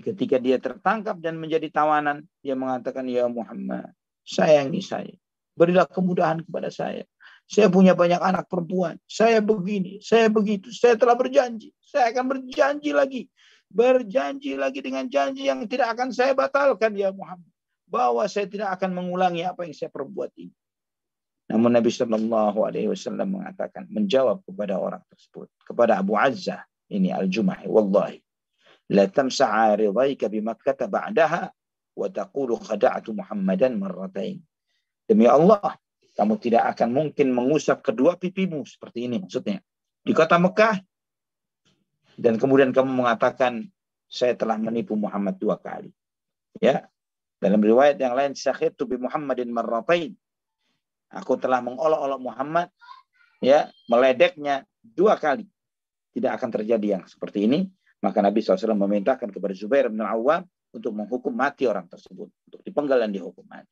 ketika 0.02 0.42
dia 0.42 0.58
tertangkap 0.58 1.20
dan 1.20 1.38
menjadi 1.38 1.70
tawanan, 1.70 2.26
dia 2.42 2.58
mengatakan, 2.58 3.06
Ya 3.06 3.28
Muhammad, 3.30 3.94
sayangi 4.26 4.82
saya. 4.82 5.14
Berilah 5.54 5.86
kemudahan 5.86 6.42
kepada 6.42 6.74
saya. 6.74 7.06
Saya 7.46 7.70
punya 7.70 7.94
banyak 7.94 8.18
anak 8.18 8.50
perempuan. 8.50 8.98
Saya 9.06 9.44
begini, 9.44 10.02
saya 10.02 10.32
begitu. 10.32 10.74
Saya 10.74 10.98
telah 10.98 11.14
berjanji. 11.14 11.70
Saya 11.84 12.10
akan 12.10 12.26
berjanji 12.26 12.90
lagi. 12.90 13.30
Berjanji 13.70 14.58
lagi 14.58 14.80
dengan 14.82 15.06
janji 15.06 15.46
yang 15.46 15.62
tidak 15.70 15.94
akan 15.94 16.10
saya 16.10 16.34
batalkan, 16.34 16.98
ya 16.98 17.14
Muhammad 17.14 17.54
bahwa 17.94 18.26
saya 18.26 18.50
tidak 18.50 18.74
akan 18.82 18.98
mengulangi 18.98 19.46
apa 19.46 19.70
yang 19.70 19.78
saya 19.78 19.94
perbuat 19.94 20.34
ini. 20.42 20.56
Namun 21.54 21.78
Nabi 21.78 21.94
Shallallahu 21.94 22.66
Alaihi 22.66 22.90
Wasallam 22.90 23.38
mengatakan 23.38 23.86
menjawab 23.92 24.42
kepada 24.48 24.82
orang 24.82 25.06
tersebut 25.06 25.52
kepada 25.62 26.02
Abu 26.02 26.18
Azzah 26.18 26.66
ini 26.90 27.14
Al 27.14 27.30
Jumahi, 27.30 27.70
wallahi 27.70 28.23
la 28.94 29.10
tamsa'a 29.10 29.74
ridhaika 29.76 30.30
bimakkah 30.30 30.78
ba'daha 30.86 31.50
wa 31.98 32.08
taqulu 32.10 32.62
khada'tu 32.62 33.18
Muhammadan 33.18 33.82
marratain. 33.82 34.40
Demi 35.10 35.26
Allah, 35.26 35.76
kamu 36.14 36.38
tidak 36.38 36.78
akan 36.78 36.94
mungkin 36.94 37.34
mengusap 37.34 37.82
kedua 37.82 38.16
pipimu 38.16 38.64
seperti 38.70 39.10
ini 39.10 39.18
maksudnya 39.18 39.60
di 40.04 40.14
kota 40.14 40.38
Mekah 40.38 40.78
dan 42.20 42.38
kemudian 42.38 42.70
kamu 42.70 42.92
mengatakan 42.92 43.66
saya 44.06 44.38
telah 44.38 44.62
menipu 44.62 44.94
Muhammad 44.94 45.42
dua 45.42 45.58
kali. 45.58 45.90
Ya, 46.62 46.86
dalam 47.42 47.58
riwayat 47.58 47.98
yang 47.98 48.14
lain, 48.14 48.38
syahidu 48.38 48.86
bi 48.86 49.02
Muhammadin 49.02 49.50
marratain. 49.50 50.14
Aku 51.10 51.34
telah 51.42 51.66
mengolok-olok 51.66 52.22
Muhammad, 52.22 52.70
ya, 53.42 53.74
meledeknya 53.90 54.70
dua 54.86 55.18
kali. 55.18 55.50
Tidak 56.14 56.30
akan 56.30 56.50
terjadi 56.54 57.02
yang 57.02 57.04
seperti 57.10 57.50
ini. 57.50 57.66
Maka 58.04 58.20
Nabi 58.20 58.44
SAW 58.44 58.76
memerintahkan 58.76 59.32
kepada 59.32 59.56
Zubair 59.56 59.88
bin 59.88 60.04
Awam 60.04 60.44
untuk 60.76 60.92
menghukum 60.92 61.32
mati 61.32 61.64
orang 61.64 61.88
tersebut. 61.88 62.28
Untuk 62.52 62.62
dipenggal 62.68 63.00
dan 63.00 63.16
dihukum 63.16 63.48
mati. 63.48 63.72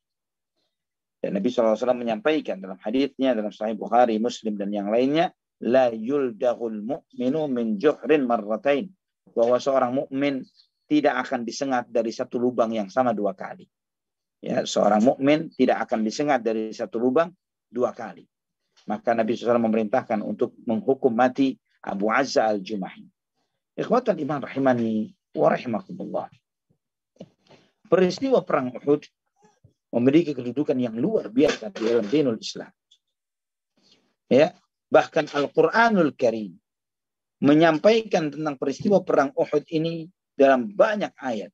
Dan 1.20 1.36
Nabi 1.36 1.52
SAW 1.52 1.76
menyampaikan 1.92 2.58
dalam 2.58 2.80
hadisnya 2.80 3.36
dalam 3.36 3.52
Sahih 3.52 3.76
Bukhari, 3.76 4.16
Muslim 4.16 4.56
dan 4.56 4.72
yang 4.72 4.88
lainnya, 4.88 5.30
la 5.62 5.92
yuldahul 5.92 6.80
mu'minu 6.80 7.46
min 7.52 7.76
juhrin 7.76 8.24
marratain. 8.24 8.88
Bahwa 9.36 9.60
seorang 9.60 9.92
mukmin 9.92 10.42
tidak 10.88 11.28
akan 11.28 11.44
disengat 11.44 11.92
dari 11.92 12.10
satu 12.10 12.40
lubang 12.40 12.72
yang 12.72 12.88
sama 12.88 13.12
dua 13.12 13.36
kali. 13.36 13.68
Ya, 14.42 14.64
seorang 14.66 15.04
mukmin 15.04 15.52
tidak 15.54 15.86
akan 15.86 16.02
disengat 16.02 16.40
dari 16.42 16.72
satu 16.72 16.98
lubang 16.98 17.30
dua 17.68 17.92
kali. 17.92 18.24
Maka 18.88 19.14
Nabi 19.14 19.36
SAW 19.36 19.62
memerintahkan 19.62 20.24
untuk 20.24 20.56
menghukum 20.66 21.12
mati 21.12 21.54
Abu 21.84 22.10
Azza 22.10 22.50
al-Jumahi. 22.50 23.11
Ikhwatan 23.72 24.20
iman 24.20 24.44
rahimani 24.44 25.16
wa 25.32 25.48
rahimakumullah. 25.48 26.28
Peristiwa 27.88 28.44
perang 28.44 28.72
Uhud 28.72 29.04
memiliki 29.92 30.32
kedudukan 30.32 30.76
yang 30.76 30.96
luar 30.96 31.28
biasa 31.28 31.72
di 31.72 31.80
dalam 31.84 32.04
dinul 32.08 32.40
Islam. 32.40 32.72
Ya, 34.32 34.56
bahkan 34.88 35.28
Al-Qur'anul 35.28 36.16
Karim 36.16 36.56
menyampaikan 37.44 38.32
tentang 38.32 38.56
peristiwa 38.56 39.04
perang 39.04 39.32
Uhud 39.36 39.68
ini 39.68 40.08
dalam 40.36 40.72
banyak 40.72 41.12
ayat. 41.20 41.52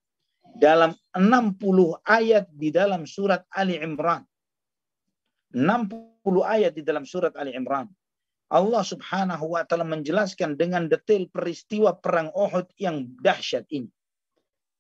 Dalam 0.59 0.95
60 1.15 2.03
ayat 2.03 2.47
di 2.51 2.71
dalam 2.71 3.07
surat 3.07 3.43
Ali 3.51 3.79
Imran. 3.79 4.23
60 5.55 6.23
ayat 6.43 6.73
di 6.75 6.83
dalam 6.83 7.03
surat 7.03 7.35
Ali 7.35 7.55
Imran. 7.55 7.91
Allah 8.49 8.81
subhanahu 8.81 9.57
wa 9.57 9.63
ta'ala 9.65 9.85
menjelaskan 9.85 10.57
dengan 10.57 10.89
detail 10.89 11.29
peristiwa 11.29 11.93
perang 11.97 12.33
Uhud 12.33 12.73
yang 12.81 13.05
dahsyat 13.21 13.69
ini. 13.69 13.93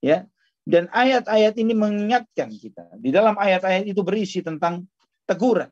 Ya, 0.00 0.24
dan 0.64 0.88
ayat-ayat 0.88 1.58
ini 1.60 1.76
mengingatkan 1.76 2.48
kita. 2.48 2.96
Di 2.96 3.12
dalam 3.12 3.36
ayat-ayat 3.36 3.84
itu 3.84 4.00
berisi 4.00 4.40
tentang 4.40 4.88
teguran. 5.28 5.68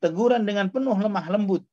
Teguran 0.00 0.48
dengan 0.48 0.72
penuh 0.72 0.96
lemah 0.96 1.26
lembut 1.28 1.64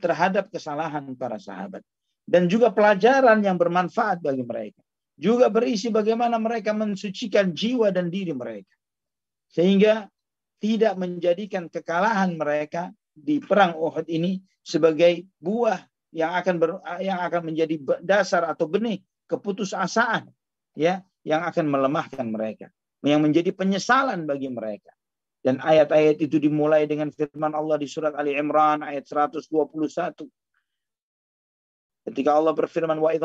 terhadap 0.00 0.52
kesalahan 0.52 1.16
para 1.16 1.40
sahabat. 1.40 1.80
Dan 2.28 2.44
juga 2.44 2.68
pelajaran 2.68 3.40
yang 3.40 3.56
bermanfaat 3.56 4.20
bagi 4.20 4.44
mereka 4.44 4.82
juga 5.18 5.50
berisi 5.50 5.90
bagaimana 5.90 6.38
mereka 6.38 6.70
mensucikan 6.70 7.50
jiwa 7.50 7.90
dan 7.90 8.06
diri 8.08 8.30
mereka. 8.30 8.70
Sehingga 9.50 10.06
tidak 10.62 10.94
menjadikan 10.94 11.66
kekalahan 11.66 12.38
mereka 12.38 12.94
di 13.18 13.42
perang 13.42 13.74
Uhud 13.74 14.06
ini 14.06 14.38
sebagai 14.62 15.26
buah 15.42 15.82
yang 16.14 16.32
akan 16.38 16.54
ber, 16.56 16.70
yang 17.02 17.20
akan 17.20 17.52
menjadi 17.52 17.74
dasar 18.00 18.48
atau 18.48 18.64
benih 18.64 19.02
keputusasaan 19.28 20.30
ya 20.72 21.04
yang 21.26 21.44
akan 21.44 21.68
melemahkan 21.68 22.24
mereka 22.24 22.72
yang 23.06 23.22
menjadi 23.22 23.54
penyesalan 23.54 24.26
bagi 24.26 24.50
mereka. 24.50 24.90
Dan 25.38 25.62
ayat-ayat 25.62 26.18
itu 26.18 26.42
dimulai 26.42 26.90
dengan 26.90 27.14
firman 27.14 27.54
Allah 27.54 27.78
di 27.78 27.86
surat 27.86 28.10
Ali 28.18 28.34
Imran 28.34 28.82
ayat 28.82 29.06
121 29.06 30.26
Ketika 32.08 32.30
Allah 32.32 32.56
berfirman 32.56 32.98
wa 32.98 33.12
idh 33.12 33.22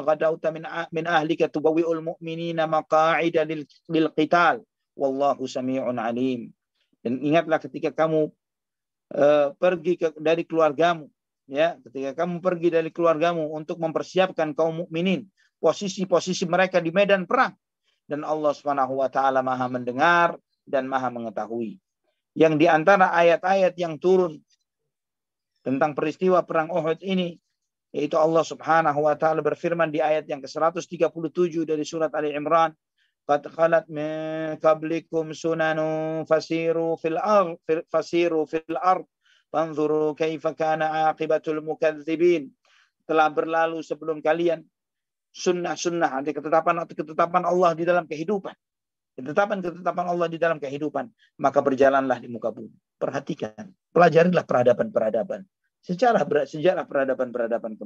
min 0.51 0.67
min 0.91 1.05
ahlika 1.07 1.47
mu'minina 2.03 2.67
lil, 3.47 4.07
qital. 4.13 4.59
Wallahu 4.93 5.47
samii'un 5.47 5.97
alim. 5.97 6.51
Dan 7.01 7.17
ingatlah 7.23 7.57
ketika 7.63 7.95
kamu 7.95 8.29
pergi 9.57 9.93
ke, 10.01 10.07
dari 10.17 10.41
keluargamu 10.41 11.05
ya, 11.45 11.77
ketika 11.85 12.23
kamu 12.23 12.41
pergi 12.41 12.69
dari 12.73 12.89
keluargamu 12.89 13.53
untuk 13.53 13.77
mempersiapkan 13.77 14.57
kaum 14.57 14.85
mukminin 14.85 15.27
posisi-posisi 15.61 16.49
mereka 16.49 16.81
di 16.81 16.89
medan 16.89 17.29
perang 17.29 17.53
dan 18.09 18.25
Allah 18.25 18.51
Subhanahu 18.51 18.99
wa 18.99 19.07
taala 19.07 19.39
Maha 19.39 19.71
mendengar 19.71 20.35
dan 20.67 20.89
Maha 20.89 21.13
mengetahui. 21.13 21.79
Yang 22.33 22.53
di 22.57 22.67
antara 22.67 23.13
ayat-ayat 23.13 23.77
yang 23.77 24.01
turun 24.01 24.41
tentang 25.61 25.93
peristiwa 25.93 26.43
perang 26.43 26.73
Uhud 26.73 26.99
ini 27.05 27.37
yaitu 27.93 28.17
Allah 28.17 28.41
Subhanahu 28.41 29.05
wa 29.05 29.13
taala 29.13 29.45
berfirman 29.45 29.93
di 29.93 30.01
ayat 30.01 30.25
yang 30.25 30.41
ke-137 30.41 31.69
dari 31.69 31.85
surat 31.85 32.09
Ali 32.17 32.33
Imran 32.33 32.73
qad 33.23 33.43
khalat 33.47 33.87
min 33.87 34.59
qablikum 34.59 35.31
sunanu 35.31 36.23
fasiru 36.27 36.99
fil 36.99 37.19
ard 37.19 37.55
fasiru 37.87 38.43
fil 38.43 38.77
ard 38.79 39.07
fanzuru 39.53 40.17
kaifa 40.17 40.51
kana 40.57 41.13
aqibatul 41.13 41.61
mukadzibin 41.61 42.51
telah 43.05 43.29
berlalu 43.29 43.85
sebelum 43.85 44.19
kalian 44.19 44.65
sunnah-sunnah 45.33 46.21
ada 46.21 46.29
ketetapan 46.29 46.85
atau 46.85 46.93
ketetapan 46.93 47.43
Allah 47.43 47.71
di 47.73 47.83
dalam 47.83 48.05
kehidupan. 48.05 48.53
Ketetapan-ketetapan 49.13 50.05
Allah 50.09 50.27
di 50.29 50.37
dalam 50.41 50.57
kehidupan. 50.57 51.05
Maka 51.37 51.59
berjalanlah 51.61 52.17
di 52.17 52.29
muka 52.29 52.49
bumi. 52.49 52.73
Perhatikan 52.97 53.69
pelajarilah 53.93 54.45
peradaban-peradaban. 54.45 55.45
Secara 55.83 56.23
sejarah 56.25 56.87
peradaban-peradaban 56.87 57.77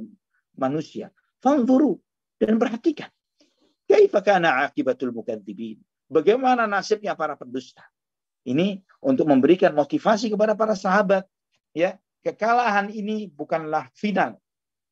manusia. 0.56 1.12
Fanzuru 1.42 1.98
dan 2.40 2.56
perhatikan. 2.56 3.10
Kaifa 3.88 4.20
kana 4.20 4.68
akibatul 4.68 5.16
mukadzibin? 5.16 5.80
Bagaimana 6.12 6.68
nasibnya 6.68 7.16
para 7.16 7.40
pendusta? 7.40 7.88
Ini 8.44 8.84
untuk 9.00 9.24
memberikan 9.24 9.72
motivasi 9.72 10.28
kepada 10.28 10.52
para 10.52 10.76
sahabat. 10.76 11.24
Ya, 11.72 11.96
kekalahan 12.20 12.92
ini 12.92 13.32
bukanlah 13.32 13.88
final. 13.96 14.36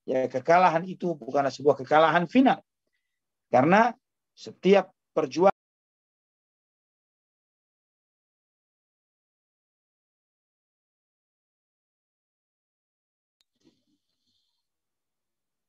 Ya, 0.09 0.25
kekalahan 0.33 0.89
itu 0.89 1.13
bukanlah 1.13 1.53
sebuah 1.53 1.77
kekalahan 1.85 2.25
final. 2.25 2.65
Karena 3.53 3.93
setiap 4.33 4.93
perjuangan 5.13 5.53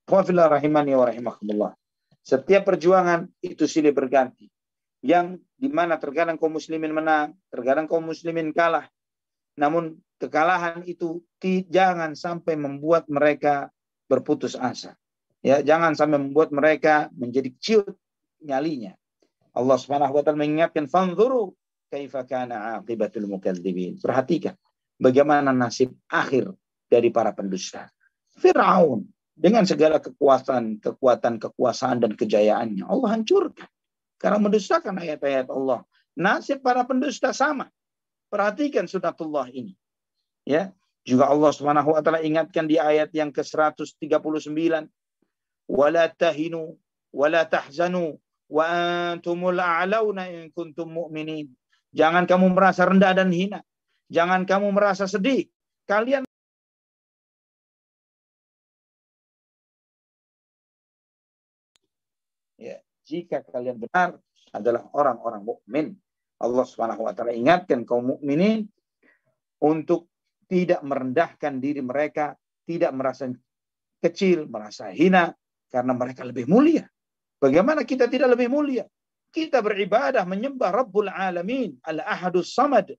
Qafillah 0.07 0.47
rahimani 0.47 0.95
wa 0.95 1.03
rahimakumullah. 1.03 1.75
Setiap 2.27 2.67
perjuangan 2.67 3.31
itu 3.39 3.63
silih 3.63 3.95
berganti. 3.95 4.51
Yang 4.99 5.39
di 5.55 5.71
mana 5.71 5.95
terkadang 5.95 6.35
kaum 6.35 6.59
muslimin 6.59 6.91
menang, 6.91 7.31
terkadang 7.47 7.87
kaum 7.87 8.03
muslimin 8.03 8.51
kalah. 8.51 8.91
Namun 9.55 9.95
kekalahan 10.19 10.83
itu 10.83 11.23
jangan 11.71 12.19
sampai 12.19 12.59
membuat 12.59 13.07
mereka 13.07 13.71
berputus 14.11 14.59
asa. 14.59 14.99
Ya, 15.39 15.63
jangan 15.63 15.95
sampai 15.95 16.19
membuat 16.19 16.51
mereka 16.51 17.07
menjadi 17.15 17.47
ciut 17.63 17.95
nyalinya. 18.43 18.91
Allah 19.55 19.77
Subhanahu 19.79 20.19
wa 20.19 20.21
taala 20.21 20.43
mengingatkan 20.43 20.91
fanzuru 20.91 21.55
kaifa 21.87 22.27
kana 22.27 22.83
aqibatul 22.83 23.31
mukadzibin. 23.31 24.03
Perhatikan 24.03 24.59
bagaimana 24.99 25.55
nasib 25.55 25.95
akhir 26.11 26.51
dari 26.91 27.07
para 27.07 27.31
pendusta. 27.31 27.87
Firaun 28.35 29.07
dengan 29.37 29.63
segala 29.69 30.01
kekuasaan, 30.01 30.81
kekuatan, 30.81 31.37
kekuasaan 31.37 32.01
dan 32.01 32.17
kejayaannya. 32.17 32.89
Allah 32.89 33.09
hancurkan 33.13 33.69
karena 34.17 34.41
mendustakan 34.41 34.97
ayat-ayat 34.97 35.47
Allah. 35.53 35.85
Nasib 36.17 36.65
para 36.65 36.81
pendusta 36.89 37.29
sama. 37.29 37.69
Perhatikan 38.33 38.89
sunatullah 38.89 39.47
ini. 39.53 39.77
Ya, 40.43 40.73
juga 41.05 41.29
Allah 41.29 41.53
Subhanahu 41.53 41.93
wa 41.93 42.01
taala 42.01 42.25
ingatkan 42.25 42.67
di 42.67 42.81
ayat 42.81 43.13
yang 43.15 43.31
ke-139, 43.31 44.89
"Wala 45.69 46.11
tahinu 46.11 46.75
wala 47.13 47.47
tahzanu 47.47 48.19
wa 48.51 48.63
antumul 49.13 49.55
a'launa 49.55 50.27
in 50.27 50.51
kuntum 50.51 50.91
mu'minin." 50.91 51.47
Jangan 51.95 52.27
kamu 52.27 52.51
merasa 52.51 52.83
rendah 52.83 53.15
dan 53.15 53.31
hina. 53.31 53.63
Jangan 54.11 54.43
kamu 54.43 54.75
merasa 54.75 55.07
sedih. 55.07 55.47
Kalian 55.87 56.26
jika 63.07 63.39
kalian 63.47 63.79
benar 63.79 64.19
adalah 64.51 64.83
orang-orang 64.91 65.47
mukmin, 65.47 65.95
Allah 66.43 66.65
Subhanahu 66.67 67.07
wa 67.07 67.15
taala 67.15 67.31
ingatkan 67.31 67.87
kaum 67.87 68.19
mukminin 68.19 68.67
untuk 69.63 70.11
tidak 70.51 70.83
merendahkan 70.83 71.57
diri 71.63 71.79
mereka, 71.79 72.35
tidak 72.67 72.91
merasa 72.91 73.31
kecil, 74.03 74.45
merasa 74.51 74.91
hina 74.91 75.31
karena 75.71 75.95
mereka 75.95 76.27
lebih 76.27 76.45
mulia. 76.45 76.85
Bagaimana 77.39 77.87
kita 77.87 78.11
tidak 78.11 78.37
lebih 78.37 78.51
mulia? 78.51 78.85
Kita 79.31 79.59
beribadah 79.63 80.23
menyembah 80.23 80.71
Rabbul 80.71 81.11
Alamin, 81.11 81.79
Al-Ahadus 81.83 82.55
Samad. 82.55 82.95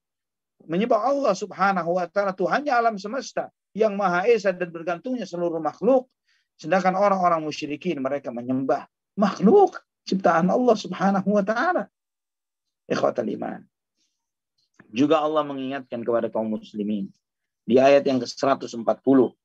Menyembah 0.67 1.01
Allah 1.07 1.35
Subhanahu 1.37 1.97
wa 1.97 2.07
taala 2.11 2.35
Tuhannya 2.35 2.73
alam 2.75 2.99
semesta 2.99 3.49
yang 3.73 3.95
Maha 3.95 4.27
Esa 4.27 4.51
dan 4.51 4.75
bergantungnya 4.75 5.25
seluruh 5.25 5.63
makhluk. 5.63 6.11
Sedangkan 6.59 6.99
orang-orang 6.99 7.47
musyrikin 7.47 8.03
mereka 8.03 8.35
menyembah 8.35 8.91
makhluk 9.15 9.79
ciptaan 10.09 10.49
Allah 10.49 10.77
Subhanahu 10.77 11.29
wa 11.37 11.45
taala. 11.45 11.93
Ikhwatal 12.89 13.29
iman. 13.29 13.61
Juga 14.89 15.21
Allah 15.21 15.45
mengingatkan 15.45 16.01
kepada 16.01 16.33
kaum 16.33 16.49
muslimin 16.57 17.13
di 17.69 17.77
ayat 17.77 18.09
yang 18.09 18.17
ke-140. 18.25 19.37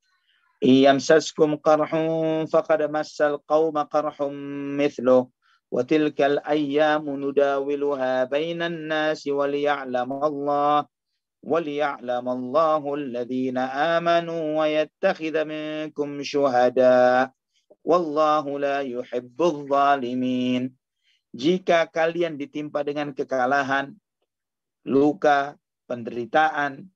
Iyamsaskum 0.64 1.60
qarhun 1.60 2.48
faqad 2.48 2.88
massal 2.88 3.44
qauma 3.44 3.84
qarhum 3.84 4.32
mithlu 4.80 5.28
wa 5.68 5.84
tilkal 5.84 6.40
ayyamu 6.48 7.20
nudawiluha 7.20 8.32
bainan 8.32 8.88
nasi 8.88 9.36
wa 9.36 9.44
liya'lam 9.44 10.08
Allah 10.08 10.88
wa 11.44 11.60
alladhina 12.96 14.00
amanu 14.00 14.64
wa 14.64 14.72
yattakhidha 14.72 15.44
minkum. 15.44 16.24
Wallahu 17.84 18.56
la 18.64 18.80
yuhibbul 18.82 19.68
zalimin. 19.68 20.72
Jika 21.36 21.84
kalian 21.92 22.40
ditimpa 22.40 22.80
dengan 22.88 23.12
kekalahan, 23.12 23.92
luka, 24.88 25.60
penderitaan, 25.86 26.88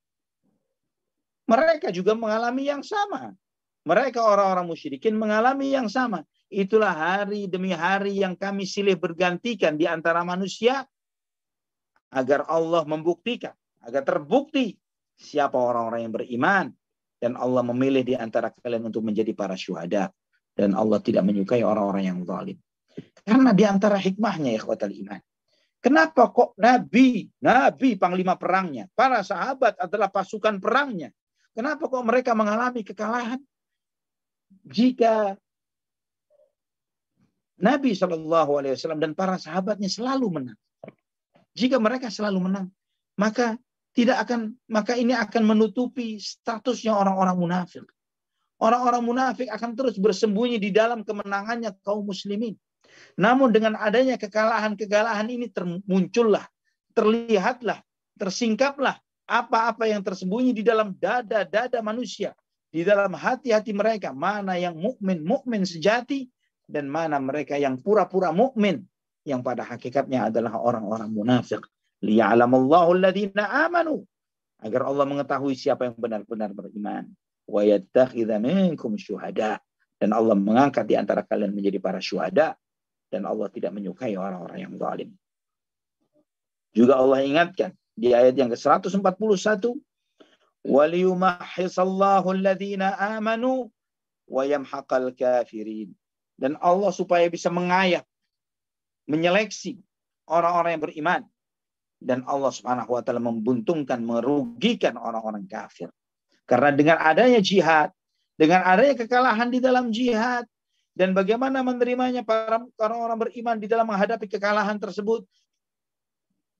mereka 1.47 1.91
juga 1.91 2.15
mengalami 2.15 2.71
yang 2.71 2.83
sama. 2.83 3.35
Mereka 3.87 4.19
orang-orang 4.19 4.67
musyrikin 4.67 5.15
mengalami 5.15 5.75
yang 5.75 5.87
sama. 5.87 6.23
Itulah 6.47 6.91
hari 6.91 7.47
demi 7.51 7.75
hari 7.75 8.23
yang 8.23 8.35
kami 8.35 8.63
silih 8.63 8.95
bergantikan 8.95 9.75
di 9.75 9.87
antara 9.87 10.23
manusia 10.23 10.87
agar 12.11 12.47
Allah 12.47 12.87
membuktikan, 12.87 13.55
agar 13.83 14.03
terbukti 14.07 14.79
siapa 15.19 15.59
orang-orang 15.59 16.07
yang 16.07 16.13
beriman 16.15 16.65
dan 17.19 17.35
Allah 17.35 17.63
memilih 17.67 18.03
di 18.05 18.15
antara 18.15 18.53
kalian 18.53 18.87
untuk 18.87 19.03
menjadi 19.03 19.35
para 19.35 19.59
syuhada 19.59 20.13
dan 20.57 20.73
Allah 20.73 20.97
tidak 20.97 21.21
menyukai 21.21 21.61
orang-orang 21.61 22.03
yang 22.09 22.19
zalim. 22.25 22.57
Karena 23.21 23.53
di 23.53 23.63
antara 23.63 24.01
hikmahnya 24.01 24.57
ya 24.57 24.59
khawatal 24.65 24.89
iman. 24.89 25.21
Kenapa 25.77 26.33
kok 26.33 26.57
Nabi, 26.57 27.29
Nabi 27.45 27.93
panglima 28.01 28.33
perangnya, 28.33 28.89
para 28.97 29.21
sahabat 29.21 29.77
adalah 29.77 30.09
pasukan 30.09 30.57
perangnya. 30.57 31.13
Kenapa 31.53 31.85
kok 31.85 32.01
mereka 32.01 32.33
mengalami 32.33 32.81
kekalahan? 32.81 33.37
Jika 34.65 35.37
Nabi 37.57 37.93
Shallallahu 37.93 38.51
Alaihi 38.61 38.73
Wasallam 38.77 39.01
dan 39.01 39.13
para 39.13 39.37
sahabatnya 39.37 39.89
selalu 39.89 40.27
menang. 40.41 40.59
Jika 41.57 41.81
mereka 41.81 42.13
selalu 42.13 42.49
menang, 42.49 42.69
maka 43.17 43.57
tidak 43.97 44.29
akan 44.29 44.53
maka 44.69 44.93
ini 44.93 45.17
akan 45.17 45.41
menutupi 45.41 46.21
statusnya 46.21 46.93
orang-orang 46.93 47.37
munafik. 47.37 47.85
Orang-orang 48.57 49.05
munafik 49.05 49.49
akan 49.53 49.77
terus 49.77 50.01
bersembunyi 50.01 50.57
di 50.57 50.73
dalam 50.73 51.05
kemenangannya 51.05 51.77
kaum 51.85 52.09
muslimin. 52.09 52.57
Namun 53.13 53.53
dengan 53.53 53.77
adanya 53.77 54.17
kekalahan-kekalahan 54.17 55.29
ini 55.29 55.45
termuncullah, 55.53 56.41
terlihatlah, 56.97 57.85
tersingkaplah 58.17 58.97
apa-apa 59.29 59.85
yang 59.85 60.01
tersembunyi 60.01 60.57
di 60.57 60.63
dalam 60.65 60.97
dada-dada 60.97 61.77
manusia, 61.85 62.33
di 62.73 62.81
dalam 62.81 63.13
hati-hati 63.13 63.77
mereka, 63.77 64.09
mana 64.09 64.57
yang 64.57 64.73
mukmin 64.73 65.21
mukmin 65.21 65.61
sejati 65.61 66.25
dan 66.65 66.89
mana 66.89 67.21
mereka 67.21 67.61
yang 67.61 67.77
pura-pura 67.77 68.33
mukmin 68.33 68.81
yang 69.21 69.45
pada 69.45 69.61
hakikatnya 69.61 70.33
adalah 70.33 70.57
orang-orang 70.57 71.13
munafik. 71.13 71.61
Liya'lamallahu 72.01 72.97
alladhina 72.97 73.69
amanu 73.69 74.01
agar 74.65 74.89
Allah 74.89 75.05
mengetahui 75.05 75.53
siapa 75.53 75.85
yang 75.85 75.97
benar-benar 75.97 76.49
beriman 76.53 77.05
wa 77.47 77.63
yattakhidha 77.63 78.37
minkum 78.37 78.99
syuhada 78.99 79.63
dan 79.97 80.13
Allah 80.13 80.35
mengangkat 80.37 80.85
di 80.85 80.99
antara 80.99 81.25
kalian 81.25 81.55
menjadi 81.55 81.81
para 81.81 81.97
syuhada 82.03 82.59
dan 83.07 83.23
Allah 83.23 83.47
tidak 83.49 83.71
menyukai 83.71 84.13
orang-orang 84.19 84.67
yang 84.67 84.73
zalim. 84.75 85.09
Juga 86.75 86.99
Allah 86.99 87.23
ingatkan 87.23 87.73
di 87.97 88.13
ayat 88.13 88.37
yang 88.37 88.51
ke-141 88.53 89.01
waliyumahhisallahu 90.67 92.27
alladhina 92.35 92.93
amanu 93.17 93.71
wa 94.27 94.43
yamhaqal 94.43 95.09
kafirin. 95.15 95.95
Dan 96.37 96.53
Allah 96.61 96.93
supaya 96.93 97.25
bisa 97.33 97.49
mengayat, 97.49 98.05
menyeleksi 99.09 99.81
orang-orang 100.29 100.77
yang 100.77 100.83
beriman 100.85 101.21
dan 101.97 102.21
Allah 102.29 102.53
Subhanahu 102.53 102.93
wa 102.93 103.01
taala 103.01 103.23
membuntungkan, 103.23 103.97
merugikan 104.05 105.01
orang-orang 105.01 105.49
kafir. 105.49 105.89
Karena 106.47 106.71
dengan 106.71 106.97
adanya 107.03 107.43
jihad, 107.43 107.91
dengan 108.39 108.63
adanya 108.63 108.95
kekalahan 108.95 109.51
di 109.51 109.59
dalam 109.59 109.91
jihad, 109.91 110.47
dan 110.95 111.11
bagaimana 111.11 111.61
menerimanya 111.61 112.23
para 112.23 112.63
orang-orang 112.79 113.29
beriman 113.29 113.57
di 113.59 113.67
dalam 113.67 113.85
menghadapi 113.85 114.25
kekalahan 114.31 114.79
tersebut, 114.79 115.27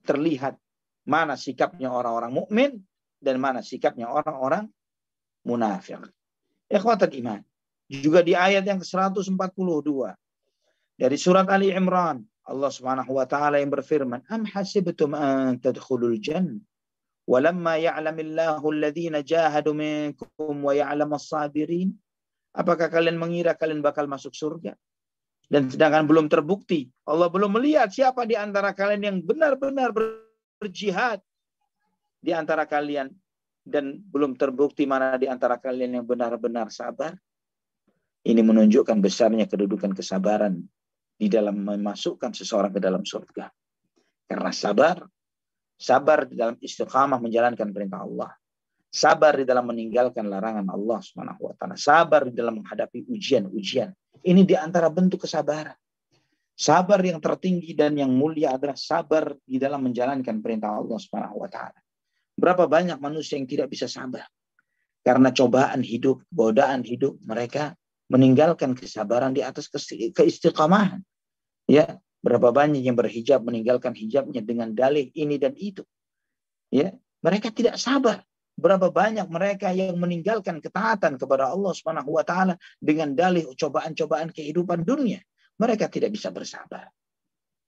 terlihat 0.03 0.59
mana 1.07 1.39
sikapnya 1.39 1.87
orang-orang 1.87 2.35
mukmin 2.35 2.71
dan 3.23 3.39
mana 3.39 3.63
sikapnya 3.63 4.11
orang-orang 4.11 4.67
munafik. 5.47 6.03
Ikhwatat 6.67 7.15
iman. 7.23 7.41
Juga 7.87 8.19
di 8.19 8.35
ayat 8.35 8.67
yang 8.67 8.83
ke-142 8.83 9.39
dari 10.99 11.15
surat 11.15 11.47
Ali 11.47 11.71
Imran, 11.71 12.19
Allah 12.43 12.67
Subhanahu 12.67 13.15
wa 13.15 13.23
taala 13.23 13.63
yang 13.63 13.71
berfirman, 13.71 14.27
"Am 14.27 14.43
hasibtum 14.43 15.15
an 15.15 15.55
tadkhulul 15.63 16.19
jannah 16.19 16.59
Walamma 17.27 17.75
ya'lamillahu 17.75 18.63
alladhina 18.63 19.19
jahadu 19.19 19.75
minkum 19.75 20.55
wa 20.63 20.71
ya'lamas 20.71 21.27
sabirin. 21.27 21.91
Apakah 22.55 22.87
kalian 22.87 23.19
mengira 23.19 23.51
kalian 23.51 23.83
bakal 23.83 24.07
masuk 24.07 24.31
surga? 24.31 24.79
Dan 25.47 25.67
sedangkan 25.67 26.07
belum 26.07 26.31
terbukti, 26.31 26.87
Allah 27.07 27.27
belum 27.27 27.59
melihat 27.59 27.91
siapa 27.91 28.23
di 28.27 28.35
antara 28.35 28.71
kalian 28.71 29.03
yang 29.03 29.17
benar-benar 29.23 29.91
berjihad 30.59 31.23
di 32.19 32.31
antara 32.35 32.67
kalian 32.67 33.11
dan 33.63 33.99
belum 34.11 34.39
terbukti 34.39 34.87
mana 34.87 35.19
di 35.19 35.27
antara 35.27 35.59
kalian 35.59 35.99
yang 35.99 36.05
benar-benar 36.07 36.71
sabar. 36.71 37.15
Ini 38.27 38.43
menunjukkan 38.43 38.99
besarnya 38.99 39.47
kedudukan 39.47 39.95
kesabaran 39.95 40.63
di 41.15 41.27
dalam 41.31 41.63
memasukkan 41.63 42.35
seseorang 42.35 42.75
ke 42.75 42.79
dalam 42.83 43.07
surga. 43.07 43.47
Karena 44.27 44.51
sabar 44.51 44.99
Sabar 45.77 46.25
di 46.25 46.33
dalam 46.33 46.57
istiqamah 46.57 47.21
menjalankan 47.21 47.69
perintah 47.69 48.01
Allah. 48.01 48.33
Sabar 48.89 49.37
di 49.37 49.45
dalam 49.45 49.69
meninggalkan 49.69 50.25
larangan 50.25 50.65
Allah 50.73 50.99
Subhanahu 51.05 51.41
wa 51.47 51.53
taala. 51.53 51.77
Sabar 51.77 52.25
di 52.25 52.33
dalam 52.33 52.59
menghadapi 52.59 53.05
ujian-ujian. 53.05 53.93
Ini 54.25 54.41
di 54.41 54.57
antara 54.57 54.89
bentuk 54.89 55.29
kesabaran. 55.29 55.77
Sabar 56.57 56.97
yang 57.05 57.21
tertinggi 57.21 57.77
dan 57.77 57.93
yang 57.93 58.09
mulia 58.09 58.57
adalah 58.57 58.73
sabar 58.73 59.37
di 59.45 59.61
dalam 59.61 59.85
menjalankan 59.85 60.41
perintah 60.41 60.73
Allah 60.73 60.97
Subhanahu 60.97 61.45
wa 61.45 61.49
taala. 61.53 61.77
Berapa 62.33 62.65
banyak 62.65 62.97
manusia 62.97 63.37
yang 63.37 63.45
tidak 63.45 63.69
bisa 63.69 63.85
sabar 63.85 64.25
karena 65.05 65.29
cobaan 65.31 65.85
hidup, 65.85 66.25
godaan 66.33 66.81
hidup, 66.81 67.21
mereka 67.23 67.77
meninggalkan 68.11 68.75
kesabaran 68.75 69.31
di 69.31 69.39
atas 69.45 69.69
keistiqamahan. 69.69 70.99
Ya, 71.67 71.99
Berapa 72.21 72.49
banyak 72.49 72.81
yang 72.81 72.97
berhijab 72.97 73.45
meninggalkan 73.45 73.93
hijabnya 73.93 74.41
dengan 74.41 74.73
dalih 74.73 75.13
ini 75.13 75.37
dan 75.37 75.53
itu. 75.55 75.85
Ya, 76.73 76.91
mereka 77.23 77.53
tidak 77.53 77.79
sabar 77.79 78.27
Berapa 78.57 78.89
banyak 78.89 79.29
mereka 79.29 79.69
yang 79.69 80.01
meninggalkan 80.01 80.57
ketaatan 80.57 81.21
kepada 81.21 81.53
Allah 81.53 81.77
Subhanahu 81.77 82.17
wa 82.17 82.25
taala 82.25 82.57
dengan 82.81 83.13
dalih 83.13 83.45
cobaan-cobaan 83.53 84.33
kehidupan 84.33 84.81
dunia. 84.81 85.21
Mereka 85.61 85.85
tidak 85.93 86.09
bisa 86.09 86.33
bersabar. 86.33 86.89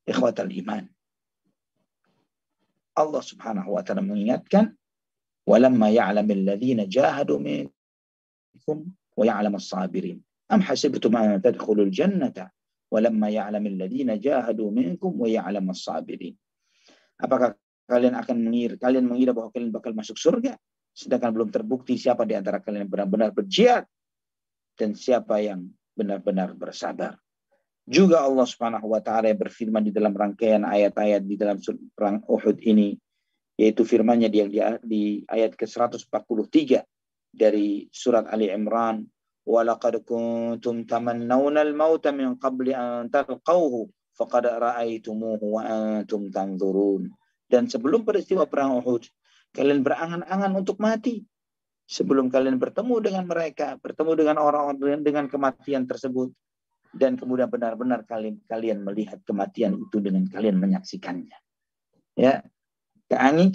Ikhwatal 0.10 0.50
iman. 0.50 0.90
Allah 2.98 3.22
Subhanahu 3.22 3.78
wa 3.78 3.86
taala 3.86 4.02
mengingatkan, 4.02 4.74
"Walamma 5.46 5.94
ya'lamil 5.94 6.42
ladzina 6.42 6.90
jahadu 6.90 7.38
minkum 7.38 8.90
wa 9.14 9.24
ya'lamas 9.30 9.70
sabirin." 9.70 10.26
Am 10.50 10.66
hasibtum 10.66 11.14
an 11.14 11.38
tadkhulul 11.38 11.94
jannata 11.94 12.50
ladzina 12.90 14.18
jahadu. 14.18 14.74
Apakah 17.20 17.54
kalian 17.90 18.16
akan 18.16 18.38
mengira 18.38 18.76
kalian 18.78 19.06
mengira 19.10 19.34
bahwa 19.34 19.50
kalian 19.50 19.74
bakal 19.74 19.98
masuk 19.98 20.16
surga 20.16 20.54
sedangkan 20.94 21.34
belum 21.34 21.50
terbukti 21.50 21.98
siapa 21.98 22.22
di 22.22 22.38
antara 22.38 22.62
kalian 22.62 22.86
yang 22.86 22.92
benar-benar 22.92 23.30
berjihad 23.34 23.84
dan 24.78 24.94
siapa 24.94 25.42
yang 25.42 25.66
benar-benar 25.98 26.54
bersabar. 26.54 27.18
Juga 27.90 28.22
Allah 28.22 28.46
Subhanahu 28.46 28.94
wa 28.94 29.02
taala 29.02 29.34
berfirman 29.34 29.82
di 29.82 29.90
dalam 29.90 30.14
rangkaian 30.14 30.62
ayat-ayat 30.62 31.26
di 31.26 31.36
dalam 31.36 31.58
perang 31.98 32.22
Uhud 32.30 32.62
ini 32.62 32.94
yaitu 33.60 33.84
firman-Nya 33.84 34.30
di, 34.32 34.40
di 34.86 35.04
ayat 35.28 35.58
ke-143 35.58 36.80
dari 37.34 37.90
surat 37.92 38.30
Ali 38.30 38.48
Imran 38.48 39.04
walaqad 39.48 40.04
kuntum 40.04 40.88
tamannawna 40.88 41.64
al-mauta 41.64 42.12
min 42.12 42.36
qabli 42.40 42.76
an 42.76 43.08
talqawhu 43.12 43.88
faqad 44.16 44.48
ra'aitumuhu 44.60 45.46
wa. 45.48 45.64
Dan 47.50 47.66
sebelum 47.66 48.06
peristiwa 48.06 48.46
perang 48.46 48.78
Uhud, 48.78 49.08
kalian 49.56 49.82
berangan-angan 49.82 50.54
untuk 50.54 50.78
mati. 50.78 51.26
Sebelum 51.90 52.30
kalian 52.30 52.62
bertemu 52.62 53.02
dengan 53.02 53.26
mereka, 53.26 53.74
bertemu 53.82 54.12
dengan 54.14 54.38
orang-orang 54.38 55.02
dengan 55.02 55.26
kematian 55.26 55.90
tersebut, 55.90 56.30
dan 56.94 57.18
kemudian 57.18 57.50
benar-benar 57.50 58.06
kalian 58.06 58.46
kalian 58.46 58.86
melihat 58.86 59.18
kematian 59.26 59.74
itu 59.78 59.98
dengan 59.98 60.30
kalian 60.30 60.62
menyaksikannya. 60.62 61.34
Ya, 62.14 62.46
keangin 63.10 63.50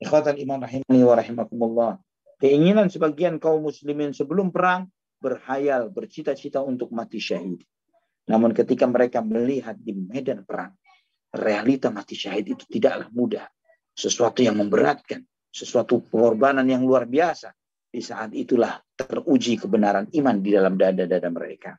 Ikhwatan 0.00 0.40
iman 0.40 0.64
rahimani 0.64 1.00
wa 1.04 1.14
rahimakumullah. 1.14 1.92
Keinginan 2.40 2.88
sebagian 2.88 3.36
kaum 3.36 3.68
muslimin 3.68 4.16
sebelum 4.16 4.48
perang 4.48 4.88
berhayal, 5.20 5.92
bercita-cita 5.92 6.64
untuk 6.64 6.88
mati 6.88 7.20
syahid. 7.20 7.60
Namun 8.24 8.56
ketika 8.56 8.88
mereka 8.88 9.20
melihat 9.20 9.76
di 9.76 9.92
medan 9.92 10.48
perang, 10.48 10.72
realita 11.36 11.92
mati 11.92 12.16
syahid 12.16 12.56
itu 12.56 12.64
tidaklah 12.64 13.12
mudah. 13.12 13.44
Sesuatu 13.92 14.40
yang 14.40 14.56
memberatkan, 14.56 15.20
sesuatu 15.52 16.00
pengorbanan 16.08 16.64
yang 16.64 16.80
luar 16.80 17.04
biasa. 17.04 17.52
Di 17.90 18.00
saat 18.00 18.32
itulah 18.32 18.80
teruji 18.94 19.58
kebenaran 19.58 20.08
iman 20.14 20.36
di 20.40 20.50
dalam 20.54 20.78
dada-dada 20.80 21.28
mereka. 21.28 21.76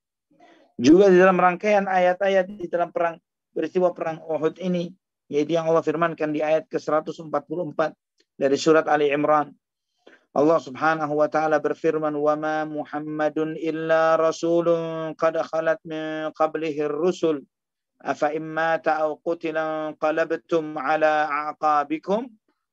Juga 0.77 1.09
di 1.09 1.17
dalam 1.17 1.39
rangkaian 1.39 1.87
ayat-ayat 1.87 2.45
di 2.51 2.67
dalam 2.67 2.91
perang 2.93 3.17
peristiwa 3.49 3.95
perang 3.95 4.19
Uhud 4.21 4.59
ini, 4.59 4.91
yaitu 5.31 5.55
yang 5.55 5.71
Allah 5.71 5.79
firmankan 5.79 6.35
di 6.35 6.43
ayat 6.43 6.67
ke-144, 6.67 7.95
dari 8.35 8.57
surat 8.59 8.83
Ali 8.91 9.07
Imran. 9.07 9.55
Allah 10.31 10.59
Subhanahu 10.63 11.19
wa 11.19 11.27
taala 11.27 11.59
berfirman, 11.59 12.15
"Wa 12.15 12.39
ma 12.39 12.63
Muhammadun 12.67 13.59
illa 13.59 14.15
rasulun 14.15 15.11
qad 15.19 15.39
khalat 15.39 15.79
min 15.87 16.31
qablihi 16.35 16.87
ar-rusul 16.87 17.43
afa 17.99 18.31
imma 18.31 18.79
aw 18.79 19.19
qutila 19.19 19.91
qalabtum 19.99 20.79
ala 20.79 21.27
aqabikum 21.51 22.31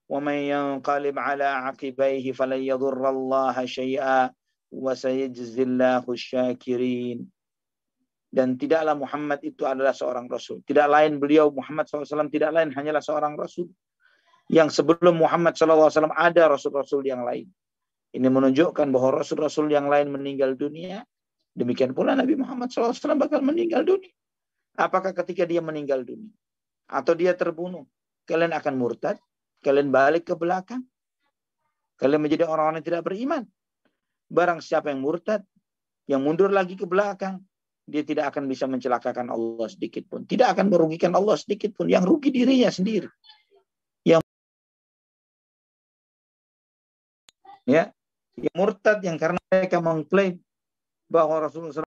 wa 0.08 0.18
man 0.22 0.38
yanqalib 0.38 1.18
ala 1.18 1.68
aqibaihi 1.74 2.30
falan 2.32 2.62
yadurra 2.62 3.10
Allah 3.10 3.54
syai'a 3.66 4.30
wa 4.70 4.92
sayajzillahu 4.94 6.14
syakirin." 6.14 7.26
Dan 8.28 8.60
tidaklah 8.60 8.92
Muhammad 8.92 9.40
itu 9.40 9.64
adalah 9.64 9.96
seorang 9.96 10.28
rasul. 10.28 10.60
Tidak 10.60 10.84
lain 10.84 11.16
beliau 11.16 11.48
Muhammad 11.48 11.88
SAW 11.88 12.28
tidak 12.28 12.52
lain 12.52 12.68
hanyalah 12.76 13.00
seorang 13.00 13.32
rasul 13.40 13.72
yang 14.52 14.68
sebelum 14.68 15.16
Muhammad 15.16 15.56
SAW 15.56 16.12
ada 16.12 16.48
rasul-rasul 16.48 17.04
yang 17.04 17.24
lain. 17.24 17.48
Ini 18.12 18.28
menunjukkan 18.28 18.88
bahwa 18.88 19.20
rasul-rasul 19.20 19.68
yang 19.68 19.88
lain 19.88 20.12
meninggal 20.12 20.56
dunia. 20.56 21.04
Demikian 21.52 21.92
pula 21.96 22.16
Nabi 22.16 22.36
Muhammad 22.36 22.72
SAW 22.72 23.16
bakal 23.16 23.44
meninggal 23.44 23.84
dunia. 23.84 24.12
Apakah 24.76 25.12
ketika 25.12 25.44
dia 25.48 25.60
meninggal 25.64 26.04
dunia 26.04 26.32
atau 26.88 27.12
dia 27.12 27.32
terbunuh, 27.36 27.84
kalian 28.24 28.52
akan 28.56 28.74
murtad? 28.76 29.16
Kalian 29.60 29.90
balik 29.90 30.30
ke 30.30 30.34
belakang? 30.38 30.86
Kalian 31.98 32.22
menjadi 32.22 32.46
orang-orang 32.46 32.78
yang 32.78 32.88
tidak 32.94 33.02
beriman? 33.04 33.42
Barang 34.30 34.62
siapa 34.62 34.94
yang 34.94 35.02
murtad, 35.02 35.42
yang 36.06 36.22
mundur 36.22 36.46
lagi 36.48 36.78
ke 36.78 36.86
belakang, 36.86 37.42
dia 37.88 38.04
tidak 38.04 38.36
akan 38.36 38.44
bisa 38.44 38.68
mencelakakan 38.68 39.32
Allah 39.32 39.66
sedikit 39.72 40.04
pun. 40.04 40.28
Tidak 40.28 40.44
akan 40.44 40.68
merugikan 40.68 41.16
Allah 41.16 41.40
sedikit 41.40 41.72
pun. 41.72 41.88
Yang 41.88 42.04
rugi 42.04 42.28
dirinya 42.28 42.68
sendiri. 42.68 43.08
ya 47.68 47.92
yang 48.40 48.54
murtad 48.56 49.04
yang 49.04 49.20
karena 49.20 49.36
mereka 49.52 49.76
mengklaim 49.84 50.40
bahwa 51.12 51.44
Rasulullah 51.44 51.84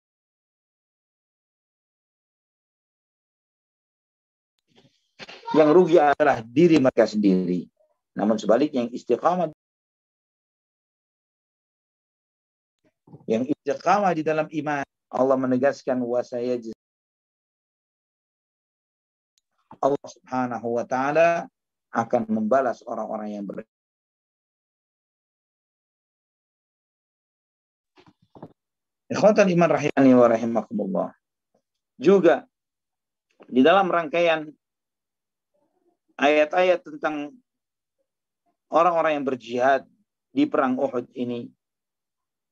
yang 5.57 5.73
rugi 5.73 5.97
adalah 5.97 6.45
diri 6.45 6.77
mereka 6.77 7.09
sendiri. 7.09 7.65
Namun 8.13 8.37
sebaliknya 8.37 8.85
yang 8.85 8.93
istiqamah 8.93 9.49
yang 13.25 13.43
istiqamah 13.49 14.11
di 14.13 14.21
dalam 14.21 14.47
iman 14.47 14.85
Allah 15.12 15.36
menegaskan 15.36 15.99
wasaya 16.07 16.55
Allah 19.82 20.07
Subhanahu 20.07 20.68
wa 20.80 20.86
taala 20.88 21.51
akan 21.91 22.32
membalas 22.32 22.80
orang-orang 22.88 23.36
yang 23.36 23.43
ber 23.43 23.68
Ikhwatan 29.12 29.51
iman 29.51 29.76
rahimani 29.76 30.16
wa 30.16 30.28
rahimakumullah. 30.32 31.12
Juga 31.99 32.47
di 33.51 33.59
dalam 33.59 33.91
rangkaian 33.91 34.47
ayat-ayat 36.16 36.80
tentang 36.80 37.36
orang-orang 38.72 39.20
yang 39.20 39.28
berjihad 39.28 39.84
di 40.32 40.47
perang 40.47 40.80
Uhud 40.80 41.12
ini 41.12 41.51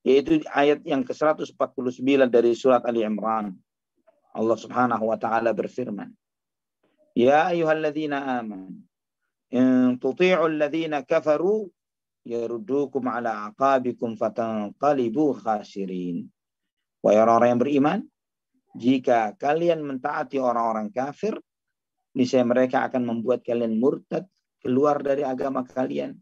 yaitu 0.03 0.39
ayat 0.55 0.79
yang 0.87 1.03
ke-149 1.03 2.31
dari 2.31 2.55
surat 2.55 2.83
Ali 2.87 3.03
Imran. 3.03 3.51
Allah 4.31 4.57
Subhanahu 4.57 5.09
wa 5.09 5.17
taala 5.19 5.51
berfirman, 5.51 6.13
"Ya 7.17 7.51
ayyuhalladzina 7.51 8.39
amanu 8.39 8.79
in 9.51 9.97
tuti'u 9.99 10.45
alladzina 10.45 11.03
kafaru 11.03 11.67
yaruddukum 12.23 13.03
ala 13.09 13.51
aqabikum 13.51 14.15
fatanqalibu 14.15 15.35
khasirin." 15.43 16.29
Wahai 17.03 17.19
orang-orang 17.19 17.49
yang 17.55 17.61
beriman, 17.63 17.99
jika 18.77 19.33
kalian 19.35 19.81
mentaati 19.81 20.37
orang-orang 20.37 20.93
kafir, 20.93 21.35
niscaya 22.13 22.45
mereka 22.45 22.85
akan 22.85 23.07
membuat 23.07 23.41
kalian 23.41 23.81
murtad, 23.81 24.29
keluar 24.61 25.01
dari 25.01 25.25
agama 25.25 25.65
kalian, 25.65 26.13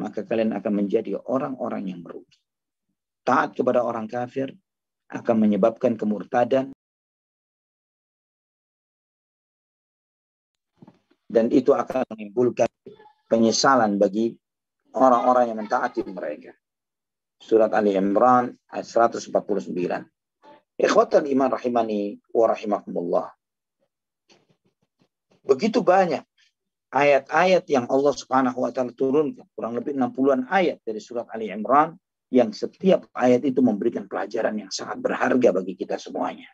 maka 0.00 0.26
kalian 0.26 0.56
akan 0.56 0.72
menjadi 0.72 1.20
orang-orang 1.20 1.92
yang 1.92 2.00
merugi. 2.02 2.41
Taat 3.22 3.54
kepada 3.54 3.86
orang 3.86 4.10
kafir 4.10 4.50
akan 5.12 5.36
menyebabkan 5.38 5.94
kemurtadan 5.94 6.74
dan 11.32 11.46
itu 11.48 11.72
akan 11.72 12.04
menimbulkan 12.12 12.68
penyesalan 13.30 13.96
bagi 13.96 14.36
orang-orang 14.92 15.48
yang 15.48 15.58
mentaati 15.64 16.04
mereka. 16.04 16.52
Surat 17.40 17.72
Ali 17.72 17.96
Imran 17.96 18.52
ayat 18.68 18.86
149. 18.86 19.32
Ikhwatan 20.78 21.24
iman 21.26 21.50
rahimani 21.50 22.20
wa 22.36 22.46
rahimakumullah. 22.50 23.28
Begitu 25.42 25.82
banyak 25.82 26.22
ayat-ayat 26.92 27.64
yang 27.66 27.88
Allah 27.88 28.14
Subhanahu 28.14 28.62
wa 28.62 28.70
taala 28.70 28.94
turunkan, 28.94 29.48
kurang 29.56 29.74
lebih 29.74 29.96
60-an 29.96 30.46
ayat 30.52 30.78
dari 30.84 31.00
surat 31.02 31.26
Ali 31.32 31.50
Imran 31.50 31.96
yang 32.32 32.48
setiap 32.56 33.12
ayat 33.12 33.44
itu 33.44 33.60
memberikan 33.60 34.08
pelajaran 34.08 34.56
yang 34.56 34.72
sangat 34.72 35.04
berharga 35.04 35.52
bagi 35.52 35.76
kita 35.76 36.00
semuanya. 36.00 36.48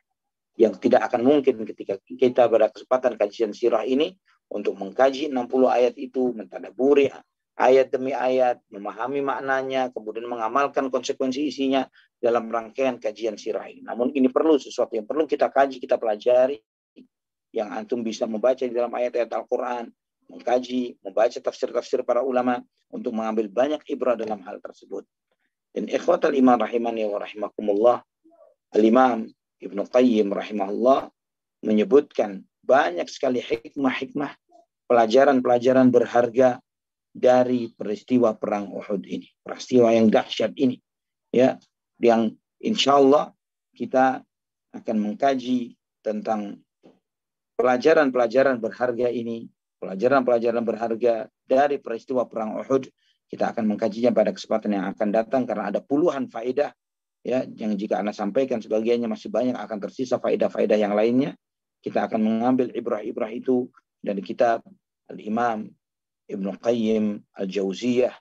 Yang 0.59 0.83
tidak 0.83 1.07
akan 1.07 1.23
mungkin 1.23 1.63
ketika 1.63 2.03
kita 2.03 2.51
pada 2.51 2.67
kesempatan 2.75 3.15
kajian 3.15 3.55
sirah 3.55 3.87
ini 3.87 4.19
untuk 4.51 4.75
mengkaji 4.75 5.31
60 5.31 5.39
ayat 5.71 5.95
itu, 5.95 6.35
mentadaburi 6.35 7.15
ayat 7.55 7.95
demi 7.95 8.11
ayat, 8.11 8.59
memahami 8.75 9.23
maknanya, 9.23 9.95
kemudian 9.95 10.27
mengamalkan 10.27 10.91
konsekuensi 10.91 11.47
isinya 11.47 11.87
dalam 12.19 12.51
rangkaian 12.51 12.99
kajian 12.99 13.39
sirah 13.39 13.71
ini. 13.71 13.87
Namun 13.87 14.11
ini 14.19 14.27
perlu 14.27 14.59
sesuatu 14.59 14.99
yang 14.99 15.07
perlu 15.07 15.31
kita 15.31 15.47
kaji, 15.47 15.79
kita 15.79 15.95
pelajari 15.95 16.59
yang 17.55 17.71
antum 17.71 18.03
bisa 18.03 18.27
membaca 18.27 18.67
di 18.67 18.75
dalam 18.75 18.91
ayat-ayat 18.91 19.31
Al-Quran, 19.31 19.95
mengkaji, 20.27 20.99
membaca 21.07 21.39
tafsir-tafsir 21.39 22.03
para 22.03 22.27
ulama 22.27 22.59
untuk 22.91 23.15
mengambil 23.15 23.47
banyak 23.47 23.83
ibrah 23.87 24.19
dalam 24.19 24.43
hal 24.43 24.59
tersebut. 24.59 25.07
Dan 25.75 25.87
ikhwatal 25.87 26.35
iman 26.35 26.59
rahimani 26.59 27.05
wa 27.07 27.21
rahimakumullah, 27.21 27.99
Al-Imam 28.75 29.29
Ibnu 29.59 29.83
Qayyim 29.89 30.33
rahimahullah 30.33 31.11
menyebutkan 31.65 32.47
banyak 32.63 33.09
sekali 33.09 33.41
hikmah-hikmah 33.41 34.37
pelajaran-pelajaran 34.89 35.89
berharga 35.93 36.61
dari 37.13 37.73
peristiwa 37.75 38.37
perang 38.37 38.71
Uhud 38.71 39.03
ini, 39.09 39.27
peristiwa 39.43 39.91
yang 39.91 40.13
dahsyat 40.13 40.55
ini, 40.55 40.79
ya, 41.33 41.59
yang 41.99 42.37
insya 42.63 43.01
Allah 43.01 43.35
kita 43.75 44.23
akan 44.73 44.97
mengkaji 45.01 45.75
tentang 46.05 46.63
pelajaran-pelajaran 47.59 48.63
berharga 48.63 49.09
ini, 49.11 49.51
pelajaran-pelajaran 49.83 50.63
berharga 50.63 51.27
dari 51.43 51.83
peristiwa 51.83 52.29
perang 52.29 52.61
Uhud. 52.63 52.87
Kita 53.29 53.53
akan 53.53 53.69
mengkajinya 53.69 54.11
pada 54.17 54.33
kesempatan 54.33 54.73
yang 54.73 54.87
akan 54.89 55.09
datang 55.13 55.45
karena 55.45 55.69
ada 55.69 55.85
puluhan 55.85 56.33
faedah 56.33 56.73
ya 57.21 57.45
yang 57.45 57.77
jika 57.77 58.01
Anda 58.01 58.17
sampaikan 58.17 58.65
sebagiannya 58.65 59.05
masih 59.05 59.29
banyak 59.29 59.53
akan 59.53 59.79
tersisa 59.85 60.17
faedah-faedah 60.17 60.79
yang 60.81 60.97
lainnya. 60.97 61.37
Kita 61.79 62.09
akan 62.09 62.25
mengambil 62.25 62.73
ibrah-ibrah 62.73 63.31
itu 63.31 63.69
dari 64.01 64.25
kitab 64.25 64.65
Al-Imam 65.13 65.69
Ibnu 66.27 66.51
Qayyim 66.59 67.05
Al-Jauziyah 67.37 68.17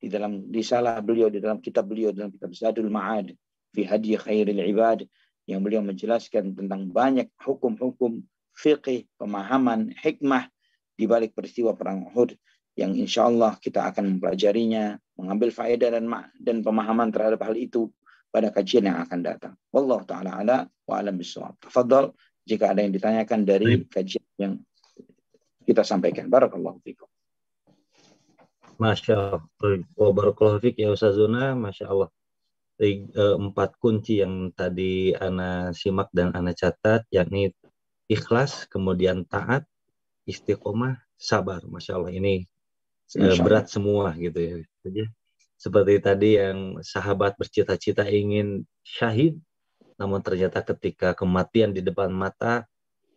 di 0.00 0.08
dalam 0.08 0.48
risalah 0.48 1.00
beliau 1.04 1.28
di 1.28 1.40
dalam 1.40 1.60
kitab 1.60 1.88
beliau 1.88 2.12
dalam 2.12 2.32
kitab 2.32 2.52
Zadul 2.56 2.88
Ma'ad 2.88 3.36
fi 3.76 3.84
Hadi 3.84 4.16
Khairil 4.16 4.60
Ibad 4.60 5.04
yang 5.44 5.60
beliau 5.60 5.84
menjelaskan 5.84 6.56
tentang 6.56 6.88
banyak 6.88 7.28
hukum-hukum 7.42 8.22
fikih, 8.56 9.08
pemahaman, 9.20 9.92
hikmah 9.98 10.48
di 10.96 11.04
balik 11.08 11.32
peristiwa 11.32 11.72
perang 11.76 12.06
Uhud 12.12 12.36
yang 12.78 12.94
insya 12.94 13.26
Allah 13.26 13.58
kita 13.58 13.90
akan 13.90 14.16
mempelajarinya, 14.16 14.96
mengambil 15.18 15.50
faedah 15.50 15.98
dan 15.98 16.04
dan 16.38 16.56
pemahaman 16.62 17.10
terhadap 17.10 17.42
hal 17.44 17.58
itu 17.58 17.90
pada 18.30 18.54
kajian 18.54 18.86
yang 18.86 18.98
akan 19.02 19.20
datang. 19.26 19.54
Wallahu 19.74 20.06
taala 20.06 20.38
ala 20.38 20.58
wa 20.86 20.94
alam 20.96 21.18
bisawab. 21.18 21.58
Tafadhal 21.58 22.14
jika 22.46 22.70
ada 22.72 22.80
yang 22.86 22.94
ditanyakan 22.94 23.42
dari 23.42 23.84
kajian 23.90 24.26
yang 24.38 24.52
kita 25.66 25.82
sampaikan. 25.82 26.30
Barakallahu 26.30 26.78
fikum. 26.82 27.10
Masya 28.80 29.36
Allah. 29.36 29.42
Barakallahu 29.98 30.62
fikum 30.62 30.80
ya 30.80 30.90
Ustazuna. 30.94 31.52
Masya 31.58 31.90
Allah. 31.90 32.08
Eh, 32.80 33.04
empat 33.12 33.76
kunci 33.76 34.24
yang 34.24 34.56
tadi 34.56 35.12
Ana 35.12 35.76
simak 35.76 36.08
dan 36.16 36.32
Ana 36.32 36.56
catat, 36.56 37.04
yakni 37.12 37.52
ikhlas, 38.08 38.64
kemudian 38.72 39.28
taat, 39.28 39.68
istiqomah, 40.24 40.96
sabar. 41.20 41.60
Masya 41.68 42.00
Allah 42.00 42.16
ini 42.16 42.48
uh, 43.18 43.38
berat 43.42 43.66
semua 43.66 44.14
gitu 44.14 44.38
ya. 44.38 45.08
Seperti 45.60 46.00
tadi 46.00 46.30
yang 46.40 46.80
sahabat 46.80 47.36
bercita-cita 47.36 48.08
ingin 48.08 48.64
syahid, 48.80 49.36
namun 50.00 50.24
ternyata 50.24 50.64
ketika 50.64 51.12
kematian 51.12 51.76
di 51.76 51.84
depan 51.84 52.08
mata 52.08 52.64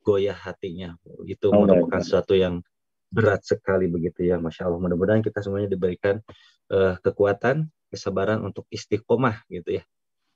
goyah 0.04 0.36
hatinya. 0.36 1.00
Itu 1.24 1.56
oh, 1.56 1.64
merupakan 1.64 2.04
sesuatu 2.04 2.36
yang 2.36 2.60
berat 3.14 3.48
sekali 3.48 3.88
begitu 3.88 4.28
ya, 4.28 4.42
masya 4.42 4.68
Allah. 4.68 4.82
Mudah-mudahan 4.84 5.24
kita 5.24 5.40
semuanya 5.40 5.72
diberikan 5.72 6.20
uh, 6.74 7.00
kekuatan, 7.00 7.72
kesabaran 7.88 8.44
untuk 8.44 8.68
istiqomah 8.74 9.46
gitu 9.48 9.80
ya, 9.80 9.84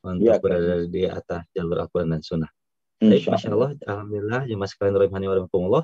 untuk 0.06 0.38
ya, 0.38 0.40
berada 0.40 0.88
di 0.88 1.04
atas 1.10 1.44
jalur 1.52 1.84
Al-Quran 1.84 2.16
dan 2.16 2.22
Sunnah. 2.24 2.52
Baik, 2.98 3.30
masya 3.30 3.52
Allah, 3.54 3.76
alhamdulillah, 3.84 4.42
jemaah 4.48 4.70
sekalian 4.70 4.96
rahimani 4.96 5.26
warahmatullah. 5.28 5.84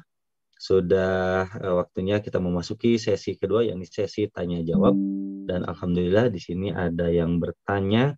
Sudah 0.63 1.43
uh, 1.59 1.75
waktunya 1.83 2.23
kita 2.23 2.39
memasuki 2.39 2.95
sesi 2.95 3.35
kedua, 3.35 3.67
yakni 3.67 3.83
sesi 3.83 4.31
tanya 4.31 4.63
jawab. 4.63 4.95
Dan 5.43 5.67
alhamdulillah 5.67 6.31
di 6.31 6.39
sini 6.39 6.71
ada 6.71 7.11
yang 7.11 7.35
bertanya, 7.35 8.15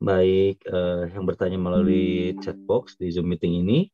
baik 0.00 0.64
uh, 0.64 1.04
yang 1.12 1.28
bertanya 1.28 1.60
melalui 1.60 2.40
chat 2.40 2.56
box 2.56 2.96
di 2.96 3.12
Zoom 3.12 3.28
meeting 3.28 3.60
ini, 3.60 3.92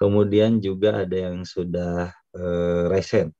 kemudian 0.00 0.64
juga 0.64 1.04
ada 1.04 1.28
yang 1.28 1.44
sudah 1.44 2.08
uh, 2.40 2.88
resen. 2.88 3.36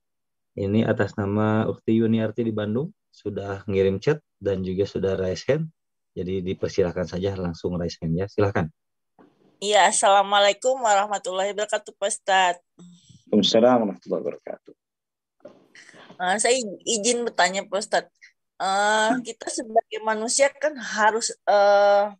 Ini 0.61 0.85
atas 0.85 1.16
nama 1.16 1.64
Ukti 1.64 2.05
Yuniarti 2.05 2.45
di 2.45 2.53
Bandung, 2.53 2.93
sudah 3.09 3.64
ngirim 3.64 3.97
chat 3.97 4.20
dan 4.37 4.61
juga 4.61 4.85
sudah 4.85 5.16
raise. 5.16 5.57
Jadi 6.12 6.45
dipersilahkan 6.45 7.09
saja 7.09 7.33
langsung 7.33 7.81
raise 7.81 7.97
ya. 7.97 8.28
Silahkan. 8.28 8.68
Iya, 9.57 9.89
Assalamualaikum 9.89 10.76
warahmatullahi 10.85 11.57
wabarakatuh 11.57 11.97
Pak 11.97 12.09
Ustadz. 12.12 12.61
Waalaikumsalam 13.31 13.87
warahmatullahi 13.87 14.22
wabarakatuh. 14.26 14.74
Uh, 16.18 16.37
saya 16.43 16.59
izin 16.83 17.22
bertanya 17.22 17.62
Pak 17.62 17.78
Ustadz. 17.78 18.11
Uh, 18.59 19.22
kita 19.22 19.47
sebagai 19.47 20.03
manusia 20.03 20.51
kan 20.51 20.74
harus 20.74 21.31
uh, 21.47 22.11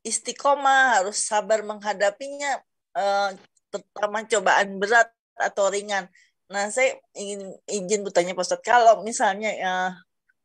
istiqomah, 0.00 1.04
harus 1.04 1.20
sabar 1.20 1.60
menghadapinya, 1.60 2.64
uh, 2.96 3.36
terutama 3.68 4.24
cobaan 4.24 4.80
berat 4.80 5.12
atau 5.36 5.68
ringan. 5.68 6.08
Nah, 6.48 6.72
saya 6.72 6.96
ingin 7.12 7.52
izin 7.68 8.00
bertanya 8.00 8.32
Pak 8.32 8.48
Ustadz, 8.48 8.64
kalau 8.64 9.04
misalnya 9.04 9.52
uh, 9.52 9.92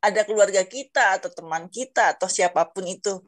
ada 0.04 0.20
keluarga 0.28 0.68
kita 0.68 1.16
atau 1.16 1.32
teman 1.32 1.64
kita 1.72 2.12
atau 2.12 2.28
siapa 2.28 2.68
pun 2.68 2.84
itu, 2.84 3.24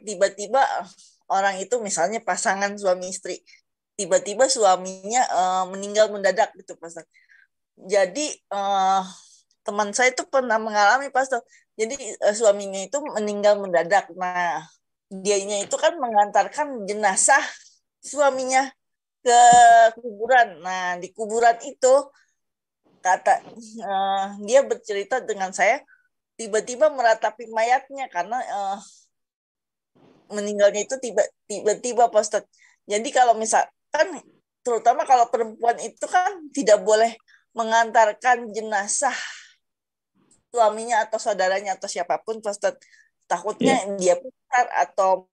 tiba-tiba 0.00 0.64
uh, 0.64 0.88
orang 1.28 1.60
itu 1.60 1.76
misalnya 1.84 2.24
pasangan 2.24 2.72
suami 2.72 3.12
istri, 3.12 3.44
tiba-tiba 3.98 4.46
suaminya 4.46 5.26
uh, 5.34 5.64
meninggal 5.74 6.06
mendadak 6.14 6.54
gitu 6.54 6.78
Pastor. 6.78 7.02
Jadi 7.74 8.30
uh, 8.54 9.02
teman 9.66 9.90
saya 9.90 10.14
itu 10.14 10.22
pernah 10.30 10.62
mengalami 10.62 11.10
Pastor. 11.10 11.42
Jadi 11.74 11.98
uh, 12.22 12.34
suaminya 12.34 12.78
itu 12.78 13.02
meninggal 13.02 13.58
mendadak. 13.58 14.06
Nah, 14.14 14.62
dianya 15.10 15.66
itu 15.66 15.74
kan 15.74 15.98
mengantarkan 15.98 16.86
jenazah 16.86 17.42
suaminya 17.98 18.70
ke 19.26 19.40
kuburan. 19.98 20.62
Nah, 20.62 20.94
di 21.02 21.10
kuburan 21.10 21.58
itu 21.66 21.94
kata 23.02 23.42
uh, 23.82 24.38
dia 24.46 24.62
bercerita 24.62 25.22
dengan 25.22 25.50
saya 25.50 25.82
tiba-tiba 26.38 26.86
meratapi 26.90 27.50
mayatnya 27.50 28.06
karena 28.10 28.38
uh, 28.46 28.78
meninggalnya 30.30 30.86
itu 30.86 30.94
tiba 31.02 31.26
tiba-tiba 31.50 32.06
Pastor. 32.14 32.46
Jadi 32.86 33.10
kalau 33.10 33.34
misal 33.34 33.66
kan 33.88 34.08
terutama 34.62 35.08
kalau 35.08 35.26
perempuan 35.32 35.76
itu 35.80 36.04
kan 36.04 36.44
tidak 36.52 36.84
boleh 36.84 37.16
mengantarkan 37.56 38.52
jenazah 38.52 39.14
suaminya 40.52 41.04
atau 41.04 41.18
saudaranya 41.20 41.76
atau 41.76 41.88
siapa 41.88 42.20
pun 42.24 42.40
Ustaz 42.40 42.76
takutnya 43.28 43.84
yeah. 43.84 43.96
dia 44.00 44.14
putar 44.16 44.66
atau 44.72 45.28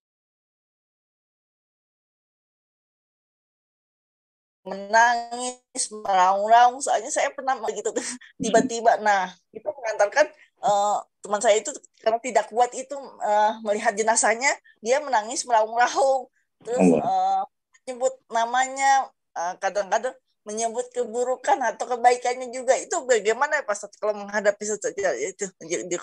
menangis 4.66 5.86
meraung-raung. 5.94 6.82
Soalnya 6.82 7.14
saya 7.14 7.30
pernah 7.32 7.56
begitu 7.62 7.94
tiba-tiba. 8.44 8.98
Nah 9.00 9.32
itu 9.54 9.64
mengantarkan 9.64 10.26
uh, 10.66 11.00
teman 11.22 11.40
saya 11.40 11.62
itu 11.62 11.72
karena 12.02 12.20
tidak 12.20 12.46
kuat 12.50 12.74
itu 12.74 12.98
uh, 13.22 13.62
melihat 13.62 13.94
jenazahnya 13.94 14.52
dia 14.82 15.00
menangis 15.00 15.46
meraung-raung. 15.46 16.28
Terus 16.66 16.82
uh, 17.00 17.46
menyebut 17.86 18.18
namanya 18.34 19.14
eh, 19.38 19.54
kadang-kadang 19.62 20.18
menyebut 20.46 20.90
keburukan 20.90 21.58
atau 21.62 21.86
kebaikannya 21.98 22.50
juga 22.50 22.74
itu 22.78 22.98
bagaimana 23.06 23.62
ya 23.62 23.64
Pak 23.66 23.98
kalau 24.02 24.26
menghadapi 24.26 24.62
itu 24.62 25.46
di 25.70 25.98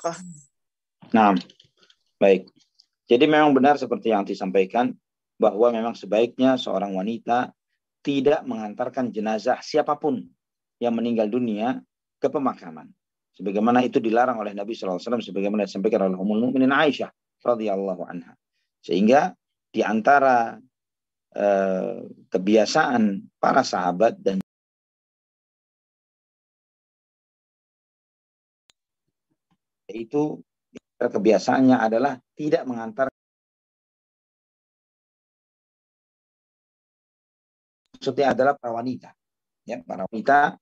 Nah, 1.13 1.35
baik. 2.23 2.47
Jadi 3.07 3.25
memang 3.27 3.51
benar 3.51 3.79
seperti 3.79 4.15
yang 4.15 4.23
disampaikan 4.23 4.95
bahwa 5.39 5.75
memang 5.75 5.95
sebaiknya 5.99 6.55
seorang 6.55 6.95
wanita 6.95 7.51
tidak 8.03 8.43
mengantarkan 8.47 9.11
jenazah 9.11 9.59
siapa 9.63 9.99
pun 9.99 10.23
yang 10.79 10.95
meninggal 10.95 11.31
dunia 11.31 11.83
ke 12.19 12.31
pemakaman. 12.31 12.91
Sebagaimana 13.35 13.83
itu 13.83 13.99
dilarang 13.99 14.39
oleh 14.39 14.55
Nabi 14.55 14.75
SAW, 14.75 14.99
sebagaimana 15.03 15.67
disampaikan 15.67 16.11
oleh 16.11 16.19
Ummul 16.19 16.51
Mukminin 16.51 16.75
Aisyah 16.75 17.11
radhiyallahu 17.43 18.03
anha. 18.07 18.35
Sehingga 18.83 19.35
di 19.71 19.81
antara 19.83 20.59
Eh, 21.33 21.97
kebiasaan 22.29 23.25
para 23.41 23.65
sahabat 23.65 24.21
dan 24.21 24.37
itu 29.89 30.45
kebiasaannya 31.01 31.81
adalah 31.81 32.21
tidak 32.37 32.69
mengantar 32.69 33.09
maksudnya 37.97 38.37
adalah 38.37 38.53
para 38.61 38.77
wanita. 38.77 39.17
Ya 39.65 39.81
para 39.81 40.05
wanita 40.13 40.61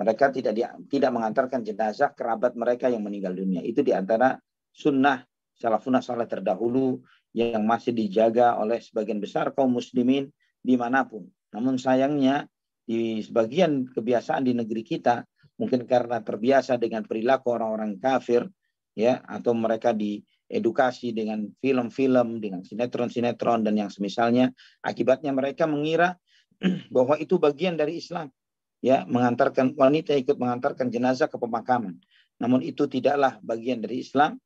mereka 0.00 0.32
tidak 0.32 0.52
di, 0.56 0.64
tidak 0.96 1.12
mengantarkan 1.12 1.60
jenazah 1.60 2.16
kerabat 2.16 2.56
mereka 2.56 2.88
yang 2.88 3.04
meninggal 3.04 3.36
dunia. 3.36 3.60
Itu 3.60 3.84
di 3.84 3.92
antara 3.92 4.32
sunnah 4.72 5.20
salafun 5.52 6.00
saleh 6.00 6.24
terdahulu 6.24 7.04
yang 7.36 7.68
masih 7.68 7.92
dijaga 7.92 8.56
oleh 8.56 8.80
sebagian 8.80 9.20
besar 9.20 9.52
kaum 9.52 9.76
muslimin 9.76 10.32
di 10.64 10.74
mana 10.80 11.04
pun. 11.04 11.28
Namun 11.52 11.76
sayangnya 11.76 12.48
di 12.88 13.20
sebagian 13.20 13.92
kebiasaan 13.92 14.48
di 14.48 14.56
negeri 14.56 14.80
kita 14.80 15.20
mungkin 15.60 15.84
karena 15.84 16.24
terbiasa 16.24 16.80
dengan 16.80 17.04
perilaku 17.04 17.52
orang-orang 17.52 18.00
kafir 18.00 18.48
ya 18.96 19.20
atau 19.28 19.52
mereka 19.52 19.92
diedukasi 19.92 21.12
dengan 21.12 21.44
film-film 21.60 22.40
dengan 22.40 22.64
sinetron-sinetron 22.64 23.68
dan 23.68 23.74
yang 23.76 23.90
semisalnya 23.92 24.52
akibatnya 24.80 25.36
mereka 25.36 25.68
mengira 25.68 26.16
bahwa 26.94 27.20
itu 27.20 27.36
bagian 27.36 27.76
dari 27.76 28.00
Islam 28.00 28.32
ya 28.80 29.04
mengantarkan 29.04 29.76
wanita 29.76 30.16
ikut 30.16 30.36
mengantarkan 30.40 30.88
jenazah 30.88 31.28
ke 31.28 31.36
pemakaman 31.36 32.00
namun 32.36 32.60
itu 32.64 32.84
tidaklah 32.88 33.40
bagian 33.44 33.80
dari 33.80 34.04
Islam 34.04 34.36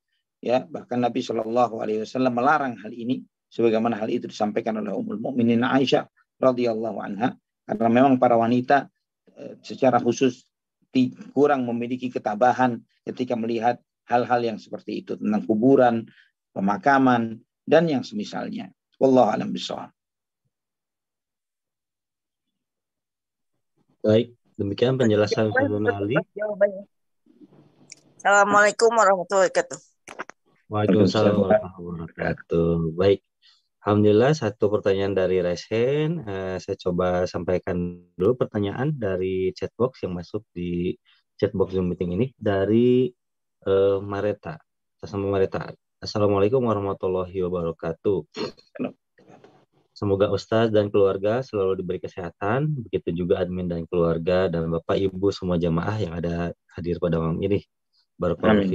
ya 0.40 0.64
bahkan 0.66 0.98
Nabi 1.00 1.20
Shallallahu 1.20 1.84
Alaihi 1.84 2.02
Wasallam 2.02 2.32
melarang 2.32 2.74
hal 2.80 2.92
ini 2.92 3.22
sebagaimana 3.52 4.00
hal 4.00 4.08
itu 4.08 4.26
disampaikan 4.26 4.80
oleh 4.80 4.92
Ummul 4.96 5.20
Mukminin 5.20 5.60
Aisyah 5.62 6.08
radhiyallahu 6.40 6.98
anha 7.04 7.36
karena 7.68 7.88
memang 7.92 8.16
para 8.16 8.40
wanita 8.40 8.88
eh, 9.36 9.60
secara 9.60 10.00
khusus 10.00 10.48
kurang 11.30 11.68
memiliki 11.68 12.10
ketabahan 12.10 12.82
ketika 13.06 13.38
melihat 13.38 13.78
hal-hal 14.10 14.40
yang 14.42 14.58
seperti 14.58 15.06
itu 15.06 15.14
tentang 15.14 15.46
kuburan, 15.46 16.10
pemakaman 16.50 17.38
dan 17.62 17.86
yang 17.86 18.02
semisalnya. 18.02 18.74
Wallahu 18.98 19.30
alam 19.30 19.54
bisawab. 19.54 19.94
Baik, 24.02 24.34
demikian 24.58 24.98
penjelasan 24.98 25.54
Ibu 25.54 25.78
Ali. 25.86 26.18
Assalamualaikum 28.18 28.90
warahmatullahi 28.92 29.48
wabarakatuh. 29.52 29.89
Waalaikumsalam 30.70 31.34
warahmatullahi 31.34 31.82
wabarakatuh. 31.82 32.94
Baik, 32.94 33.26
Alhamdulillah 33.82 34.38
satu 34.38 34.70
pertanyaan 34.70 35.18
dari 35.18 35.42
Resen. 35.42 36.22
Uh, 36.22 36.62
saya 36.62 36.78
coba 36.78 37.26
sampaikan 37.26 38.06
dulu 38.14 38.38
pertanyaan 38.38 38.94
dari 38.94 39.50
chatbox 39.50 40.06
yang 40.06 40.14
masuk 40.14 40.46
di 40.54 40.94
chatbox 41.42 41.74
Zoom 41.74 41.90
meeting 41.90 42.14
ini 42.14 42.30
dari 42.38 43.10
uh, 43.66 43.98
Mareta. 43.98 44.62
Sama 45.02 45.26
Mareta. 45.26 45.74
Assalamualaikum 45.98 46.62
warahmatullahi 46.62 47.34
wabarakatuh. 47.34 48.30
Semoga 49.90 50.30
Ustadz 50.30 50.70
dan 50.70 50.86
keluarga 50.94 51.42
selalu 51.42 51.82
diberi 51.82 51.98
kesehatan, 51.98 52.78
begitu 52.86 53.26
juga 53.26 53.42
admin 53.42 53.66
dan 53.66 53.90
keluarga 53.90 54.46
dan 54.46 54.70
Bapak 54.70 55.02
Ibu 55.02 55.34
semua 55.34 55.58
jamaah 55.58 55.98
yang 55.98 56.14
ada 56.14 56.54
hadir 56.78 57.02
pada 57.02 57.18
malam 57.18 57.42
ini. 57.42 57.58
Barakallahu 58.22 58.70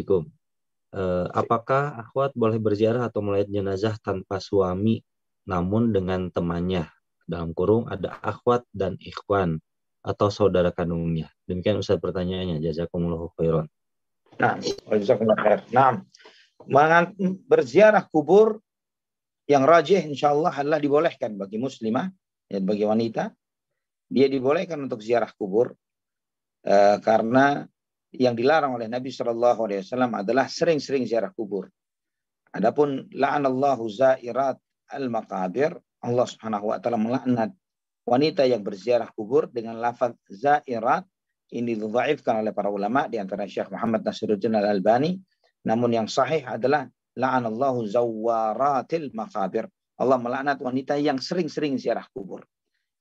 eh, 0.95 1.27
apakah 1.35 1.99
akhwat 1.99 2.31
boleh 2.33 2.57
berziarah 2.57 3.11
atau 3.11 3.19
melihat 3.19 3.51
jenazah 3.51 3.99
tanpa 3.99 4.39
suami 4.39 5.03
namun 5.45 5.91
dengan 5.91 6.31
temannya? 6.31 6.87
Dalam 7.25 7.57
kurung 7.57 7.89
ada 7.89 8.21
akhwat 8.21 8.63
dan 8.69 8.95
ikhwan 9.01 9.59
atau 10.05 10.29
saudara 10.29 10.71
kandungnya? 10.71 11.27
Demikian 11.49 11.81
Ustaz 11.81 11.99
pertanyaannya. 11.99 12.61
Jazakumullahu 12.61 13.33
khairan. 13.35 13.67
Nah 14.39 14.55
nah 15.73 16.01
berziarah 17.49 18.05
kubur 18.07 18.61
yang 19.45 19.65
rajih 19.65 20.01
insyaallah 20.01 20.53
adalah 20.53 20.81
dibolehkan 20.81 21.37
bagi 21.37 21.61
muslimah 21.61 22.09
ya 22.49 22.59
bagi 22.61 22.85
wanita. 22.85 23.33
Dia 24.05 24.29
dibolehkan 24.29 24.85
untuk 24.85 25.01
ziarah 25.01 25.29
kubur 25.33 25.73
uh, 26.65 26.97
karena 27.01 27.65
yang 28.19 28.35
dilarang 28.35 28.75
oleh 28.75 28.87
Nabi 28.87 29.11
Shallallahu 29.11 29.59
Alaihi 29.67 29.81
Wasallam 29.85 30.11
adalah 30.15 30.45
sering-sering 30.47 31.05
ziarah 31.07 31.31
kubur. 31.31 31.67
Adapun 32.55 33.11
la'anallahu 33.11 33.83
zairat 33.91 34.55
al-maqabir, 34.91 35.75
Allah 36.05 36.25
Subhanahu 36.29 36.71
wa 36.71 36.77
taala 36.79 37.01
melaknat 37.01 37.51
wanita 38.07 38.47
yang 38.47 38.61
berziarah 38.61 39.11
kubur 39.11 39.51
dengan 39.51 39.81
lafaz 39.81 40.15
zairat 40.29 41.03
ini 41.53 41.77
didhaifkan 41.77 42.41
oleh 42.41 42.55
para 42.55 42.73
ulama 42.73 43.05
di 43.05 43.21
antara 43.21 43.45
Syekh 43.45 43.69
Muhammad 43.69 44.01
Nasiruddin 44.01 44.57
Al-Albani. 44.57 45.19
Namun 45.65 45.93
yang 45.93 46.07
sahih 46.09 46.41
adalah 46.45 46.89
la'anallahu 47.13 47.85
zawaratil 47.85 49.13
maqabir. 49.13 49.69
Allah 49.95 50.17
melaknat 50.19 50.57
wanita 50.59 50.97
yang 50.99 51.21
sering-sering 51.21 51.77
ziarah 51.79 52.05
kubur. 52.11 52.43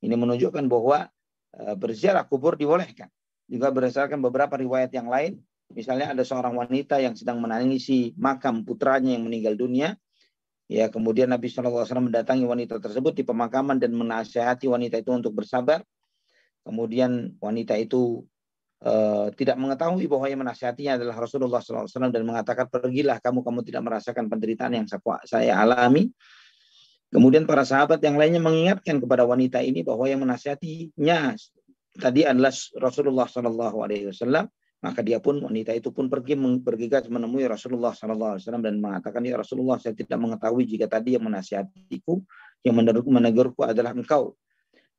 Ini 0.04 0.14
menunjukkan 0.14 0.64
bahwa 0.68 1.08
eh, 1.56 1.74
berziarah 1.74 2.28
kubur 2.28 2.54
dibolehkan. 2.54 3.08
Juga 3.44 3.68
berdasarkan 3.68 4.20
beberapa 4.24 4.56
riwayat 4.56 4.90
yang 4.96 5.08
lain, 5.12 5.36
misalnya 5.72 6.12
ada 6.12 6.24
seorang 6.24 6.56
wanita 6.56 6.96
yang 7.00 7.12
sedang 7.12 7.40
menangisi 7.44 8.16
makam 8.16 8.64
putranya 8.64 9.12
yang 9.12 9.24
meninggal 9.28 9.52
dunia, 9.56 9.96
ya 10.68 10.88
kemudian 10.88 11.28
Nabi 11.28 11.52
SAW 11.52 11.84
mendatangi 11.84 12.44
wanita 12.48 12.80
tersebut 12.80 13.12
di 13.12 13.24
pemakaman 13.24 13.76
dan 13.76 13.92
menasehati 13.92 14.64
wanita 14.64 15.00
itu 15.00 15.12
untuk 15.12 15.36
bersabar. 15.36 15.84
Kemudian 16.64 17.36
wanita 17.44 17.76
itu 17.76 18.24
uh, 18.80 19.28
tidak 19.36 19.60
mengetahui 19.60 20.08
bahwa 20.08 20.26
yang 20.32 20.40
menasehatinya 20.40 20.96
adalah 20.96 21.16
Rasulullah 21.20 21.60
SAW 21.60 22.08
dan 22.08 22.24
mengatakan 22.24 22.72
pergilah 22.72 23.20
kamu 23.20 23.44
kamu 23.44 23.60
tidak 23.68 23.82
merasakan 23.84 24.24
penderitaan 24.32 24.72
yang 24.72 24.86
saya 25.28 25.60
alami. 25.60 26.08
Kemudian 27.12 27.46
para 27.46 27.62
sahabat 27.62 28.02
yang 28.02 28.18
lainnya 28.18 28.42
mengingatkan 28.42 28.98
kepada 28.98 29.22
wanita 29.22 29.62
ini 29.62 29.86
bahwa 29.86 30.08
yang 30.08 30.24
menasihatinya 30.24 31.38
tadi 31.94 32.26
adalah 32.26 32.50
Rasulullah 32.78 33.26
Shallallahu 33.30 33.76
Alaihi 33.86 34.10
Wasallam 34.10 34.50
maka 34.84 35.00
dia 35.00 35.16
pun 35.16 35.40
wanita 35.40 35.72
itu 35.72 35.88
pun 35.96 36.12
pergi 36.12 36.36
bergegas 36.60 37.08
menemui 37.08 37.48
Rasulullah 37.48 37.96
Shallallahu 37.96 38.36
Alaihi 38.36 38.44
Wasallam 38.44 38.64
dan 38.68 38.74
mengatakan 38.84 39.24
ya 39.24 39.40
Rasulullah 39.40 39.80
saya 39.80 39.96
tidak 39.96 40.20
mengetahui 40.20 40.68
jika 40.68 40.92
tadi 40.92 41.16
yang 41.16 41.24
menasihatiku 41.24 42.20
yang 42.60 42.76
menegurku 43.08 43.64
adalah 43.64 43.96
engkau. 43.96 44.36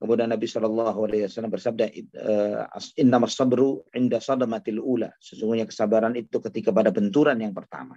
Kemudian 0.01 0.33
Nabi 0.33 0.49
Shallallahu 0.49 0.99
Alaihi 1.05 1.29
Wasallam 1.29 1.53
bersabda 1.53 1.85
eh, 1.93 2.63
Inna 2.97 3.21
sabru 3.29 3.85
inda 3.93 4.17
sadamatil 4.17 4.81
ula. 4.81 5.13
Sesungguhnya 5.21 5.69
kesabaran 5.69 6.17
itu 6.17 6.41
ketika 6.41 6.73
pada 6.73 6.89
benturan 6.89 7.37
yang 7.37 7.53
pertama. 7.53 7.93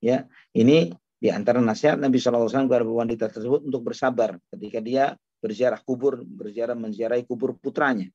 Ya 0.00 0.24
ini 0.56 0.96
di 1.20 1.28
antara 1.28 1.60
nasihat 1.60 2.00
Nabi 2.00 2.16
Shallallahu 2.16 2.48
Alaihi 2.48 2.56
Wasallam 2.56 2.70
kepada 2.72 2.84
wanita 2.88 3.24
tersebut 3.28 3.60
untuk 3.68 3.82
bersabar 3.84 4.40
ketika 4.48 4.80
dia 4.80 5.04
berziarah 5.38 5.78
kubur 5.84 6.24
berziarah 6.24 6.74
menziarahi 6.74 7.22
kubur 7.28 7.54
putranya 7.60 8.08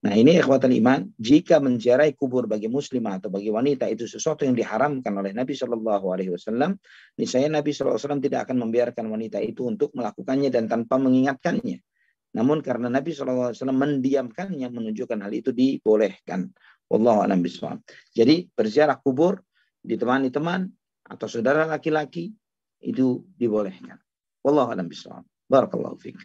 Nah 0.00 0.16
ini 0.16 0.40
ikhwatal 0.40 0.72
iman, 0.72 1.12
jika 1.20 1.60
menziarahi 1.60 2.16
kubur 2.16 2.48
bagi 2.48 2.72
muslimah 2.72 3.20
atau 3.20 3.28
bagi 3.28 3.52
wanita 3.52 3.84
itu 3.84 4.08
sesuatu 4.08 4.48
yang 4.48 4.56
diharamkan 4.56 5.12
oleh 5.12 5.36
Nabi 5.36 5.52
Shallallahu 5.52 6.06
Alaihi 6.08 6.32
Wasallam, 6.32 6.80
niscaya 7.20 7.52
Nabi 7.52 7.76
Wasallam 7.76 8.24
tidak 8.24 8.48
akan 8.48 8.64
membiarkan 8.64 9.12
wanita 9.12 9.44
itu 9.44 9.68
untuk 9.68 9.92
melakukannya 9.92 10.48
dan 10.48 10.72
tanpa 10.72 10.96
mengingatkannya. 10.96 11.84
Namun 12.32 12.64
karena 12.64 12.88
Nabi 12.88 13.12
Shallallahu 13.12 13.52
Alaihi 13.52 13.58
Wasallam 13.60 13.80
mendiamkannya 13.80 14.68
menunjukkan 14.72 15.20
hal 15.20 15.32
itu 15.36 15.52
dibolehkan. 15.52 16.48
Wallahu 16.88 17.20
a'lam 17.20 17.44
bishawab. 17.44 17.84
Jadi 18.16 18.48
berziarah 18.56 18.96
kubur 18.96 19.44
ditemani 19.84 20.32
teman 20.32 20.72
atau 21.04 21.28
saudara 21.28 21.68
laki-laki 21.68 22.32
itu 22.80 23.28
dibolehkan. 23.36 24.00
Wallahu 24.40 24.72
a'lam 24.72 24.88
bishawab. 24.88 25.28
Barakallahu 25.44 26.00
fiik. 26.00 26.16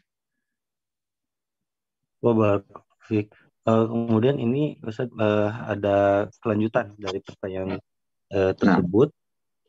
Wabarakatuh. 2.24 3.45
Uh, 3.66 3.90
kemudian 3.90 4.38
ini 4.38 4.78
Ustaz 4.86 5.10
uh, 5.18 5.50
ada 5.66 6.30
kelanjutan 6.38 6.94
dari 7.02 7.18
pertanyaan 7.18 7.82
uh, 8.30 8.54
tersebut. 8.54 9.10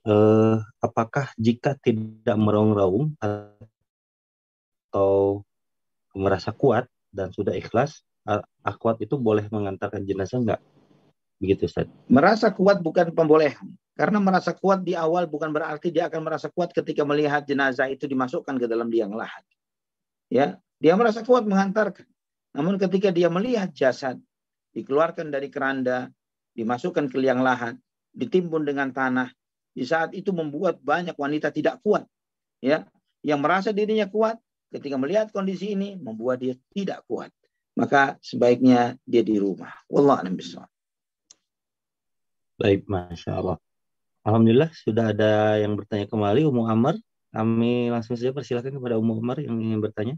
Uh, 0.04 0.60
apakah 0.84 1.32
jika 1.40 1.74
tidak 1.80 2.36
merongrong 2.36 3.16
atau 4.92 5.40
merasa 6.12 6.52
kuat 6.52 6.86
dan 7.08 7.32
sudah 7.32 7.56
ikhlas, 7.56 8.04
akhwat 8.62 9.00
itu 9.00 9.16
boleh 9.16 9.48
mengantarkan 9.48 10.04
jenazah 10.04 10.38
enggak? 10.38 10.60
Begitu 11.40 11.66
Ustaz. 11.66 11.88
Merasa 12.12 12.52
kuat 12.52 12.84
bukan 12.84 13.16
pembolehan. 13.16 13.74
Karena 13.96 14.20
merasa 14.20 14.52
kuat 14.52 14.84
di 14.84 14.92
awal 14.92 15.24
bukan 15.24 15.48
berarti 15.56 15.88
dia 15.88 16.12
akan 16.12 16.20
merasa 16.20 16.52
kuat 16.52 16.68
ketika 16.76 17.00
melihat 17.08 17.48
jenazah 17.48 17.88
itu 17.88 18.04
dimasukkan 18.04 18.60
ke 18.60 18.68
dalam 18.68 18.92
liang 18.92 19.16
lahat. 19.16 19.40
Ya, 20.28 20.60
dia 20.76 20.92
merasa 21.00 21.24
kuat 21.24 21.48
mengantarkan. 21.48 22.04
Namun 22.56 22.80
ketika 22.80 23.12
dia 23.12 23.28
melihat 23.28 23.68
jasad 23.76 24.16
dikeluarkan 24.72 25.28
dari 25.28 25.52
keranda, 25.52 26.08
dimasukkan 26.56 27.12
ke 27.12 27.16
liang 27.20 27.44
lahat, 27.44 27.76
ditimbun 28.16 28.64
dengan 28.64 28.88
tanah, 28.96 29.28
di 29.76 29.84
saat 29.84 30.16
itu 30.16 30.32
membuat 30.32 30.80
banyak 30.80 31.12
wanita 31.12 31.52
tidak 31.52 31.84
kuat. 31.84 32.08
Ya, 32.64 32.88
yang 33.20 33.44
merasa 33.44 33.76
dirinya 33.76 34.08
kuat 34.08 34.40
ketika 34.72 34.96
melihat 34.96 35.28
kondisi 35.28 35.76
ini 35.76 36.00
membuat 36.00 36.40
dia 36.40 36.56
tidak 36.72 37.04
kuat. 37.04 37.28
Maka 37.76 38.16
sebaiknya 38.24 38.96
dia 39.04 39.20
di 39.20 39.36
rumah. 39.36 39.76
Wallah 39.92 40.24
a'lam 40.24 40.40
Baik, 42.56 42.88
masya 42.88 43.36
Allah. 43.36 43.60
Alhamdulillah 44.24 44.72
sudah 44.72 45.12
ada 45.12 45.60
yang 45.60 45.76
bertanya 45.76 46.08
kembali, 46.08 46.48
Umu 46.48 46.64
Amar. 46.64 46.96
Kami 47.36 47.92
langsung 47.92 48.16
saja 48.16 48.32
persilakan 48.32 48.80
kepada 48.80 48.96
Umu 48.96 49.20
Amar 49.20 49.44
yang 49.44 49.60
ingin 49.60 49.84
bertanya. 49.84 50.16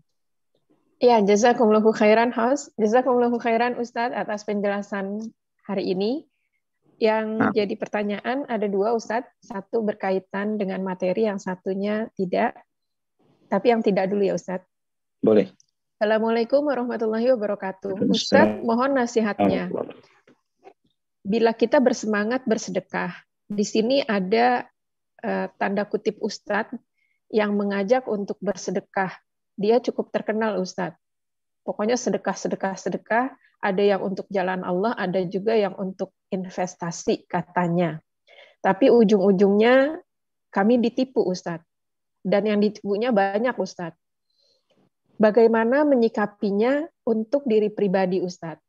Ya, 0.99 1.23
jazakumullahu 1.23 1.95
khairan 1.95 2.35
host. 2.35 2.75
Jazakumullahu 2.75 3.39
khairan 3.39 3.79
Ustadz 3.79 4.19
atas 4.19 4.43
penjelasan 4.43 5.31
hari 5.63 5.95
ini. 5.95 6.27
Yang 6.99 7.27
nah. 7.39 7.55
jadi 7.55 7.75
pertanyaan 7.79 8.43
ada 8.51 8.67
dua 8.67 8.91
Ustadz. 8.99 9.31
Satu 9.39 9.87
berkaitan 9.87 10.59
dengan 10.59 10.83
materi, 10.83 11.31
yang 11.31 11.39
satunya 11.39 12.11
tidak. 12.19 12.59
Tapi 13.47 13.67
yang 13.71 13.87
tidak 13.87 14.11
dulu 14.11 14.27
ya 14.27 14.35
Ustadz. 14.35 14.67
Boleh. 15.23 15.55
Assalamualaikum 15.99 16.67
warahmatullahi 16.67 17.31
wabarakatuh. 17.31 17.95
Ustadz, 18.11 18.67
mohon 18.67 18.99
nasihatnya. 18.99 19.71
Bila 21.23 21.55
kita 21.55 21.79
bersemangat 21.79 22.43
bersedekah, 22.43 23.15
di 23.47 23.63
sini 23.63 24.03
ada 24.03 24.67
uh, 25.23 25.47
tanda 25.55 25.87
kutip 25.87 26.19
Ustadz 26.19 26.75
yang 27.31 27.55
mengajak 27.55 28.07
untuk 28.11 28.39
bersedekah. 28.43 29.15
Dia 29.59 29.83
cukup 29.83 30.15
terkenal 30.15 30.63
Ustadz. 30.63 30.95
Pokoknya 31.67 31.99
sedekah, 31.99 32.39
sedekah, 32.39 32.79
sedekah. 32.79 33.35
Ada 33.59 33.83
yang 33.99 34.07
untuk 34.07 34.31
jalan 34.31 34.63
Allah, 34.63 34.95
ada 34.95 35.19
juga 35.27 35.59
yang 35.59 35.75
untuk 35.75 36.15
investasi 36.31 37.27
katanya. 37.27 37.99
Tapi 38.63 38.87
ujung-ujungnya 38.87 39.99
kami 40.55 40.79
ditipu 40.79 41.27
Ustadz. 41.27 41.67
Dan 42.23 42.47
yang 42.47 42.63
ditipunya 42.63 43.11
banyak 43.11 43.59
Ustadz. 43.59 43.99
Bagaimana 45.19 45.83
menyikapinya 45.83 46.87
untuk 47.03 47.43
diri 47.51 47.75
pribadi 47.75 48.23
Ustadz? 48.23 48.63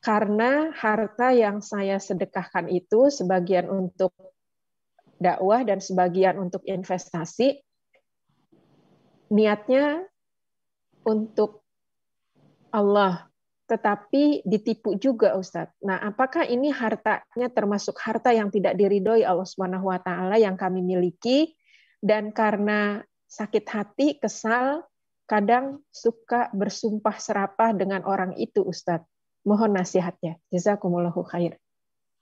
Karena 0.00 0.72
harta 0.72 1.36
yang 1.36 1.60
saya 1.60 2.00
sedekahkan 2.00 2.72
itu 2.72 3.12
sebagian 3.12 3.68
untuk 3.68 4.16
dakwah 5.20 5.64
dan 5.64 5.80
sebagian 5.80 6.40
untuk 6.40 6.64
investasi, 6.64 7.60
niatnya 9.30 10.06
untuk 11.06 11.62
Allah 12.70 13.26
tetapi 13.66 14.46
ditipu 14.46 14.94
juga 14.94 15.34
Ustadz. 15.34 15.74
Nah, 15.82 15.98
apakah 15.98 16.46
ini 16.46 16.70
hartanya 16.70 17.50
termasuk 17.50 17.98
harta 17.98 18.30
yang 18.30 18.46
tidak 18.46 18.78
diridhoi 18.78 19.26
Allah 19.26 19.42
Subhanahu 19.42 19.90
wa 19.90 19.98
taala 19.98 20.38
yang 20.38 20.54
kami 20.54 20.86
miliki 20.86 21.58
dan 21.98 22.30
karena 22.30 23.02
sakit 23.26 23.66
hati, 23.66 24.22
kesal, 24.22 24.86
kadang 25.26 25.82
suka 25.90 26.46
bersumpah 26.54 27.18
serapah 27.18 27.74
dengan 27.74 28.06
orang 28.06 28.38
itu 28.38 28.62
Ustadz. 28.62 29.10
Mohon 29.42 29.82
nasihatnya. 29.82 30.38
Jazakumullahu 30.54 31.26
khair. 31.26 31.58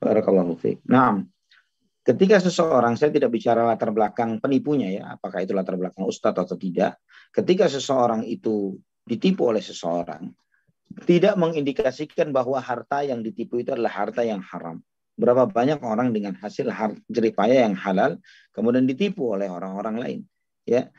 Barakallahu 0.01 0.57
fiik. 0.57 0.81
Nah, 0.89 1.25
ketika 2.05 2.37
seseorang 2.39 3.01
saya 3.01 3.11
tidak 3.11 3.33
bicara 3.33 3.65
latar 3.65 3.91
belakang 3.91 4.37
penipunya 4.39 5.01
ya, 5.01 5.17
apakah 5.17 5.41
itu 5.41 5.57
latar 5.57 5.81
belakang 5.81 6.05
ustadz 6.05 6.45
atau 6.45 6.55
tidak. 6.61 7.01
Ketika 7.33 7.67
seseorang 7.67 8.23
itu 8.29 8.77
ditipu 9.03 9.49
oleh 9.49 9.65
seseorang, 9.65 10.29
tidak 11.09 11.35
mengindikasikan 11.41 12.31
bahwa 12.31 12.61
harta 12.61 13.03
yang 13.03 13.25
ditipu 13.25 13.59
itu 13.65 13.73
adalah 13.75 13.91
harta 13.91 14.23
yang 14.23 14.45
haram. 14.45 14.85
Berapa 15.17 15.47
banyak 15.47 15.81
orang 15.83 16.11
dengan 16.11 16.37
hasil 16.39 16.71
jeripaya 17.07 17.67
yang 17.67 17.75
halal 17.79 18.19
kemudian 18.51 18.85
ditipu 18.87 19.35
oleh 19.35 19.51
orang-orang 19.51 19.97
lain, 19.99 20.21
ya. 20.69 20.93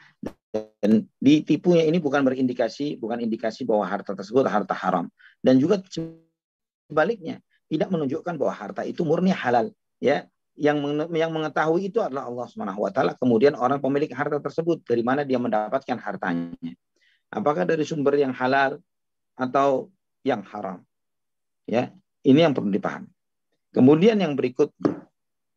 Dan 0.55 1.11
ditipunya 1.19 1.83
ini 1.83 1.99
bukan 1.99 2.23
berindikasi, 2.23 2.95
bukan 2.95 3.19
indikasi 3.19 3.67
bahwa 3.67 3.83
harta 3.83 4.15
tersebut 4.15 4.47
harta 4.47 4.71
haram. 4.71 5.11
Dan 5.43 5.59
juga 5.59 5.83
sebaliknya, 6.87 7.43
tidak 7.67 7.91
menunjukkan 7.91 8.39
bahwa 8.39 8.53
harta 8.55 8.81
itu 8.87 9.03
murni 9.03 9.35
halal, 9.35 9.75
ya. 9.99 10.27
Yang 10.55 11.07
yang 11.11 11.31
mengetahui 11.35 11.91
itu 11.91 11.99
adalah 11.99 12.31
Allah 12.31 12.47
Subhanahu 12.47 12.87
wa 12.87 12.91
taala. 12.91 13.11
Kemudian 13.19 13.59
orang 13.59 13.83
pemilik 13.83 14.11
harta 14.15 14.39
tersebut 14.39 14.87
dari 14.87 15.03
mana 15.03 15.27
dia 15.27 15.35
mendapatkan 15.35 15.99
hartanya? 15.99 16.55
Apakah 17.27 17.67
dari 17.67 17.83
sumber 17.83 18.15
yang 18.15 18.31
halal 18.31 18.79
atau 19.35 19.91
yang 20.25 20.41
haram. 20.47 20.81
Ya, 21.69 21.93
ini 22.25 22.41
yang 22.41 22.55
perlu 22.55 22.73
dipahami. 22.73 23.11
Kemudian 23.75 24.17
yang 24.17 24.33
berikutnya, 24.33 25.05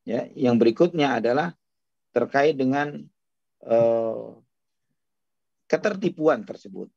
ya, 0.03 0.27
yang 0.35 0.61
berikutnya 0.61 1.23
adalah 1.23 1.55
terkait 2.13 2.59
dengan 2.59 2.99
uh, 3.65 4.35
ketertipuan 5.71 6.43
tersebut. 6.43 6.91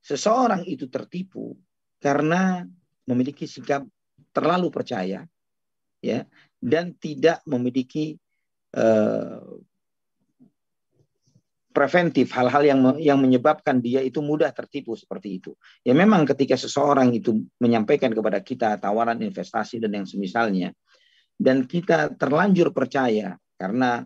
Seseorang 0.00 0.64
itu 0.64 0.88
tertipu 0.88 1.58
karena 2.00 2.64
memiliki 3.04 3.44
sikap 3.44 3.84
terlalu 4.32 4.72
percaya, 4.72 5.26
ya, 6.00 6.26
dan 6.60 6.96
tidak 6.96 7.40
memiliki 7.48 8.16
uh, 8.76 9.60
preventif 11.70 12.34
hal-hal 12.34 12.66
yang 12.66 12.80
yang 12.98 13.18
menyebabkan 13.22 13.78
dia 13.78 14.02
itu 14.02 14.18
mudah 14.18 14.50
tertipu 14.50 14.98
seperti 14.98 15.38
itu. 15.38 15.54
Ya 15.86 15.94
memang 15.94 16.26
ketika 16.26 16.58
seseorang 16.58 17.14
itu 17.14 17.46
menyampaikan 17.62 18.10
kepada 18.10 18.42
kita 18.42 18.76
tawaran 18.82 19.22
investasi 19.22 19.78
dan 19.78 20.02
yang 20.02 20.06
semisalnya 20.06 20.74
dan 21.40 21.64
kita 21.64 22.12
terlanjur 22.20 22.74
percaya 22.74 23.38
karena 23.56 24.04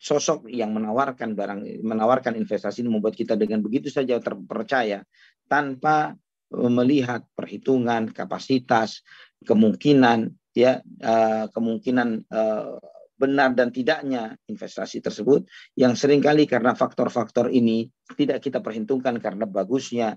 sosok 0.00 0.48
yang 0.48 0.72
menawarkan 0.72 1.36
barang 1.36 1.84
menawarkan 1.84 2.40
investasi 2.40 2.80
ini 2.80 2.88
membuat 2.88 3.12
kita 3.12 3.36
dengan 3.36 3.60
begitu 3.60 3.92
saja 3.92 4.16
terpercaya 4.16 5.04
tanpa 5.44 6.16
melihat 6.50 7.20
perhitungan 7.36 8.08
kapasitas 8.10 9.04
kemungkinan 9.44 10.32
ya 10.56 10.82
uh, 10.82 11.46
kemungkinan 11.50 12.08
uh, 12.26 12.78
benar 13.20 13.52
dan 13.52 13.68
tidaknya 13.68 14.40
investasi 14.48 15.04
tersebut 15.04 15.44
yang 15.76 15.92
sering 15.92 16.24
kali 16.24 16.48
karena 16.48 16.72
faktor-faktor 16.72 17.52
ini 17.52 17.92
tidak 18.16 18.40
kita 18.40 18.64
perhitungkan 18.64 19.20
karena 19.20 19.44
bagusnya 19.44 20.16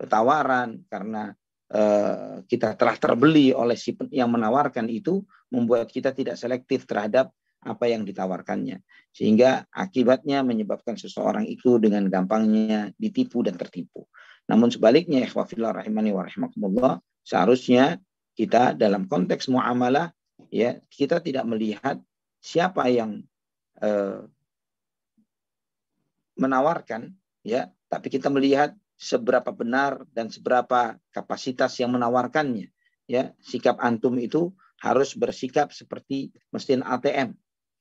tawaran 0.00 0.88
karena 0.88 1.36
uh, 1.74 2.40
kita 2.48 2.72
telah 2.80 2.96
terbeli 2.96 3.52
oleh 3.52 3.76
si 3.76 3.92
yang 4.08 4.32
menawarkan 4.32 4.88
itu 4.88 5.20
membuat 5.52 5.92
kita 5.92 6.16
tidak 6.16 6.40
selektif 6.40 6.88
terhadap 6.88 7.28
apa 7.58 7.90
yang 7.90 8.06
ditawarkannya 8.06 8.80
sehingga 9.12 9.66
akibatnya 9.74 10.46
menyebabkan 10.46 10.94
seseorang 10.94 11.44
itu 11.44 11.76
dengan 11.82 12.06
gampangnya 12.06 12.94
ditipu 12.94 13.42
dan 13.42 13.58
tertipu. 13.58 14.06
Namun 14.48 14.72
sebaliknya 14.72 15.20
ikhwafillah 15.26 15.76
rahimani 15.76 16.14
wa 16.14 16.24
rahimakumullah 16.24 16.94
seharusnya 17.26 18.00
kita 18.38 18.78
dalam 18.78 19.10
konteks 19.10 19.50
muamalah 19.50 20.14
ya 20.54 20.78
kita 20.86 21.18
tidak 21.18 21.42
melihat 21.50 21.98
siapa 22.38 22.86
yang 22.86 23.26
uh, 23.82 24.22
menawarkan 26.38 27.18
ya 27.42 27.74
tapi 27.90 28.06
kita 28.14 28.30
melihat 28.30 28.78
seberapa 28.98 29.54
benar 29.54 30.02
dan 30.10 30.26
seberapa 30.26 30.98
kapasitas 31.14 31.78
yang 31.78 31.94
menawarkannya 31.94 32.68
ya. 33.06 33.32
Sikap 33.38 33.78
antum 33.78 34.18
itu 34.18 34.50
harus 34.82 35.14
bersikap 35.14 35.70
seperti 35.70 36.34
mesin 36.50 36.82
ATM 36.82 37.32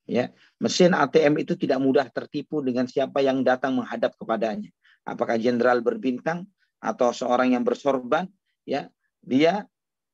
ya. 0.05 0.29
Mesin 0.61 0.93
ATM 0.93 1.41
itu 1.41 1.57
tidak 1.57 1.81
mudah 1.81 2.07
tertipu 2.13 2.61
dengan 2.61 2.85
siapa 2.85 3.19
yang 3.25 3.41
datang 3.41 3.75
menghadap 3.75 4.13
kepadanya. 4.15 4.69
Apakah 5.03 5.41
jenderal 5.41 5.81
berbintang 5.81 6.45
atau 6.77 7.09
seorang 7.09 7.57
yang 7.57 7.65
bersorban 7.65 8.29
ya 8.63 8.85
dia 9.25 9.65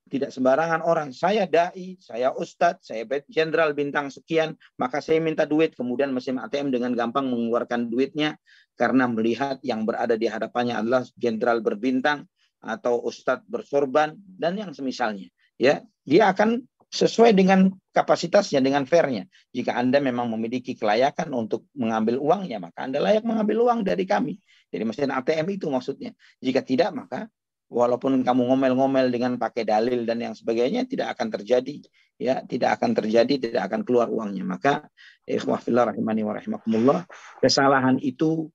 tidak 0.07 0.35
sembarangan 0.35 0.83
orang. 0.83 1.15
Saya 1.15 1.47
dai, 1.47 1.95
saya 1.99 2.35
ustadz, 2.35 2.91
saya 2.91 3.07
jenderal 3.31 3.71
bintang 3.71 4.11
sekian, 4.11 4.55
maka 4.75 4.99
saya 4.99 5.23
minta 5.23 5.47
duit. 5.47 5.73
Kemudian 5.73 6.11
mesin 6.11 6.39
ATM 6.39 6.73
dengan 6.73 6.91
gampang 6.93 7.27
mengeluarkan 7.31 7.87
duitnya 7.87 8.35
karena 8.75 9.07
melihat 9.07 9.61
yang 9.63 9.87
berada 9.87 10.17
di 10.19 10.27
hadapannya 10.27 10.75
adalah 10.75 11.03
jenderal 11.15 11.63
berbintang 11.63 12.27
atau 12.63 13.03
ustadz 13.03 13.47
bersorban 13.47 14.15
dan 14.17 14.55
yang 14.59 14.71
semisalnya. 14.71 15.27
Ya, 15.59 15.83
dia 16.03 16.31
akan 16.33 16.63
sesuai 16.93 17.33
dengan 17.33 17.73
kapasitasnya, 17.89 18.61
dengan 18.61 18.85
fairnya. 18.85 19.25
Jika 19.49 19.73
Anda 19.73 19.97
memang 19.97 20.29
memiliki 20.29 20.77
kelayakan 20.77 21.33
untuk 21.33 21.65
mengambil 21.73 22.21
uangnya, 22.21 22.61
maka 22.61 22.85
Anda 22.85 23.01
layak 23.01 23.25
mengambil 23.25 23.65
uang 23.65 23.81
dari 23.81 24.05
kami. 24.05 24.37
Jadi 24.69 24.83
mesin 24.85 25.09
ATM 25.09 25.57
itu 25.57 25.69
maksudnya. 25.73 26.13
Jika 26.37 26.61
tidak, 26.61 26.93
maka 26.93 27.25
walaupun 27.73 28.21
kamu 28.21 28.41
ngomel-ngomel 28.53 29.09
dengan 29.09 29.41
pakai 29.41 29.65
dalil 29.65 30.05
dan 30.05 30.21
yang 30.21 30.37
sebagainya 30.37 30.85
tidak 30.85 31.17
akan 31.17 31.33
terjadi 31.33 31.81
ya. 32.21 32.45
Tidak 32.45 32.69
akan 32.69 32.93
terjadi 32.93 33.33
tidak 33.49 33.63
akan 33.73 33.81
keluar 33.81 34.07
uangnya. 34.13 34.45
Maka 34.45 34.85
ikhwah 35.25 35.57
fillah 35.57 35.89
rahimani 35.89 36.21
wa 36.21 36.37
rahimakumullah 36.37 37.09
kesalahan 37.41 37.97
itu 37.97 38.47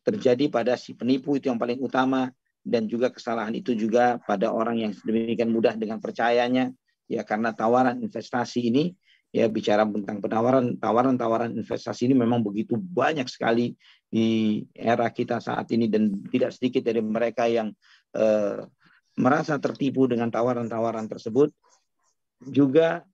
terjadi 0.00 0.48
pada 0.48 0.80
si 0.80 0.96
penipu 0.96 1.36
itu 1.36 1.52
yang 1.52 1.60
paling 1.60 1.82
utama 1.82 2.32
dan 2.64 2.88
juga 2.88 3.12
kesalahan 3.12 3.54
itu 3.54 3.76
juga 3.76 4.18
pada 4.24 4.50
orang 4.50 4.80
yang 4.80 4.92
sedemikian 4.96 5.52
mudah 5.52 5.76
dengan 5.76 6.00
percayanya 6.00 6.72
ya. 7.06 7.22
Karena 7.28 7.52
tawaran 7.52 8.00
investasi 8.00 8.72
ini 8.72 8.96
ya 9.36 9.52
bicara 9.52 9.84
tentang 9.84 10.22
penawaran 10.24 10.80
tawaran-tawaran 10.80 11.52
investasi 11.52 12.08
ini 12.08 12.14
memang 12.16 12.40
begitu 12.40 12.78
banyak 12.78 13.28
sekali 13.28 13.76
di 14.06 14.62
era 14.72 15.10
kita 15.12 15.42
saat 15.42 15.68
ini 15.76 15.90
dan 15.92 16.24
tidak 16.30 16.56
sedikit 16.56 16.86
dari 16.86 17.02
mereka 17.04 17.44
yang 17.44 17.74
eh, 18.16 18.64
merasa 19.16 19.60
tertipu 19.60 20.08
dengan 20.08 20.32
tawaran-tawaran 20.32 21.08
tersebut 21.08 21.52
juga 22.44 23.04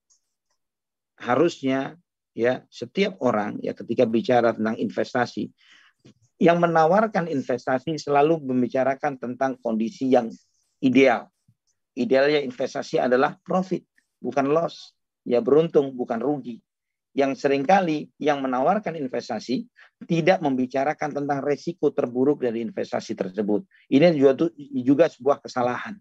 harusnya 1.18 1.94
ya 2.34 2.66
setiap 2.72 3.20
orang 3.22 3.60
ya 3.62 3.76
ketika 3.76 4.02
bicara 4.08 4.50
tentang 4.56 4.74
investasi 4.78 5.52
yang 6.42 6.58
menawarkan 6.58 7.30
investasi 7.30 8.02
selalu 8.02 8.42
membicarakan 8.42 9.14
tentang 9.14 9.54
kondisi 9.62 10.10
yang 10.10 10.26
ideal. 10.82 11.30
Idealnya 11.94 12.42
investasi 12.42 12.98
adalah 12.98 13.38
profit, 13.46 13.86
bukan 14.18 14.50
loss 14.50 14.90
ya 15.22 15.38
beruntung 15.38 15.94
bukan 15.94 16.18
rugi. 16.18 16.58
Yang 17.12 17.36
sering 17.36 17.64
kali 17.68 18.08
yang 18.16 18.40
menawarkan 18.40 18.96
investasi 18.96 19.68
tidak 20.08 20.40
membicarakan 20.40 21.12
tentang 21.22 21.38
resiko 21.44 21.92
terburuk 21.92 22.42
dari 22.42 22.64
investasi 22.64 23.12
tersebut. 23.14 23.62
Ini 23.92 24.16
juga, 24.16 24.48
juga 24.72 25.06
sebuah 25.12 25.44
kesalahan. 25.44 25.94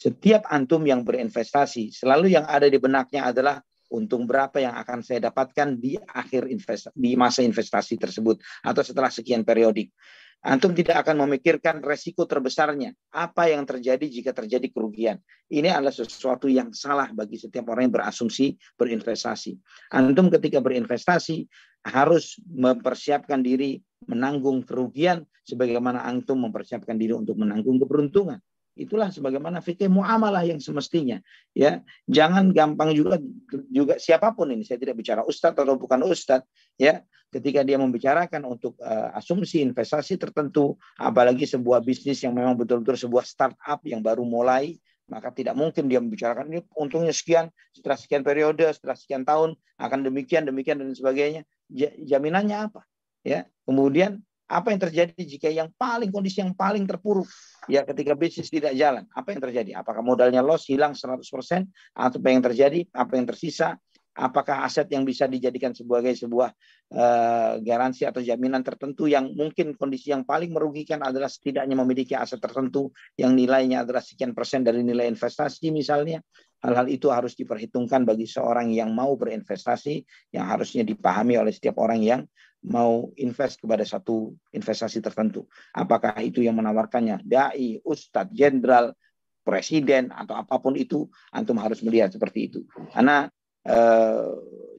Setiap 0.00 0.48
antum 0.48 0.80
yang 0.88 1.04
berinvestasi, 1.04 1.92
selalu 1.92 2.32
yang 2.32 2.48
ada 2.48 2.66
di 2.66 2.80
benaknya 2.80 3.30
adalah 3.30 3.60
untung 3.90 4.24
berapa 4.24 4.56
yang 4.62 4.74
akan 4.78 5.02
saya 5.02 5.28
dapatkan 5.28 5.76
di 5.76 5.98
akhir 5.98 6.46
investasi, 6.46 6.94
di 6.94 7.18
masa 7.18 7.42
investasi 7.42 7.98
tersebut 7.98 8.40
atau 8.64 8.82
setelah 8.86 9.10
sekian 9.10 9.42
periodik. 9.42 9.92
Antum 10.40 10.72
tidak 10.72 11.04
akan 11.04 11.28
memikirkan 11.28 11.84
resiko 11.84 12.24
terbesarnya. 12.24 12.96
Apa 13.12 13.52
yang 13.52 13.68
terjadi 13.68 14.08
jika 14.08 14.32
terjadi 14.32 14.72
kerugian. 14.72 15.20
Ini 15.52 15.68
adalah 15.68 15.92
sesuatu 15.92 16.48
yang 16.48 16.72
salah 16.72 17.12
bagi 17.12 17.36
setiap 17.36 17.68
orang 17.68 17.92
yang 17.92 17.94
berasumsi 18.00 18.56
berinvestasi. 18.80 19.60
Antum 19.92 20.32
ketika 20.32 20.64
berinvestasi 20.64 21.44
harus 21.84 22.40
mempersiapkan 22.48 23.44
diri 23.44 23.84
menanggung 24.08 24.64
kerugian 24.64 25.28
sebagaimana 25.44 26.08
antum 26.08 26.40
mempersiapkan 26.40 26.96
diri 26.96 27.12
untuk 27.12 27.36
menanggung 27.36 27.76
keberuntungan. 27.76 28.40
Itulah 28.78 29.10
sebagaimana 29.10 29.60
fikih 29.60 29.90
muamalah 29.90 30.46
yang 30.46 30.62
semestinya. 30.62 31.18
Ya, 31.52 31.82
jangan 32.06 32.54
gampang 32.54 32.94
juga 32.94 33.18
juga 33.68 33.98
siapa 33.98 34.32
pun 34.32 34.48
ini. 34.54 34.62
Saya 34.62 34.78
tidak 34.78 35.02
bicara 35.02 35.26
ustadz 35.26 35.58
atau 35.58 35.76
bukan 35.76 36.06
ustadz. 36.06 36.46
Ya, 36.78 37.02
ketika 37.34 37.66
dia 37.66 37.76
membicarakan 37.76 38.46
untuk 38.46 38.78
uh, 38.80 39.14
asumsi 39.18 39.62
investasi 39.62 40.16
tertentu, 40.16 40.78
apalagi 40.96 41.44
sebuah 41.44 41.82
bisnis 41.82 42.22
yang 42.22 42.32
memang 42.32 42.54
betul-betul 42.56 42.96
sebuah 42.96 43.26
startup 43.26 43.82
yang 43.86 44.00
baru 44.00 44.22
mulai, 44.22 44.78
maka 45.10 45.34
tidak 45.34 45.58
mungkin 45.58 45.90
dia 45.90 45.98
membicarakan 45.98 46.46
ini 46.54 46.62
untungnya 46.78 47.10
sekian 47.10 47.50
setelah 47.74 47.98
sekian 47.98 48.22
periode, 48.22 48.62
setelah 48.70 48.94
sekian 48.94 49.26
tahun 49.26 49.58
akan 49.82 49.98
demikian, 50.06 50.46
demikian 50.46 50.78
dan 50.78 50.94
sebagainya. 50.94 51.42
Jaminannya 52.06 52.70
apa? 52.70 52.86
Ya, 53.26 53.50
kemudian 53.66 54.22
apa 54.50 54.74
yang 54.74 54.80
terjadi 54.82 55.22
jika 55.22 55.46
yang 55.46 55.70
paling 55.78 56.10
kondisi 56.10 56.42
yang 56.42 56.50
paling 56.58 56.82
terpuruk 56.82 57.30
ya 57.70 57.86
ketika 57.86 58.18
bisnis 58.18 58.50
tidak 58.50 58.74
jalan? 58.74 59.06
Apa 59.14 59.30
yang 59.30 59.40
terjadi? 59.46 59.70
Apakah 59.78 60.02
modalnya 60.02 60.42
loss 60.42 60.66
hilang 60.66 60.98
100% 60.98 61.22
atau 61.94 62.18
apa 62.18 62.28
yang 62.28 62.42
terjadi? 62.42 62.80
Apa 62.90 63.14
yang 63.14 63.30
tersisa? 63.30 63.78
Apakah 64.10 64.66
aset 64.66 64.90
yang 64.90 65.06
bisa 65.06 65.30
dijadikan 65.30 65.70
sebagai 65.70 66.10
sebuah 66.18 66.50
uh, 66.92 67.62
garansi 67.62 68.02
atau 68.02 68.18
jaminan 68.18 68.60
tertentu 68.66 69.06
yang 69.06 69.30
mungkin 69.38 69.78
kondisi 69.78 70.10
yang 70.10 70.26
paling 70.26 70.50
merugikan 70.50 70.98
adalah 70.98 71.30
setidaknya 71.30 71.78
memiliki 71.78 72.18
aset 72.18 72.42
tertentu 72.42 72.90
yang 73.14 73.38
nilainya 73.38 73.86
adalah 73.86 74.02
sekian 74.02 74.34
persen 74.34 74.66
dari 74.66 74.82
nilai 74.82 75.06
investasi 75.06 75.70
misalnya? 75.70 76.18
Hal-hal 76.60 76.90
itu 76.92 77.08
harus 77.08 77.38
diperhitungkan 77.38 78.04
bagi 78.04 78.28
seorang 78.28 78.68
yang 78.74 78.92
mau 78.92 79.14
berinvestasi 79.16 80.04
yang 80.36 80.44
harusnya 80.50 80.84
dipahami 80.84 81.40
oleh 81.40 81.54
setiap 81.54 81.80
orang 81.80 82.04
yang 82.04 82.20
mau 82.66 83.08
invest 83.16 83.62
kepada 83.64 83.86
satu 83.88 84.36
investasi 84.52 85.00
tertentu. 85.00 85.48
Apakah 85.72 86.12
itu 86.20 86.44
yang 86.44 86.60
menawarkannya 86.60 87.24
dai, 87.24 87.80
ustadz, 87.80 88.36
jenderal, 88.36 88.92
presiden 89.40 90.12
atau 90.12 90.36
apa 90.36 90.60
pun 90.60 90.76
itu, 90.76 91.08
antum 91.32 91.56
harus 91.56 91.80
melihat 91.80 92.12
seperti 92.12 92.52
itu. 92.52 92.60
Karena 92.92 93.24
eh, 93.66 94.30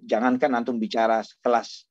jangankan 0.05 0.51
antum 0.57 0.77
bicara 0.81 1.21
kelas 1.43 1.85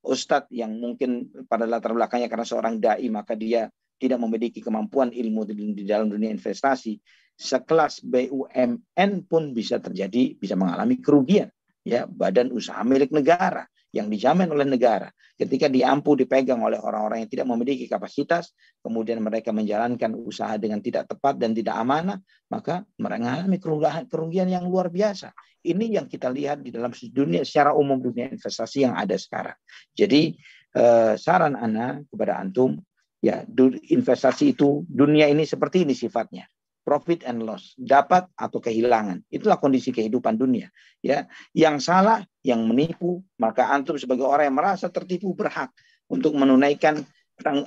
ustadz 0.00 0.52
yang 0.54 0.76
mungkin 0.80 1.28
pada 1.44 1.68
latar 1.68 1.92
belakangnya 1.92 2.30
karena 2.30 2.46
seorang 2.46 2.80
dai 2.80 3.04
maka 3.12 3.36
dia 3.36 3.68
tidak 4.00 4.16
memiliki 4.16 4.64
kemampuan 4.64 5.12
ilmu 5.12 5.44
di 5.76 5.84
dalam 5.84 6.08
dunia 6.08 6.32
investasi 6.32 6.96
sekelas 7.40 8.04
BUMN 8.04 9.24
pun 9.24 9.56
bisa 9.56 9.80
terjadi, 9.80 10.36
bisa 10.36 10.56
mengalami 10.60 11.00
kerugian. 11.00 11.48
Ya, 11.80 12.04
badan 12.04 12.52
usaha 12.52 12.84
milik 12.84 13.08
negara 13.08 13.64
yang 13.90 14.06
dijamin 14.06 14.50
oleh 14.50 14.66
negara. 14.66 15.10
Ketika 15.34 15.66
diampu 15.72 16.14
dipegang 16.14 16.60
oleh 16.60 16.76
orang-orang 16.76 17.24
yang 17.24 17.30
tidak 17.32 17.46
memiliki 17.48 17.88
kapasitas, 17.88 18.52
kemudian 18.84 19.24
mereka 19.24 19.50
menjalankan 19.50 20.12
usaha 20.20 20.54
dengan 20.60 20.84
tidak 20.84 21.08
tepat 21.08 21.40
dan 21.40 21.56
tidak 21.56 21.80
amanah, 21.80 22.20
maka 22.52 22.84
mereka 23.00 23.20
mengalami 23.20 23.56
kerugian, 23.58 24.04
kerugian 24.06 24.48
yang 24.52 24.68
luar 24.68 24.92
biasa. 24.92 25.32
Ini 25.64 26.00
yang 26.00 26.06
kita 26.06 26.28
lihat 26.28 26.60
di 26.60 26.70
dalam 26.70 26.92
dunia 26.92 27.42
secara 27.42 27.72
umum 27.72 27.98
dunia 27.98 28.28
investasi 28.30 28.84
yang 28.84 28.94
ada 28.96 29.16
sekarang. 29.16 29.56
Jadi 29.96 30.36
eh, 30.76 31.14
saran 31.16 31.56
Ana 31.56 32.04
kepada 32.04 32.36
antum, 32.36 32.76
ya 33.24 33.42
investasi 33.90 34.56
itu 34.56 34.84
dunia 34.88 35.28
ini 35.28 35.44
seperti 35.48 35.88
ini 35.88 35.92
sifatnya 35.96 36.48
profit 36.90 37.22
and 37.22 37.46
loss, 37.46 37.78
dapat 37.78 38.26
atau 38.34 38.58
kehilangan. 38.58 39.22
Itulah 39.30 39.62
kondisi 39.62 39.94
kehidupan 39.94 40.34
dunia. 40.34 40.74
Ya, 40.98 41.30
yang 41.54 41.78
salah, 41.78 42.26
yang 42.42 42.66
menipu, 42.66 43.22
maka 43.38 43.70
antum 43.70 43.94
sebagai 43.94 44.26
orang 44.26 44.50
yang 44.50 44.58
merasa 44.58 44.90
tertipu 44.90 45.30
berhak 45.38 45.70
untuk 46.10 46.34
menunaikan 46.34 47.06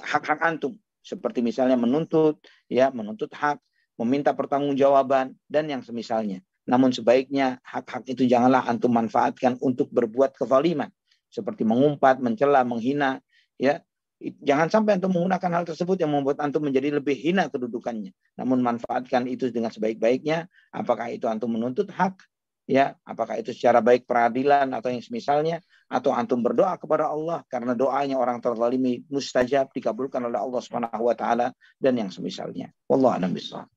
hak-hak 0.03 0.43
antum, 0.43 0.75
seperti 0.99 1.39
misalnya 1.39 1.79
menuntut, 1.79 2.43
ya, 2.67 2.91
menuntut 2.91 3.31
hak, 3.31 3.63
meminta 3.95 4.35
pertanggungjawaban 4.35 5.39
dan 5.47 5.71
yang 5.71 5.79
semisalnya. 5.79 6.43
Namun 6.67 6.91
sebaiknya 6.91 7.63
hak-hak 7.63 8.03
itu 8.11 8.27
janganlah 8.27 8.67
antum 8.67 8.91
manfaatkan 8.91 9.55
untuk 9.63 9.87
berbuat 9.87 10.35
kezaliman, 10.35 10.91
seperti 11.31 11.63
mengumpat, 11.63 12.19
mencela, 12.19 12.67
menghina, 12.67 13.23
ya, 13.55 13.79
Jangan 14.23 14.71
sampai 14.71 14.95
antum 14.95 15.11
menggunakan 15.11 15.51
hal 15.51 15.63
tersebut 15.67 15.99
yang 15.99 16.15
membuat 16.15 16.39
antum 16.39 16.63
menjadi 16.63 16.95
lebih 16.95 17.11
hina 17.19 17.51
kedudukannya. 17.51 18.15
Namun 18.39 18.63
manfaatkan 18.63 19.27
itu 19.27 19.51
dengan 19.51 19.67
sebaik-baiknya. 19.67 20.47
Apakah 20.71 21.11
itu 21.11 21.27
antum 21.27 21.51
menuntut 21.51 21.91
hak, 21.91 22.23
ya, 22.63 22.95
apakah 23.03 23.35
itu 23.43 23.51
secara 23.51 23.83
baik 23.83 24.07
peradilan 24.07 24.71
atau 24.71 24.87
yang 24.87 25.03
semisalnya, 25.03 25.59
atau 25.91 26.15
antum 26.15 26.39
berdoa 26.39 26.79
kepada 26.79 27.11
Allah 27.11 27.43
karena 27.51 27.75
doanya 27.75 28.15
orang 28.15 28.39
terzalimi 28.39 29.03
mustajab 29.11 29.69
dikabulkan 29.75 30.23
oleh 30.23 30.39
Allah 30.39 30.61
Subhanahu 30.63 31.03
wa 31.05 31.15
taala 31.19 31.51
dan 31.77 31.99
yang 31.99 32.09
semisalnya. 32.09 32.71
Wallahu 32.87 33.19
a'lam 33.19 33.35
bishawab. 33.35 33.67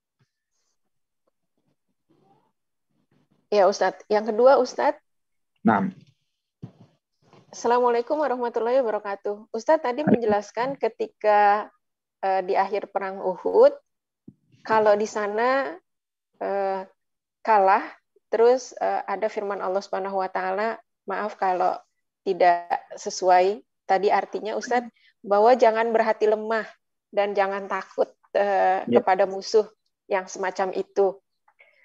Ya 3.50 3.66
Ustadz. 3.66 4.06
Yang 4.06 4.30
kedua 4.30 4.62
Ustadz. 4.62 5.02
Nah. 5.66 5.90
Assalamualaikum 7.46 8.18
warahmatullahi 8.18 8.82
wabarakatuh. 8.82 9.54
Ustadz 9.54 9.86
tadi 9.86 10.02
menjelaskan 10.02 10.74
ketika 10.82 11.70
uh, 12.18 12.42
di 12.42 12.58
akhir 12.58 12.90
perang 12.90 13.22
Uhud, 13.22 13.70
kalau 14.66 14.98
di 14.98 15.06
sana 15.06 15.70
uh, 16.42 16.82
kalah, 17.46 17.86
terus 18.34 18.74
uh, 18.82 19.06
ada 19.06 19.30
firman 19.30 19.62
Allah 19.62 19.78
Subhanahu 19.78 20.18
Wa 20.18 20.30
Taala, 20.34 20.74
maaf 21.06 21.38
kalau 21.38 21.78
tidak 22.26 22.66
sesuai. 22.98 23.62
Tadi 23.86 24.10
artinya 24.10 24.58
Ustadz 24.58 24.90
bahwa 25.22 25.54
jangan 25.54 25.94
berhati 25.94 26.26
lemah 26.26 26.66
dan 27.14 27.30
jangan 27.30 27.70
takut 27.70 28.10
uh, 28.34 28.82
ya. 28.82 28.98
kepada 28.98 29.22
musuh 29.30 29.70
yang 30.10 30.26
semacam 30.26 30.74
itu. 30.74 31.14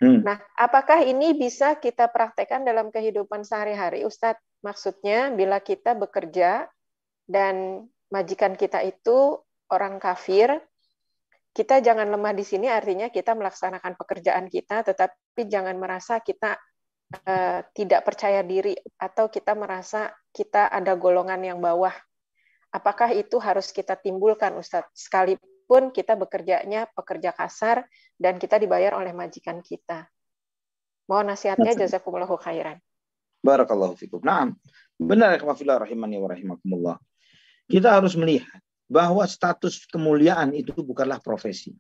Hmm. 0.02 0.26
Nah, 0.26 0.42
apakah 0.58 1.06
ini 1.06 1.38
bisa 1.38 1.78
kita 1.78 2.10
praktekkan 2.10 2.66
dalam 2.66 2.90
kehidupan 2.90 3.46
sehari-hari, 3.46 4.02
Ustadz? 4.02 4.42
Maksudnya 4.62 5.34
bila 5.34 5.58
kita 5.58 5.98
bekerja 5.98 6.70
dan 7.26 7.86
majikan 8.14 8.54
kita 8.54 8.86
itu 8.86 9.42
orang 9.74 9.98
kafir, 9.98 10.62
kita 11.52 11.84
jangan 11.84 12.08
lemah 12.08 12.32
di 12.32 12.46
sini 12.48 12.72
artinya 12.72 13.12
kita 13.12 13.36
melaksanakan 13.36 14.00
pekerjaan 14.00 14.48
kita 14.48 14.88
tetapi 14.88 15.42
jangan 15.52 15.76
merasa 15.76 16.24
kita 16.24 16.56
uh, 17.28 17.60
tidak 17.76 18.08
percaya 18.08 18.40
diri 18.40 18.72
atau 18.96 19.28
kita 19.28 19.52
merasa 19.52 20.16
kita 20.32 20.72
ada 20.72 20.96
golongan 20.96 21.44
yang 21.44 21.60
bawah. 21.60 21.92
Apakah 22.72 23.12
itu 23.12 23.36
harus 23.44 23.76
kita 23.76 24.00
timbulkan 24.00 24.56
Ustadz? 24.56 24.96
Sekalipun 24.96 25.92
kita 25.92 26.16
bekerjanya 26.16 26.88
pekerja 26.96 27.36
kasar 27.36 27.84
dan 28.16 28.40
kita 28.40 28.56
dibayar 28.56 28.96
oleh 28.96 29.12
majikan 29.12 29.60
kita. 29.60 30.08
Mohon 31.12 31.36
nasihatnya 31.36 31.76
jazakumullahu 31.76 32.40
khairan. 32.40 32.80
Barakallahu 33.42 33.98
fikum. 33.98 34.22
Nah, 34.22 34.54
benar 35.02 35.34
ya 35.38 35.78
rahimani 35.82 36.22
wa 36.22 36.30
rahimakumullah. 36.30 36.98
Kita 37.66 37.98
harus 37.98 38.14
melihat 38.14 38.62
bahwa 38.86 39.26
status 39.26 39.90
kemuliaan 39.90 40.54
itu 40.54 40.78
bukanlah 40.86 41.18
profesi. 41.18 41.74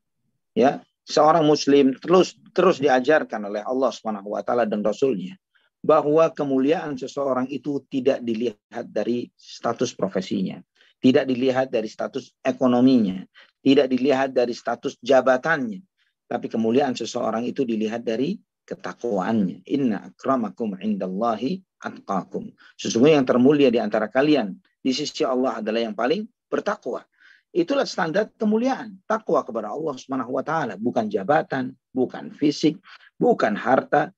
Ya, 0.57 0.81
seorang 1.05 1.45
muslim 1.47 1.95
terus 2.01 2.35
terus 2.51 2.81
diajarkan 2.81 3.47
oleh 3.47 3.61
Allah 3.61 3.91
Subhanahu 3.93 4.35
wa 4.35 4.41
taala 4.43 4.67
dan 4.67 4.81
rasulnya 4.83 5.37
bahwa 5.81 6.29
kemuliaan 6.29 6.93
seseorang 6.93 7.49
itu 7.49 7.81
tidak 7.89 8.21
dilihat 8.21 8.85
dari 8.89 9.33
status 9.33 9.97
profesinya, 9.97 10.61
tidak 11.01 11.25
dilihat 11.25 11.73
dari 11.73 11.89
status 11.89 12.37
ekonominya, 12.45 13.25
tidak 13.65 13.89
dilihat 13.89 14.29
dari 14.29 14.53
status 14.53 15.01
jabatannya, 15.01 15.81
tapi 16.29 16.47
kemuliaan 16.47 16.93
seseorang 16.93 17.49
itu 17.49 17.65
dilihat 17.65 18.05
dari 18.05 18.37
ketakwaannya. 18.65 19.65
Inna 19.67 20.11
akramakum 20.11 20.77
indallahi 20.79 21.61
atqakum. 21.81 22.53
Sesungguhnya 22.77 23.21
yang 23.21 23.27
termulia 23.27 23.69
di 23.73 23.81
antara 23.81 24.07
kalian 24.07 24.55
di 24.81 24.91
sisi 24.93 25.25
Allah 25.25 25.61
adalah 25.61 25.81
yang 25.81 25.97
paling 25.97 26.25
bertakwa. 26.49 27.05
Itulah 27.51 27.83
standar 27.83 28.31
kemuliaan, 28.39 29.03
takwa 29.03 29.43
kepada 29.43 29.75
Allah 29.75 29.91
Subhanahu 29.99 30.39
wa 30.39 30.43
taala, 30.43 30.79
bukan 30.79 31.11
jabatan, 31.11 31.75
bukan 31.91 32.31
fisik, 32.31 32.79
bukan 33.19 33.59
harta, 33.59 34.15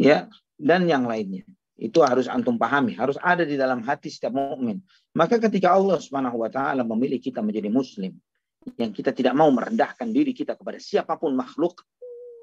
ya, 0.00 0.32
dan 0.56 0.88
yang 0.88 1.04
lainnya. 1.04 1.44
Itu 1.76 2.00
harus 2.00 2.24
antum 2.24 2.56
pahami, 2.56 2.96
harus 2.96 3.20
ada 3.20 3.44
di 3.44 3.60
dalam 3.60 3.84
hati 3.84 4.08
setiap 4.08 4.32
mukmin. 4.32 4.80
Maka 5.12 5.36
ketika 5.36 5.76
Allah 5.76 6.00
Subhanahu 6.00 6.40
wa 6.40 6.48
taala 6.48 6.80
memilih 6.80 7.20
kita 7.20 7.44
menjadi 7.44 7.68
muslim, 7.68 8.16
yang 8.80 8.96
kita 8.96 9.12
tidak 9.12 9.36
mau 9.36 9.52
merendahkan 9.52 10.08
diri 10.08 10.32
kita 10.32 10.56
kepada 10.56 10.80
siapa 10.80 11.20
pun 11.20 11.36
makhluk, 11.36 11.84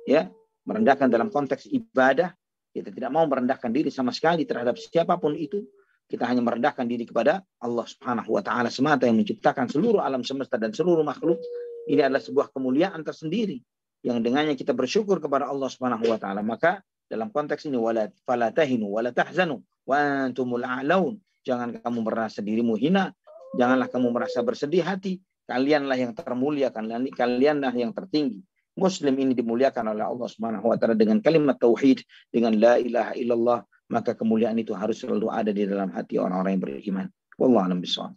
ya, 0.05 0.29
merendahkan 0.67 1.07
dalam 1.07 1.31
konteks 1.31 1.71
ibadah, 1.71 2.35
kita 2.75 2.91
tidak 2.91 3.09
mau 3.09 3.23
merendahkan 3.23 3.71
diri 3.71 3.87
sama 3.87 4.11
sekali 4.11 4.43
terhadap 4.43 4.75
siapa 4.75 5.15
pun 5.15 5.33
itu, 5.33 5.63
kita 6.07 6.23
hanya 6.27 6.43
merendahkan 6.43 6.87
diri 6.87 7.07
kepada 7.07 7.43
Allah 7.59 7.83
Subhanahu 7.87 8.35
wa 8.35 8.43
taala 8.43 8.71
semata 8.71 9.07
yang 9.07 9.19
menciptakan 9.19 9.67
seluruh 9.67 9.99
alam 10.03 10.23
semesta 10.23 10.55
dan 10.55 10.71
seluruh 10.71 11.03
makhluk. 11.03 11.39
Ini 11.87 12.03
adalah 12.07 12.19
sebuah 12.19 12.51
kemuliaan 12.51 12.99
tersendiri 13.03 13.63
yang 14.03 14.19
dengannya 14.23 14.55
kita 14.55 14.75
bersyukur 14.75 15.19
kepada 15.23 15.47
Allah 15.47 15.67
Subhanahu 15.71 16.07
wa 16.07 16.19
taala. 16.19 16.43
Maka 16.43 16.83
dalam 17.07 17.31
konteks 17.31 17.67
ini 17.67 17.79
wala 17.79 18.07
fala 18.27 18.51
tahinu 18.51 18.87
wala 18.87 19.11
tahzanu 19.11 19.63
wa 19.87 20.27
antumul 20.27 20.63
a'laun. 20.63 21.19
Jangan 21.47 21.79
kamu 21.79 21.99
merasa 22.03 22.43
dirimu 22.43 22.75
hina, 22.75 23.15
janganlah 23.55 23.87
kamu 23.87 24.07
merasa 24.11 24.43
bersedih 24.43 24.83
hati. 24.83 25.23
Kalianlah 25.47 25.95
yang 25.95 26.11
termulia, 26.11 26.75
kalian 26.75 27.07
kalianlah 27.15 27.71
yang 27.71 27.95
tertinggi. 27.95 28.43
Muslim 28.77 29.17
ini 29.17 29.33
dimuliakan 29.33 29.97
oleh 29.97 30.05
Allah 30.05 30.29
Subhanahu 30.29 30.69
wa 30.69 30.77
taala 30.77 30.93
dengan 30.93 31.17
kalimat 31.17 31.57
tauhid, 31.57 32.05
dengan 32.29 32.53
la 32.61 32.77
ilaha 32.77 33.17
illallah, 33.17 33.59
maka 33.89 34.13
kemuliaan 34.13 34.61
itu 34.61 34.77
harus 34.77 35.01
selalu 35.01 35.33
ada 35.33 35.49
di 35.49 35.65
dalam 35.65 35.89
hati 35.89 36.21
orang-orang 36.21 36.55
yang 36.55 36.63
beriman. 36.63 37.07
Wallahu 37.41 37.63
a'lam 37.65 37.79
bishawab. 37.81 38.13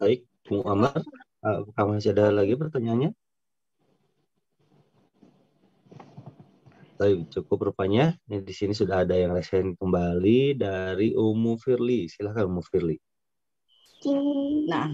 Baik, 0.00 0.24
Bung 0.48 0.64
Amar, 0.64 0.96
apakah 1.44 1.84
masih 1.88 2.16
ada 2.16 2.32
lagi 2.32 2.56
pertanyaannya? 2.56 3.12
Tapi 7.00 7.24
cukup 7.32 7.72
rupanya. 7.72 8.12
Ini 8.28 8.44
di 8.44 8.52
sini 8.52 8.76
sudah 8.76 9.08
ada 9.08 9.16
yang 9.16 9.32
resen 9.32 9.72
kembali 9.76 10.56
dari 10.60 11.16
Umu 11.16 11.56
Firly. 11.56 12.12
Silahkan 12.12 12.44
Umu 12.44 12.60
Firly. 12.60 13.00
Nah, 14.68 14.88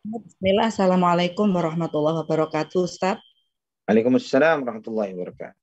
Bismillah, 0.00 0.72
Assalamualaikum 0.72 1.44
warahmatullahi 1.52 2.24
wabarakatuh, 2.24 2.88
Ustaz. 2.88 3.20
Waalaikumsalam 3.84 4.64
warahmatullahi 4.64 5.12
wabarakatuh. 5.12 5.60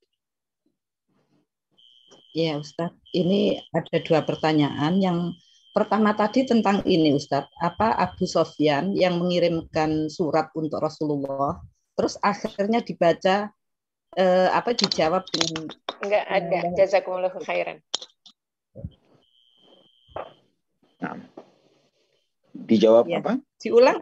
Ya, 2.38 2.62
Ustaz. 2.62 2.94
Ini 3.18 3.66
ada 3.74 3.98
dua 4.06 4.22
pertanyaan. 4.22 5.02
Yang 5.02 5.42
pertama 5.74 6.14
tadi 6.14 6.46
tentang 6.46 6.86
ini, 6.86 7.18
Ustaz. 7.18 7.50
Apa 7.58 7.98
Abu 7.98 8.30
Sofyan 8.30 8.94
yang 8.94 9.18
mengirimkan 9.18 10.06
surat 10.06 10.54
untuk 10.54 10.86
Rasulullah, 10.86 11.58
terus 11.98 12.22
akhirnya 12.22 12.86
dibaca 12.86 13.50
uh, 14.22 14.50
apa 14.54 14.78
dijawab 14.78 15.26
dengan 15.34 15.66
enggak 16.06 16.26
ada 16.30 16.58
uh, 16.62 16.74
jazakumullah 16.78 17.34
khairan. 17.42 17.82
Nah. 21.02 21.26
Dijawab 22.54 23.10
ya. 23.10 23.18
apa? 23.18 23.42
Diulang 23.58 23.98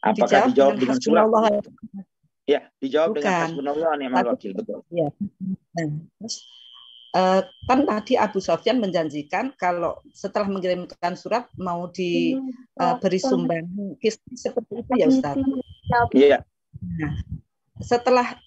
Apakah 0.00 0.48
dijawab, 0.48 0.48
dijawab 0.48 0.74
dengan, 0.80 0.96
dengan 0.96 1.28
surat? 1.28 1.64
Ya, 2.48 2.60
dijawab 2.80 3.08
Bukan. 3.14 3.20
dengan 3.20 3.40
hasbunallah 3.46 3.92
ni'mal 4.00 4.26
wakil, 4.32 4.52
betul. 4.56 4.80
Ya. 4.88 5.12
Nah, 5.76 5.86
terus 6.18 6.36
uh, 7.14 7.40
kan 7.68 7.84
tadi 7.84 8.16
Abu 8.16 8.40
Sofyan 8.40 8.80
menjanjikan 8.80 9.52
kalau 9.60 10.00
setelah 10.10 10.48
mengirimkan 10.48 11.14
surat 11.20 11.46
mau 11.60 11.86
diberi 11.92 13.20
uh, 13.20 13.24
sumbang 13.28 13.68
seperti 14.34 14.72
itu 14.82 14.92
ya 14.96 15.06
Ustaz. 15.12 15.36
Iya. 16.16 16.38
Nah, 16.80 17.12
setelah 17.84 18.40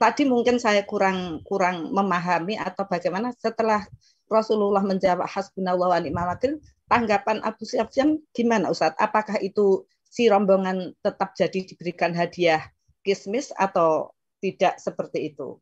tadi 0.00 0.26
mungkin 0.26 0.58
saya 0.58 0.82
kurang 0.82 1.44
kurang 1.46 1.94
memahami 1.94 2.58
atau 2.58 2.88
bagaimana 2.88 3.30
setelah 3.38 3.86
Rasulullah 4.26 4.82
menjawab 4.82 5.28
hasbunallah 5.28 5.92
wa 5.92 5.98
ni'mal 6.00 6.32
wakil, 6.32 6.56
tanggapan 6.92 7.40
Abu 7.40 7.64
Sufyan 7.64 8.20
gimana 8.36 8.68
Ustaz? 8.68 8.92
Apakah 9.00 9.40
itu 9.40 9.88
si 10.04 10.28
rombongan 10.28 10.92
tetap 11.00 11.32
jadi 11.32 11.64
diberikan 11.64 12.12
hadiah 12.12 12.68
kismis 13.00 13.48
atau 13.56 14.12
tidak 14.44 14.76
seperti 14.76 15.32
itu? 15.32 15.56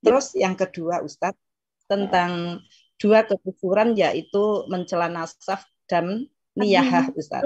Ya. 0.00 0.08
Terus 0.08 0.32
yang 0.32 0.56
kedua 0.56 1.04
Ustaz 1.04 1.36
tentang 1.84 2.64
dua 2.96 3.28
kekufuran 3.28 3.92
yaitu 3.92 4.64
mencela 4.72 5.12
nasab 5.12 5.60
dan 5.84 6.24
niyahah 6.56 7.12
Ustaz. 7.12 7.44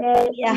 Uh, 0.00 0.26
ya 0.34 0.56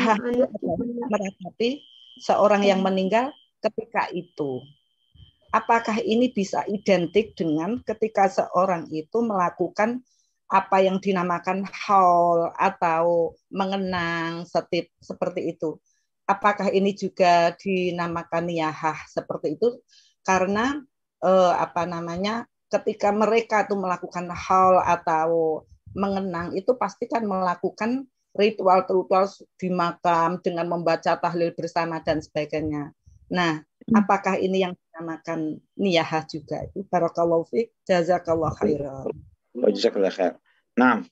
meratapi 1.06 1.84
seorang 2.18 2.66
yang 2.66 2.82
meninggal 2.82 3.30
ketika 3.62 4.10
itu. 4.10 4.58
Apakah 5.54 6.02
ini 6.02 6.34
bisa 6.34 6.66
identik 6.66 7.38
dengan 7.38 7.78
ketika 7.86 8.26
seorang 8.26 8.90
itu 8.90 9.22
melakukan 9.22 10.02
apa 10.50 10.82
yang 10.82 10.98
dinamakan 10.98 11.62
haul 11.70 12.50
atau 12.58 13.38
mengenang 13.54 14.42
setip 14.50 14.90
seperti 14.98 15.54
itu? 15.54 15.78
Apakah 16.26 16.74
ini 16.74 16.98
juga 16.98 17.54
dinamakan 17.54 18.50
niyahah 18.50 18.98
seperti 19.06 19.54
itu? 19.54 19.78
Karena 20.26 20.74
eh, 21.22 21.52
apa 21.54 21.86
namanya 21.86 22.50
ketika 22.66 23.14
mereka 23.14 23.62
itu 23.62 23.78
melakukan 23.78 24.26
haul 24.34 24.82
atau 24.82 25.62
mengenang 25.94 26.50
itu 26.58 26.74
pasti 26.74 27.06
kan 27.06 27.22
melakukan 27.22 28.10
ritual-ritual 28.34 29.30
di 29.54 29.70
makam 29.70 30.42
dengan 30.42 30.66
membaca 30.66 31.14
tahlil 31.14 31.54
bersama 31.54 32.02
dan 32.02 32.18
sebagainya. 32.18 32.90
Nah, 33.30 33.62
hmm. 33.62 33.94
apakah 33.94 34.34
ini 34.42 34.66
yang 34.66 34.74
dinamakan 34.94 35.58
niyahah 35.74 36.22
juga? 36.30 36.62
Itu 36.70 36.86
barakallahu 36.86 37.50
fiik, 37.50 37.74
jazakallah 37.82 38.54
khairan. 38.54 39.10
Jazakallah 39.58 40.14
khair. 40.14 40.38
Nah, 40.78 41.02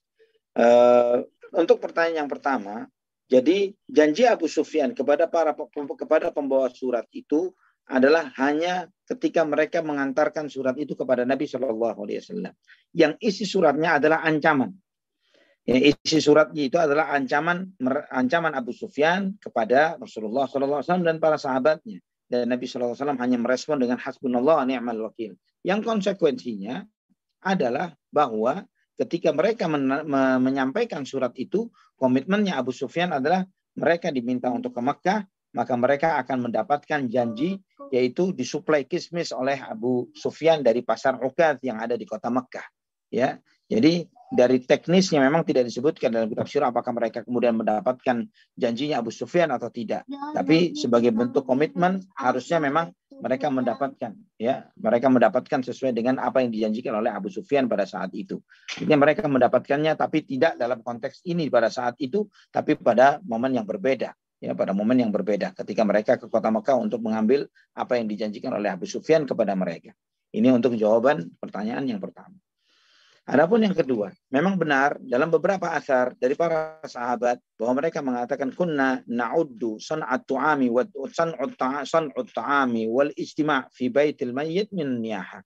uh, 0.54 1.26
untuk 1.58 1.82
pertanyaan 1.82 2.26
yang 2.26 2.30
pertama, 2.30 2.86
jadi 3.26 3.74
janji 3.90 4.22
Abu 4.22 4.46
Sufyan 4.46 4.94
kepada 4.94 5.26
para 5.26 5.50
kepada 5.98 6.30
pembawa 6.30 6.70
surat 6.70 7.10
itu 7.10 7.50
adalah 7.90 8.30
hanya 8.38 8.86
ketika 9.10 9.42
mereka 9.42 9.82
mengantarkan 9.82 10.46
surat 10.46 10.78
itu 10.78 10.94
kepada 10.94 11.26
Nabi 11.26 11.50
Shallallahu 11.50 11.98
Alaihi 12.06 12.22
Wasallam. 12.22 12.54
Yang 12.94 13.12
isi 13.18 13.44
suratnya 13.50 13.98
adalah 13.98 14.22
ancaman. 14.22 14.70
Ya, 15.62 15.78
isi 15.78 16.18
suratnya 16.22 16.62
itu 16.66 16.78
adalah 16.78 17.10
ancaman 17.14 17.74
ancaman 18.10 18.54
Abu 18.54 18.74
Sufyan 18.74 19.38
kepada 19.38 19.94
Rasulullah 19.98 20.46
SAW 20.50 20.82
dan 21.06 21.22
para 21.22 21.38
sahabatnya. 21.38 22.02
Dan 22.32 22.48
Nabi 22.48 22.64
SAW 22.64 22.96
hanya 22.96 23.36
merespon 23.36 23.76
dengan 23.76 24.00
hasbunallah 24.00 24.64
ni'mal 24.64 25.04
wakil. 25.04 25.36
Yang 25.60 25.84
konsekuensinya 25.84 26.80
adalah 27.44 27.92
bahwa 28.08 28.64
ketika 28.96 29.36
mereka 29.36 29.68
men 29.68 30.08
menyampaikan 30.40 31.04
surat 31.04 31.36
itu, 31.36 31.68
komitmennya 32.00 32.56
Abu 32.56 32.72
Sufyan 32.72 33.12
adalah 33.12 33.44
mereka 33.76 34.08
diminta 34.08 34.48
untuk 34.48 34.72
ke 34.72 34.80
Mekah, 34.80 35.28
maka 35.52 35.74
mereka 35.76 36.16
akan 36.24 36.48
mendapatkan 36.48 37.04
janji 37.12 37.60
yaitu 37.92 38.32
disuplai 38.32 38.88
kismis 38.88 39.36
oleh 39.36 39.60
Abu 39.60 40.08
Sufyan 40.16 40.64
dari 40.64 40.80
pasar 40.80 41.20
Ukad 41.20 41.60
yang 41.60 41.76
ada 41.84 42.00
di 42.00 42.08
kota 42.08 42.32
Mekah. 42.32 42.64
Ya, 43.12 43.36
jadi 43.72 44.04
dari 44.32 44.64
teknisnya 44.64 45.20
memang 45.20 45.44
tidak 45.44 45.68
disebutkan 45.68 46.08
dalam 46.08 46.28
kitab 46.32 46.48
sirah 46.48 46.72
apakah 46.72 46.96
mereka 46.96 47.20
kemudian 47.20 47.52
mendapatkan 47.52 48.24
janjinya 48.56 49.04
Abu 49.04 49.12
Sufyan 49.12 49.52
atau 49.52 49.68
tidak. 49.68 50.08
Ya, 50.08 50.32
Tapi 50.32 50.72
ya, 50.72 50.88
sebagai 50.88 51.12
ya. 51.12 51.16
bentuk 51.20 51.44
komitmen 51.44 52.00
harusnya 52.16 52.56
memang 52.56 52.96
mereka 53.20 53.52
mendapatkan 53.52 54.16
ya, 54.40 54.72
mereka 54.80 55.12
mendapatkan 55.12 55.60
sesuai 55.60 55.92
dengan 55.92 56.16
apa 56.16 56.40
yang 56.40 56.48
dijanjikan 56.48 56.96
oleh 56.96 57.12
Abu 57.12 57.28
Sufyan 57.28 57.68
pada 57.68 57.84
saat 57.84 58.16
itu. 58.16 58.40
Jadi 58.72 58.92
mereka 58.96 59.28
mendapatkannya 59.28 59.92
tapi 60.00 60.24
tidak 60.24 60.56
dalam 60.56 60.80
konteks 60.80 61.22
ini 61.28 61.52
pada 61.52 61.68
saat 61.68 62.00
itu, 62.00 62.24
tapi 62.48 62.74
pada 62.80 63.20
momen 63.28 63.52
yang 63.52 63.68
berbeda 63.68 64.16
ya 64.42 64.58
pada 64.58 64.74
momen 64.74 64.98
yang 64.98 65.14
berbeda 65.14 65.54
ketika 65.54 65.86
mereka 65.86 66.18
ke 66.18 66.26
kota 66.26 66.50
Mekah 66.50 66.74
untuk 66.74 66.98
mengambil 66.98 67.46
apa 67.78 67.94
yang 67.94 68.10
dijanjikan 68.10 68.50
oleh 68.50 68.74
Abu 68.74 68.90
Sufyan 68.90 69.22
kepada 69.22 69.54
mereka. 69.54 69.94
Ini 70.34 70.50
untuk 70.50 70.74
jawaban 70.74 71.30
pertanyaan 71.38 71.86
yang 71.86 72.02
pertama. 72.02 72.34
Adapun 73.22 73.62
yang 73.62 73.70
kedua, 73.70 74.10
memang 74.34 74.58
benar 74.58 74.98
dalam 74.98 75.30
beberapa 75.30 75.70
asar 75.70 76.10
dari 76.18 76.34
para 76.34 76.82
sahabat 76.82 77.38
bahwa 77.54 77.78
mereka 77.78 78.02
mengatakan 78.02 78.50
kunna 78.50 78.98
na'uddu 79.06 79.78
san'at 79.78 80.26
tu'ami 80.26 80.66
wa 80.66 80.82
san'ut 81.86 82.28
ta'ami 82.34 82.90
wal 82.90 83.14
istima' 83.14 83.70
fi 83.70 83.94
baitil 83.94 84.34
mayyit 84.34 84.74
min 84.74 84.98
niyaha. 84.98 85.38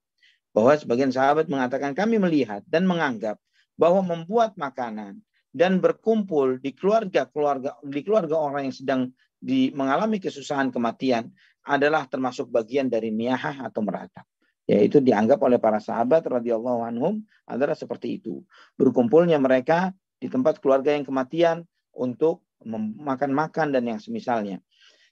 Bahwa 0.57 0.73
sebagian 0.73 1.13
sahabat 1.13 1.53
mengatakan 1.53 1.93
kami 1.93 2.17
melihat 2.17 2.65
dan 2.65 2.89
menganggap 2.89 3.37
bahwa 3.77 4.01
membuat 4.01 4.57
makanan 4.57 5.21
dan 5.53 5.77
berkumpul 5.77 6.57
di 6.57 6.73
keluarga-keluarga 6.73 7.77
di 7.85 8.01
keluarga 8.01 8.41
orang 8.41 8.73
yang 8.73 8.77
sedang 8.77 9.03
di, 9.37 9.69
mengalami 9.77 10.17
kesusahan 10.17 10.73
kematian 10.73 11.29
adalah 11.61 12.09
termasuk 12.09 12.49
bagian 12.49 12.89
dari 12.89 13.13
niyahah 13.13 13.69
atau 13.69 13.85
meratap 13.85 14.25
yaitu 14.67 14.99
dianggap 14.99 15.39
oleh 15.47 15.63
para 15.63 15.79
sahabat 15.79 16.27
radhiyallahu 16.27 16.83
anhum 16.83 17.23
adalah 17.47 17.79
seperti 17.79 18.19
itu. 18.19 18.43
Berkumpulnya 18.75 19.39
mereka 19.39 19.95
di 20.19 20.27
tempat 20.27 20.59
keluarga 20.59 20.91
yang 20.91 21.07
kematian 21.07 21.63
untuk 21.95 22.43
makan-makan 22.99 23.71
dan 23.71 23.87
yang 23.87 24.03
semisalnya. 24.03 24.59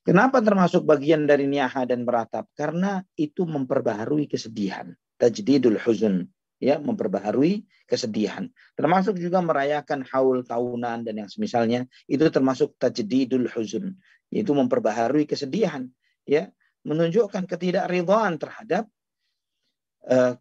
Kenapa 0.05 0.45
termasuk 0.45 0.85
bagian 0.85 1.25
dari 1.25 1.49
niyaha 1.49 1.89
dan 1.89 2.05
meratap? 2.05 2.45
Karena 2.53 3.01
itu 3.17 3.49
memperbaharui 3.49 4.29
kesedihan. 4.29 4.93
Tajdidul 5.17 5.81
huzun. 5.81 6.29
Ya, 6.61 6.77
memperbaharui 6.81 7.65
kesedihan. 7.89 8.49
Termasuk 8.77 9.17
juga 9.21 9.41
merayakan 9.41 10.05
haul 10.13 10.45
tahunan 10.45 11.09
dan 11.09 11.15
yang 11.25 11.31
semisalnya. 11.33 11.89
Itu 12.05 12.29
termasuk 12.29 12.77
tajdidul 12.77 13.49
huzun. 13.49 13.97
Itu 14.29 14.53
memperbaharui 14.53 15.25
kesedihan. 15.25 15.89
Ya, 16.29 16.53
menunjukkan 16.85 17.49
ketidakridhaan 17.49 18.37
terhadap 18.37 18.89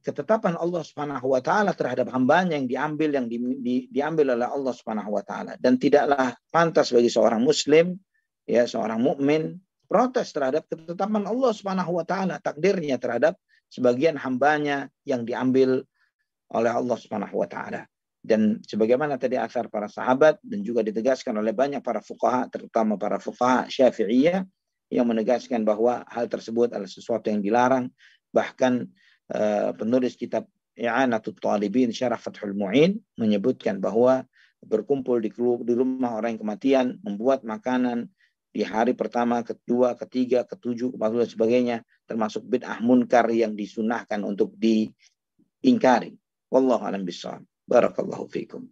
ketetapan 0.03 0.59
Allah 0.59 0.83
Subhanahu 0.83 1.31
wa 1.31 1.39
taala 1.39 1.71
terhadap 1.71 2.11
hambanya 2.11 2.59
yang 2.59 2.67
diambil 2.67 3.15
yang 3.15 3.31
di, 3.31 3.39
di, 3.63 3.75
diambil 3.87 4.35
oleh 4.35 4.47
Allah 4.47 4.73
Subhanahu 4.75 5.15
wa 5.15 5.23
taala 5.23 5.55
dan 5.55 5.79
tidaklah 5.79 6.35
pantas 6.51 6.91
bagi 6.91 7.07
seorang 7.07 7.39
muslim 7.39 7.95
ya 8.43 8.67
seorang 8.67 8.99
mukmin 8.99 9.55
protes 9.87 10.33
terhadap 10.33 10.65
ketetapan 10.65 11.29
Allah 11.29 11.51
Subhanahu 11.53 12.01
wa 12.01 12.05
taala, 12.07 12.41
takdirnya 12.41 12.97
terhadap 12.97 13.37
sebagian 13.69 14.17
hambanya 14.17 14.89
yang 15.05 15.21
diambil 15.21 15.85
oleh 16.49 16.71
Allah 16.73 16.97
Subhanahu 16.97 17.37
wa 17.37 17.45
taala. 17.45 17.85
Dan 18.23 18.63
sebagaimana 18.63 19.19
tadi 19.19 19.37
asar 19.37 19.67
para 19.67 19.91
sahabat 19.91 20.39
dan 20.41 20.63
juga 20.63 20.79
ditegaskan 20.81 21.35
oleh 21.37 21.51
banyak 21.51 21.83
para 21.83 21.99
fuqaha 21.99 22.47
terutama 22.49 22.95
para 22.97 23.19
fuqaha 23.19 23.67
Syafi'iyah 23.67 24.41
yang 24.89 25.05
menegaskan 25.05 25.61
bahwa 25.61 26.07
hal 26.07 26.31
tersebut 26.31 26.71
adalah 26.71 26.89
sesuatu 26.89 27.27
yang 27.27 27.43
dilarang 27.43 27.91
bahkan 28.31 28.87
penulis 29.79 30.19
kitab 30.19 30.47
I'anatul 30.73 31.37
Talibin 31.37 31.93
Syarah 31.93 32.17
Fathul 32.17 32.57
Mu'in 32.57 32.97
menyebutkan 33.17 33.77
bahwa 33.77 34.25
berkumpul 34.63 35.21
di, 35.21 35.29
di 35.63 35.73
rumah 35.75 36.17
orang 36.17 36.35
yang 36.35 36.41
kematian 36.41 36.85
membuat 37.03 37.45
makanan 37.45 38.09
di 38.53 38.61
hari 38.61 38.93
pertama, 38.93 39.41
kedua, 39.41 39.97
ketiga, 39.97 40.45
ketujuh, 40.45 40.93
keempat 40.93 41.09
dan 41.25 41.29
sebagainya 41.29 41.77
termasuk 42.05 42.45
bid'ah 42.45 42.77
munkar 42.85 43.25
yang 43.33 43.57
disunahkan 43.57 44.21
untuk 44.21 44.53
diingkari. 44.53 46.13
Wallahu 46.53 46.85
a'lam 46.85 47.01
bishawab. 47.01 47.41
Barakallahu 47.65 48.29
fiikum. 48.29 48.69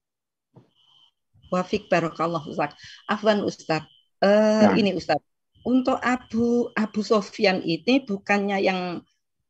Wafik 1.50 1.90
barakallah 1.90 2.46
Ustaz. 2.46 2.78
Afwan 3.10 3.42
Ustaz. 3.42 3.84
Uh, 4.22 4.70
nah. 4.70 4.78
ini 4.78 4.94
Ustaz. 4.94 5.18
Untuk 5.66 5.98
Abu 5.98 6.70
Abu 6.78 7.02
Sofyan 7.02 7.66
ini 7.66 8.06
bukannya 8.06 8.62
yang 8.62 9.02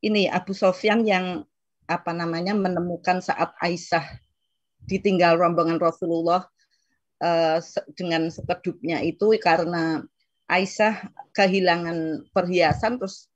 ini 0.02 0.26
Abu 0.26 0.52
Sofyan 0.52 1.06
yang 1.06 1.46
apa 1.86 2.10
namanya 2.10 2.52
menemukan 2.52 3.22
saat 3.22 3.54
Aisyah 3.62 4.02
ditinggal 4.90 5.38
rombongan 5.38 5.78
Rasulullah 5.78 6.46
uh, 7.22 7.58
dengan 7.94 8.26
sekedupnya 8.28 8.98
itu 9.02 9.30
karena 9.38 10.02
Aisyah 10.50 11.06
kehilangan 11.32 12.28
perhiasan 12.34 12.98
terus 12.98 13.30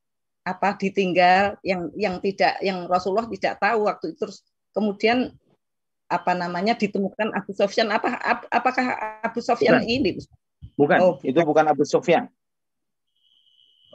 apa 0.47 0.79
ditinggal 0.79 1.59
yang 1.63 1.91
yang 1.99 2.23
tidak 2.23 2.59
yang 2.63 2.87
Rasulullah 2.87 3.27
tidak 3.31 3.59
tahu 3.63 3.87
waktu 3.87 4.15
itu. 4.15 4.27
Terus 4.27 4.47
kemudian 4.75 5.35
apa 6.07 6.39
namanya 6.39 6.79
ditemukan 6.79 7.35
Abu 7.35 7.51
Sofyan. 7.51 7.91
Apa 7.91 8.15
ap, 8.15 8.47
apakah 8.51 8.85
Abu 9.27 9.43
Sofyan 9.43 9.83
bukan. 9.83 9.91
ini? 9.91 10.11
Bukan. 10.79 10.99
Oh, 11.03 11.15
itu 11.27 11.39
bukan. 11.43 11.67
Abu 11.67 11.83
Sofyan. 11.83 12.31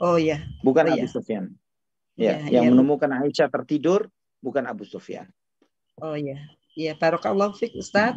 Oh 0.01 0.17
ya 0.17 0.41
bukan 0.65 0.89
oh, 0.89 0.93
Abu 0.97 1.05
ya. 1.05 1.13
Sofyan 1.13 1.53
ya, 2.15 2.41
ya 2.47 2.59
yang 2.61 2.63
ya. 2.67 2.71
menemukan 2.73 3.09
Aisyah 3.11 3.49
tertidur 3.49 4.07
bukan 4.41 4.65
Abu 4.67 4.83
Sofyan 4.87 5.29
oh 6.01 6.15
ya 6.15 6.37
ya 6.73 6.95
barokallah 6.95 7.53
fik 7.55 7.75
Ustaz 7.77 8.15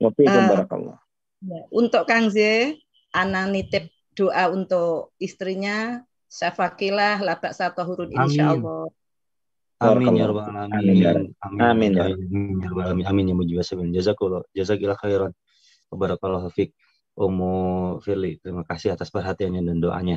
uh, 0.00 0.12
barakallah 0.24 0.98
ya. 1.44 1.60
untuk 1.72 2.04
Kang 2.08 2.28
Z 2.32 2.72
anak 3.14 3.50
nitip 3.50 3.84
doa 4.14 4.50
untuk 4.52 5.14
istrinya 5.18 6.02
syafakilah 6.30 7.18
labak 7.24 7.52
satu 7.52 7.82
hurun 7.82 8.10
insya 8.14 8.54
Allah. 8.54 8.86
Amin 9.80 10.12
ya 10.12 10.28
rabbal 10.28 10.52
alamin. 10.52 11.32
Amin. 11.40 11.90
Ya 11.96 12.06
amin 12.12 12.60
ya 12.60 12.68
rabbal 12.70 12.84
alamin. 12.92 13.06
Amin 13.08 13.24
ya 13.32 13.34
mujib 13.34 13.58
sabil. 13.64 13.90
Jazakallah 13.90 14.46
jazakillah 14.54 14.98
khairan. 15.00 15.32
Barakallahu 15.90 16.52
fiik. 16.54 16.76
Umu 17.18 17.98
Firly, 18.00 18.38
terima 18.38 18.62
kasih 18.62 18.94
atas 18.94 19.10
perhatiannya 19.10 19.66
dan 19.66 19.76
doanya. 19.82 20.16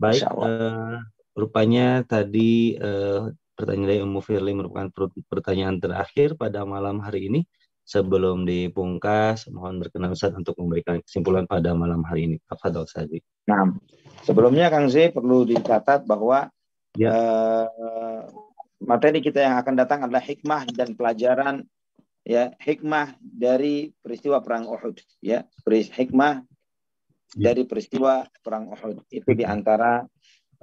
Baik, 0.00 0.24
uh, 0.32 0.98
rupanya 1.36 2.02
tadi 2.02 2.74
uh, 2.80 3.28
pertanyaan 3.52 3.88
dari 3.88 4.00
Umu 4.00 4.24
Firly 4.24 4.56
merupakan 4.56 4.88
pertanyaan 5.28 5.76
terakhir 5.76 6.34
pada 6.34 6.64
malam 6.64 6.98
hari 7.04 7.28
ini 7.28 7.40
sebelum 7.86 8.42
dipungkas, 8.42 9.46
mohon 9.54 9.78
berkenan 9.78 10.10
Ustaz 10.10 10.34
untuk 10.34 10.58
memberikan 10.58 10.98
kesimpulan 11.04 11.46
pada 11.46 11.70
malam 11.76 12.02
hari 12.02 12.26
ini. 12.26 12.36
Apa 12.50 12.74
Ustaz? 12.82 13.06
Nah, 13.46 13.70
sebelumnya 14.26 14.66
Kang 14.72 14.90
Z 14.90 15.14
perlu 15.14 15.46
dicatat 15.46 16.02
bahwa 16.02 16.50
ya. 16.98 17.14
uh, 17.14 18.26
materi 18.82 19.22
kita 19.22 19.40
yang 19.40 19.56
akan 19.62 19.74
datang 19.78 20.02
adalah 20.02 20.24
hikmah 20.24 20.66
dan 20.74 20.98
pelajaran 20.98 21.62
ya 22.26 22.50
hikmah 22.58 23.14
dari 23.22 23.94
peristiwa 24.02 24.42
perang 24.42 24.66
Uhud 24.66 24.98
ya 25.22 25.46
hikmah 25.70 26.42
ya. 27.38 27.54
dari 27.54 27.62
peristiwa 27.62 28.26
perang 28.42 28.66
Uhud 28.74 29.06
itu 29.14 29.30
di 29.30 29.46
antara 29.46 30.02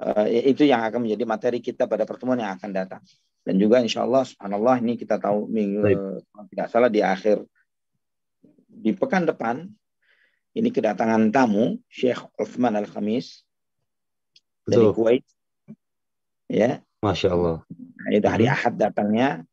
uh, 0.04 0.28
itu 0.28 0.68
yang 0.68 0.84
akan 0.84 1.08
menjadi 1.08 1.24
materi 1.24 1.60
kita 1.64 1.88
pada 1.88 2.04
pertemuan 2.04 2.44
yang 2.44 2.52
akan 2.60 2.70
datang. 2.76 3.02
Dan 3.44 3.60
juga 3.60 3.80
insya 3.80 4.04
Allah 4.04 4.24
subhanallah 4.24 4.80
ini 4.84 4.96
kita 4.96 5.20
tahu 5.20 5.52
minggu 5.52 5.84
tidak 6.52 6.68
salah 6.72 6.88
di 6.88 7.04
akhir 7.04 7.44
di 8.68 8.96
pekan 8.96 9.28
depan 9.28 9.68
ini 10.54 10.70
kedatangan 10.70 11.34
tamu 11.34 11.80
Syekh 11.92 12.24
Uthman 12.40 12.78
Al 12.80 12.88
Khamis 12.88 13.44
dari 14.68 14.88
Kuwait. 14.96 15.26
Ya. 16.48 16.80
Masya 17.04 17.36
Allah. 17.36 17.58
Nah, 17.68 18.10
itu 18.16 18.28
hari. 18.30 18.46
Ahad 18.48 18.80
datangnya. 18.80 19.44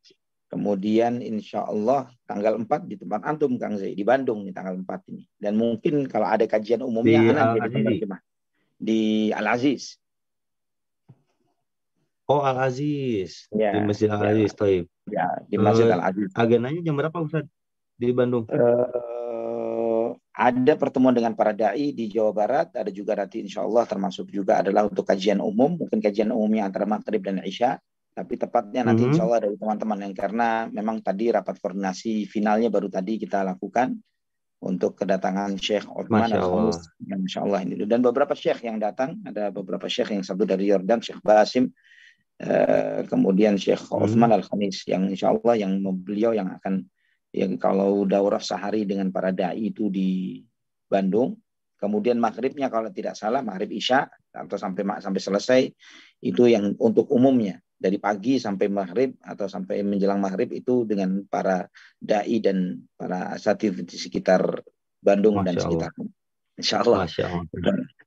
Kemudian 0.51 1.23
insya 1.23 1.63
Allah 1.63 2.11
tanggal 2.27 2.59
4 2.59 2.67
di 2.83 2.99
tempat 2.99 3.23
antum 3.23 3.55
Kang 3.55 3.79
Zai 3.79 3.95
di 3.95 4.03
Bandung 4.03 4.43
nih 4.43 4.51
tanggal 4.51 4.75
4 4.83 5.11
ini. 5.15 5.23
Dan 5.39 5.55
mungkin 5.55 6.11
kalau 6.11 6.27
ada 6.27 6.43
kajian 6.43 6.83
umumnya 6.83 7.23
di 7.23 7.27
anak 7.31 8.19
di 8.75 9.31
Al 9.31 9.47
Aziz 9.47 10.00
Oh 12.31 12.41
Al 12.47 12.57
Aziz 12.63 13.51
ya, 13.51 13.75
di 13.75 13.79
Masjid 13.83 14.07
Al 14.07 14.23
Aziz, 14.23 14.55
ya. 14.55 14.59
Taib. 14.63 14.85
Ya 15.11 15.27
di 15.51 15.59
Masjid 15.59 15.91
uh, 15.91 15.95
Al 15.99 16.03
Aziz. 16.15 16.31
Agendanya 16.31 16.79
jam 16.79 16.95
berapa 16.95 17.17
Ustaz 17.19 17.43
di 17.99 18.15
Bandung? 18.15 18.47
Uh, 18.47 20.15
ada 20.31 20.73
pertemuan 20.79 21.11
dengan 21.11 21.35
para 21.35 21.51
dai 21.51 21.91
di 21.91 22.07
Jawa 22.07 22.31
Barat, 22.31 22.71
ada 22.71 22.87
juga 22.87 23.19
nanti 23.19 23.43
insya 23.43 23.67
Allah 23.67 23.83
termasuk 23.83 24.31
juga 24.31 24.63
adalah 24.63 24.87
untuk 24.87 25.03
kajian 25.03 25.43
umum, 25.43 25.75
mungkin 25.75 25.99
kajian 25.99 26.31
umumnya 26.31 26.71
antara 26.71 26.87
maghrib 26.87 27.19
dan 27.19 27.43
isya, 27.43 27.75
tapi 28.15 28.39
tepatnya 28.39 28.87
nanti 28.87 29.03
mm 29.03 29.11
-hmm. 29.11 29.11
insya 29.11 29.23
Allah 29.27 29.39
dari 29.43 29.55
teman-teman 29.59 29.99
yang 30.07 30.15
karena 30.15 30.49
memang 30.71 31.03
tadi 31.03 31.35
rapat 31.35 31.59
koordinasi 31.59 32.31
finalnya 32.31 32.71
baru 32.71 32.87
tadi 32.87 33.19
kita 33.19 33.43
lakukan 33.43 33.99
untuk 34.61 34.93
kedatangan 34.93 35.57
Syekh 35.57 35.89
Uthman 35.89 36.29
al 36.29 36.69
Insya 37.01 37.41
Allah 37.41 37.65
ini 37.65 37.81
dan 37.89 38.05
beberapa 38.05 38.37
Syekh 38.37 38.61
yang 38.61 38.77
datang 38.77 39.17
ada 39.25 39.49
beberapa 39.49 39.89
Syekh 39.89 40.13
yang 40.13 40.21
satu 40.21 40.45
dari 40.45 40.69
Yordan 40.69 41.01
Syekh 41.01 41.17
Basim 41.25 41.73
Eh, 42.41 43.05
kemudian 43.05 43.53
Syekh 43.53 43.85
Uthman 43.93 44.33
hmm. 44.33 44.37
Al-Khamis 44.41 44.89
yang 44.89 45.05
insya 45.13 45.29
Allah 45.29 45.61
yang 45.61 45.77
beliau 46.01 46.33
yang 46.33 46.49
akan 46.49 46.89
yang 47.29 47.53
kalau 47.61 48.01
daurah 48.09 48.41
sehari 48.41 48.81
dengan 48.89 49.13
para 49.13 49.29
dai 49.29 49.69
itu 49.69 49.93
di 49.93 50.41
Bandung 50.89 51.37
kemudian 51.77 52.17
maghribnya 52.17 52.73
kalau 52.73 52.89
tidak 52.89 53.13
salah 53.13 53.45
maghrib 53.45 53.69
isya 53.69 54.09
atau 54.33 54.57
sampai 54.57 54.81
sampai 55.05 55.21
selesai 55.21 55.61
itu 56.25 56.49
yang 56.49 56.73
untuk 56.81 57.13
umumnya 57.13 57.61
dari 57.77 58.01
pagi 58.01 58.41
sampai 58.41 58.73
maghrib 58.73 59.21
atau 59.21 59.45
sampai 59.45 59.85
menjelang 59.85 60.17
maghrib 60.17 60.49
itu 60.49 60.81
dengan 60.89 61.21
para 61.29 61.69
dai 62.01 62.41
dan 62.41 62.89
para 62.97 63.37
asatid 63.37 63.85
di 63.85 63.97
sekitar 64.01 64.65
Bandung 64.97 65.37
Masya 65.37 65.45
dan 65.45 65.55
sekitar 65.61 65.91
Insya 66.57 66.81
Allah. 66.81 67.05
Masya 67.05 67.25
Allah. 67.25 67.45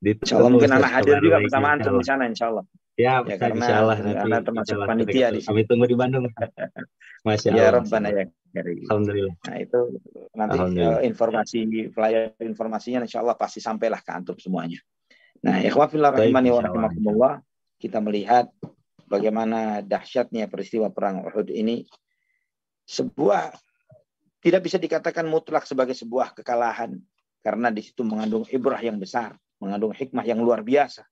Insya 0.03 0.35
Allah 0.43 0.51
mungkin 0.51 0.71
anak 0.75 0.91
hadir 0.91 1.23
juga 1.23 1.39
bersama 1.39 1.67
antum 1.71 1.99
di 1.99 2.05
sana 2.07 2.27
Insya 2.27 2.51
Allah. 2.51 2.67
Ya, 2.95 3.19
ya 3.27 3.35
karena, 3.35 3.59
insya 3.59 3.75
Allah 3.83 3.97
nanti 3.99 4.15
karena 4.15 4.37
termasuk 4.39 4.75
panitia 4.87 5.27
di 5.35 5.43
sini. 5.43 5.47
Kami 5.51 5.61
tunggu 5.67 5.85
di 5.91 5.97
Bandung. 5.99 6.31
Masya 7.27 7.51
ya, 7.51 7.51
Allah. 7.51 7.63
Ya 7.63 7.69
Rabbana 7.75 8.07
ya. 8.15 8.25
Alhamdulillah. 8.87 9.35
Nah 9.51 9.57
itu 9.59 9.79
nanti 10.31 10.79
uh, 10.79 11.03
informasi 11.03 11.91
flyer 11.91 12.39
informasinya 12.39 13.03
insya 13.03 13.19
Allah 13.19 13.35
pasti 13.35 13.59
sampailah 13.59 13.99
ke 13.99 14.11
antum 14.15 14.39
semuanya. 14.39 14.79
Nah, 15.43 15.59
ikhwafillah 15.59 16.15
rahimani 16.15 16.55
wa 16.55 16.63
rahimakumullah, 16.63 17.33
kita 17.83 17.99
melihat 17.99 18.47
bagaimana 19.11 19.83
dahsyatnya 19.83 20.47
peristiwa 20.47 20.87
perang 20.87 21.27
Uhud 21.27 21.51
ini 21.51 21.83
sebuah 22.87 23.51
tidak 24.39 24.61
bisa 24.63 24.79
dikatakan 24.79 25.27
mutlak 25.27 25.67
sebagai 25.67 25.93
sebuah 25.93 26.31
kekalahan 26.31 26.95
karena 27.43 27.67
di 27.75 27.83
situ 27.83 28.07
mengandung 28.07 28.47
ibrah 28.47 28.79
yang 28.79 28.95
besar, 28.95 29.35
mengandung 29.59 29.91
hikmah 29.91 30.23
yang 30.23 30.39
luar 30.39 30.63
biasa 30.63 31.03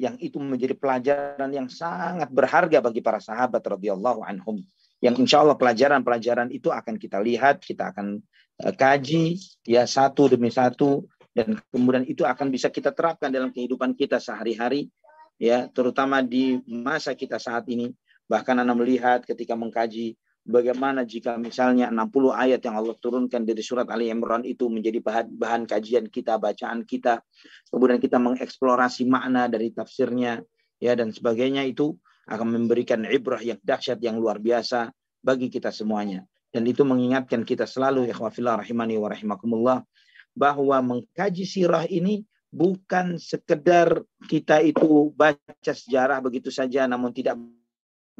yang 0.00 0.16
itu 0.16 0.40
menjadi 0.40 0.72
pelajaran 0.72 1.52
yang 1.52 1.68
sangat 1.68 2.32
berharga 2.32 2.80
bagi 2.80 3.04
para 3.04 3.20
sahabat 3.20 3.60
radhiyallahu 3.60 4.24
anhum. 4.24 4.64
Yang 5.04 5.28
insya 5.28 5.44
Allah 5.44 5.60
pelajaran-pelajaran 5.60 6.48
itu 6.48 6.72
akan 6.72 6.96
kita 6.96 7.20
lihat 7.20 7.60
kita 7.60 7.92
akan 7.92 8.16
uh, 8.64 8.72
kaji 8.72 9.36
ya 9.68 9.84
satu 9.84 10.32
demi 10.32 10.48
satu. 10.48 11.04
Dan 11.36 11.60
kemudian 11.68 12.08
itu 12.08 12.24
akan 12.24 12.48
bisa 12.48 12.72
kita 12.72 12.96
terapkan 12.96 13.28
dalam 13.28 13.52
kehidupan 13.52 13.94
kita 13.94 14.18
sehari-hari 14.18 14.90
ya 15.38 15.70
terutama 15.70 16.24
di 16.24 16.58
masa 16.64 17.12
kita 17.12 17.36
saat 17.36 17.68
ini. 17.68 17.92
Bahkan 18.24 18.56
Anda 18.56 18.72
melihat 18.72 19.28
ketika 19.28 19.52
mengkaji 19.52 20.16
bagaimana 20.50 21.06
jika 21.06 21.38
misalnya 21.38 21.88
60 21.88 22.34
ayat 22.34 22.60
yang 22.60 22.76
Allah 22.76 22.98
turunkan 22.98 23.46
dari 23.46 23.62
surat 23.62 23.86
Ali 23.88 24.10
Imran 24.10 24.42
itu 24.42 24.66
menjadi 24.66 24.98
bahan, 24.98 25.26
bahan 25.38 25.62
kajian 25.70 26.10
kita, 26.10 26.36
bacaan 26.36 26.82
kita, 26.82 27.22
kemudian 27.70 28.02
kita 28.02 28.18
mengeksplorasi 28.18 29.06
makna 29.06 29.46
dari 29.46 29.70
tafsirnya 29.70 30.42
ya 30.82 30.92
dan 30.98 31.14
sebagainya 31.14 31.62
itu 31.64 31.94
akan 32.26 32.58
memberikan 32.58 33.06
ibrah 33.06 33.40
yang 33.40 33.62
dahsyat 33.62 34.02
yang 34.02 34.18
luar 34.18 34.42
biasa 34.42 34.90
bagi 35.22 35.46
kita 35.46 35.70
semuanya. 35.70 36.26
Dan 36.50 36.66
itu 36.66 36.82
mengingatkan 36.82 37.46
kita 37.46 37.62
selalu 37.62 38.10
ya 38.10 38.14
rahimani 38.18 38.98
wa 38.98 39.06
rahimakumullah 39.06 39.86
bahwa 40.34 40.78
mengkaji 40.82 41.46
sirah 41.46 41.86
ini 41.86 42.26
bukan 42.50 43.14
sekedar 43.22 44.02
kita 44.26 44.58
itu 44.58 45.14
baca 45.14 45.70
sejarah 45.70 46.18
begitu 46.18 46.50
saja 46.50 46.90
namun 46.90 47.14
tidak 47.14 47.38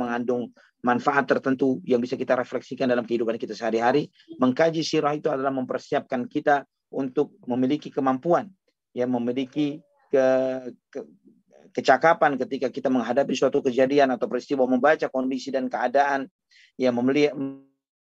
mengandung 0.00 0.48
manfaat 0.80 1.28
tertentu 1.28 1.84
yang 1.84 2.00
bisa 2.00 2.16
kita 2.16 2.32
refleksikan 2.40 2.88
dalam 2.88 3.04
kehidupan 3.04 3.36
kita 3.36 3.52
sehari-hari. 3.52 4.08
Mengkaji 4.40 4.80
sirah 4.80 5.12
itu 5.12 5.28
adalah 5.28 5.52
mempersiapkan 5.52 6.24
kita 6.24 6.64
untuk 6.88 7.36
memiliki 7.44 7.92
kemampuan, 7.92 8.48
ya 8.96 9.04
memiliki 9.04 9.78
ke, 10.08 10.26
ke, 10.88 11.00
kecakapan 11.76 12.40
ketika 12.40 12.72
kita 12.72 12.88
menghadapi 12.88 13.36
suatu 13.36 13.60
kejadian 13.60 14.10
atau 14.16 14.26
peristiwa 14.26 14.64
membaca 14.66 15.06
kondisi 15.06 15.52
dan 15.52 15.68
keadaan 15.68 16.26
yang 16.80 16.96
melihat, 16.96 17.36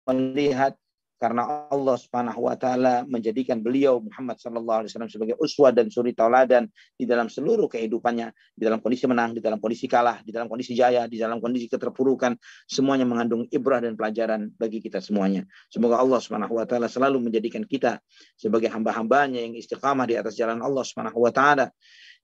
melihat 0.07 0.73
karena 1.19 1.67
Allah 1.67 1.99
Subhanahu 1.99 2.47
wa 2.47 2.55
taala 2.55 3.03
menjadikan 3.03 3.59
beliau 3.59 3.99
Muhammad 3.99 4.39
sallallahu 4.39 4.87
alaihi 4.87 4.91
wasallam 4.95 5.11
sebagai 5.11 5.35
uswah 5.35 5.75
dan 5.75 5.91
suri 5.91 6.15
tauladan 6.15 6.71
di 6.95 7.03
dalam 7.03 7.27
seluruh 7.27 7.67
kehidupannya, 7.67 8.31
di 8.55 8.63
dalam 8.63 8.79
kondisi 8.79 9.03
menang, 9.03 9.35
di 9.35 9.43
dalam 9.43 9.59
kondisi 9.59 9.91
kalah, 9.91 10.23
di 10.23 10.31
dalam 10.31 10.47
kondisi 10.47 10.71
jaya, 10.71 11.11
di 11.11 11.19
dalam 11.19 11.43
kondisi 11.43 11.67
keterpurukan, 11.67 12.39
semuanya 12.71 13.03
mengandung 13.03 13.43
ibrah 13.51 13.83
dan 13.83 13.99
pelajaran 13.99 14.47
bagi 14.55 14.79
kita 14.79 15.03
semuanya. 15.03 15.43
Semoga 15.67 15.99
Allah 15.99 16.23
Subhanahu 16.23 16.55
wa 16.55 16.63
taala 16.63 16.87
selalu 16.87 17.19
menjadikan 17.19 17.67
kita 17.67 17.99
sebagai 18.39 18.71
hamba-hambanya 18.71 19.43
yang 19.43 19.59
istiqamah 19.59 20.07
di 20.07 20.15
atas 20.15 20.39
jalan 20.39 20.63
Allah 20.63 20.87
Subhanahu 20.87 21.19
wa 21.19 21.35
taala 21.35 21.67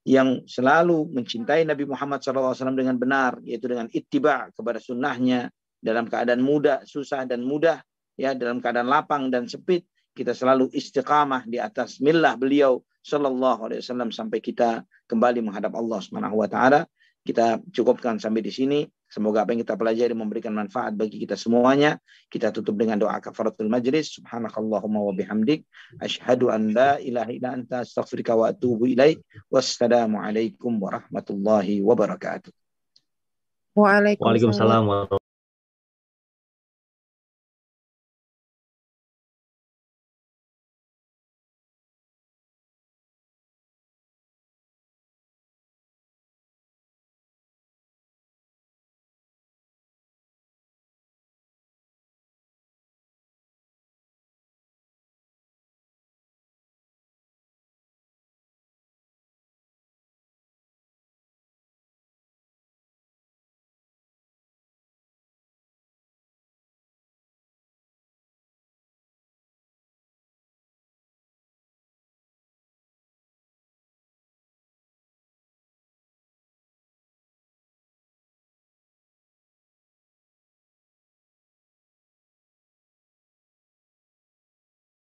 yang 0.06 0.46
selalu 0.48 1.10
mencintai 1.12 1.68
Nabi 1.68 1.84
Muhammad 1.84 2.22
SAW 2.24 2.54
dengan 2.72 2.96
benar, 2.96 3.42
yaitu 3.44 3.68
dengan 3.68 3.90
ittiba 3.92 4.48
kepada 4.54 4.80
sunnahnya 4.80 5.50
dalam 5.82 6.06
keadaan 6.06 6.40
mudah, 6.40 6.86
susah 6.86 7.26
dan 7.26 7.42
mudah, 7.42 7.82
ya 8.16 8.32
dalam 8.32 8.58
keadaan 8.58 8.88
lapang 8.88 9.28
dan 9.28 9.46
sempit 9.46 9.84
kita 10.16 10.32
selalu 10.32 10.72
istiqamah 10.72 11.44
di 11.44 11.60
atas 11.60 12.00
millah 12.00 12.40
beliau 12.40 12.80
sallallahu 13.04 13.68
alaihi 13.68 13.84
wasallam 13.84 14.10
sampai 14.10 14.40
kita 14.40 14.82
kembali 15.06 15.44
menghadap 15.44 15.76
Allah 15.76 16.00
Subhanahu 16.00 16.40
wa 16.40 16.48
taala. 16.48 16.88
Kita 17.26 17.58
cukupkan 17.74 18.16
sampai 18.22 18.40
di 18.40 18.54
sini. 18.54 18.80
Semoga 19.06 19.42
apa 19.42 19.54
yang 19.54 19.62
kita 19.62 19.74
pelajari 19.74 20.14
memberikan 20.14 20.54
manfaat 20.54 20.94
bagi 20.94 21.18
kita 21.22 21.34
semuanya. 21.34 21.98
Kita 22.30 22.54
tutup 22.54 22.78
dengan 22.78 23.02
doa 23.02 23.18
kafaratul 23.18 23.66
majlis. 23.66 24.14
Subhanakallahumma 24.18 25.02
wa 25.02 25.10
bihamdik. 25.10 25.66
Ashhadu 25.98 26.54
an 26.54 26.70
la 26.70 27.02
ilaha 27.02 27.30
illa 27.34 27.50
anta 27.54 27.82
astaghfiruka 27.82 28.34
wa 28.34 28.54
atubu 28.54 28.86
ilaik. 28.86 29.22
Wassalamualaikum 29.50 30.78
warahmatullahi 30.78 31.82
wabarakatuh. 31.82 32.54
Waalaikumsalam. 33.74 34.86
Waalaikumsalam 34.86 35.25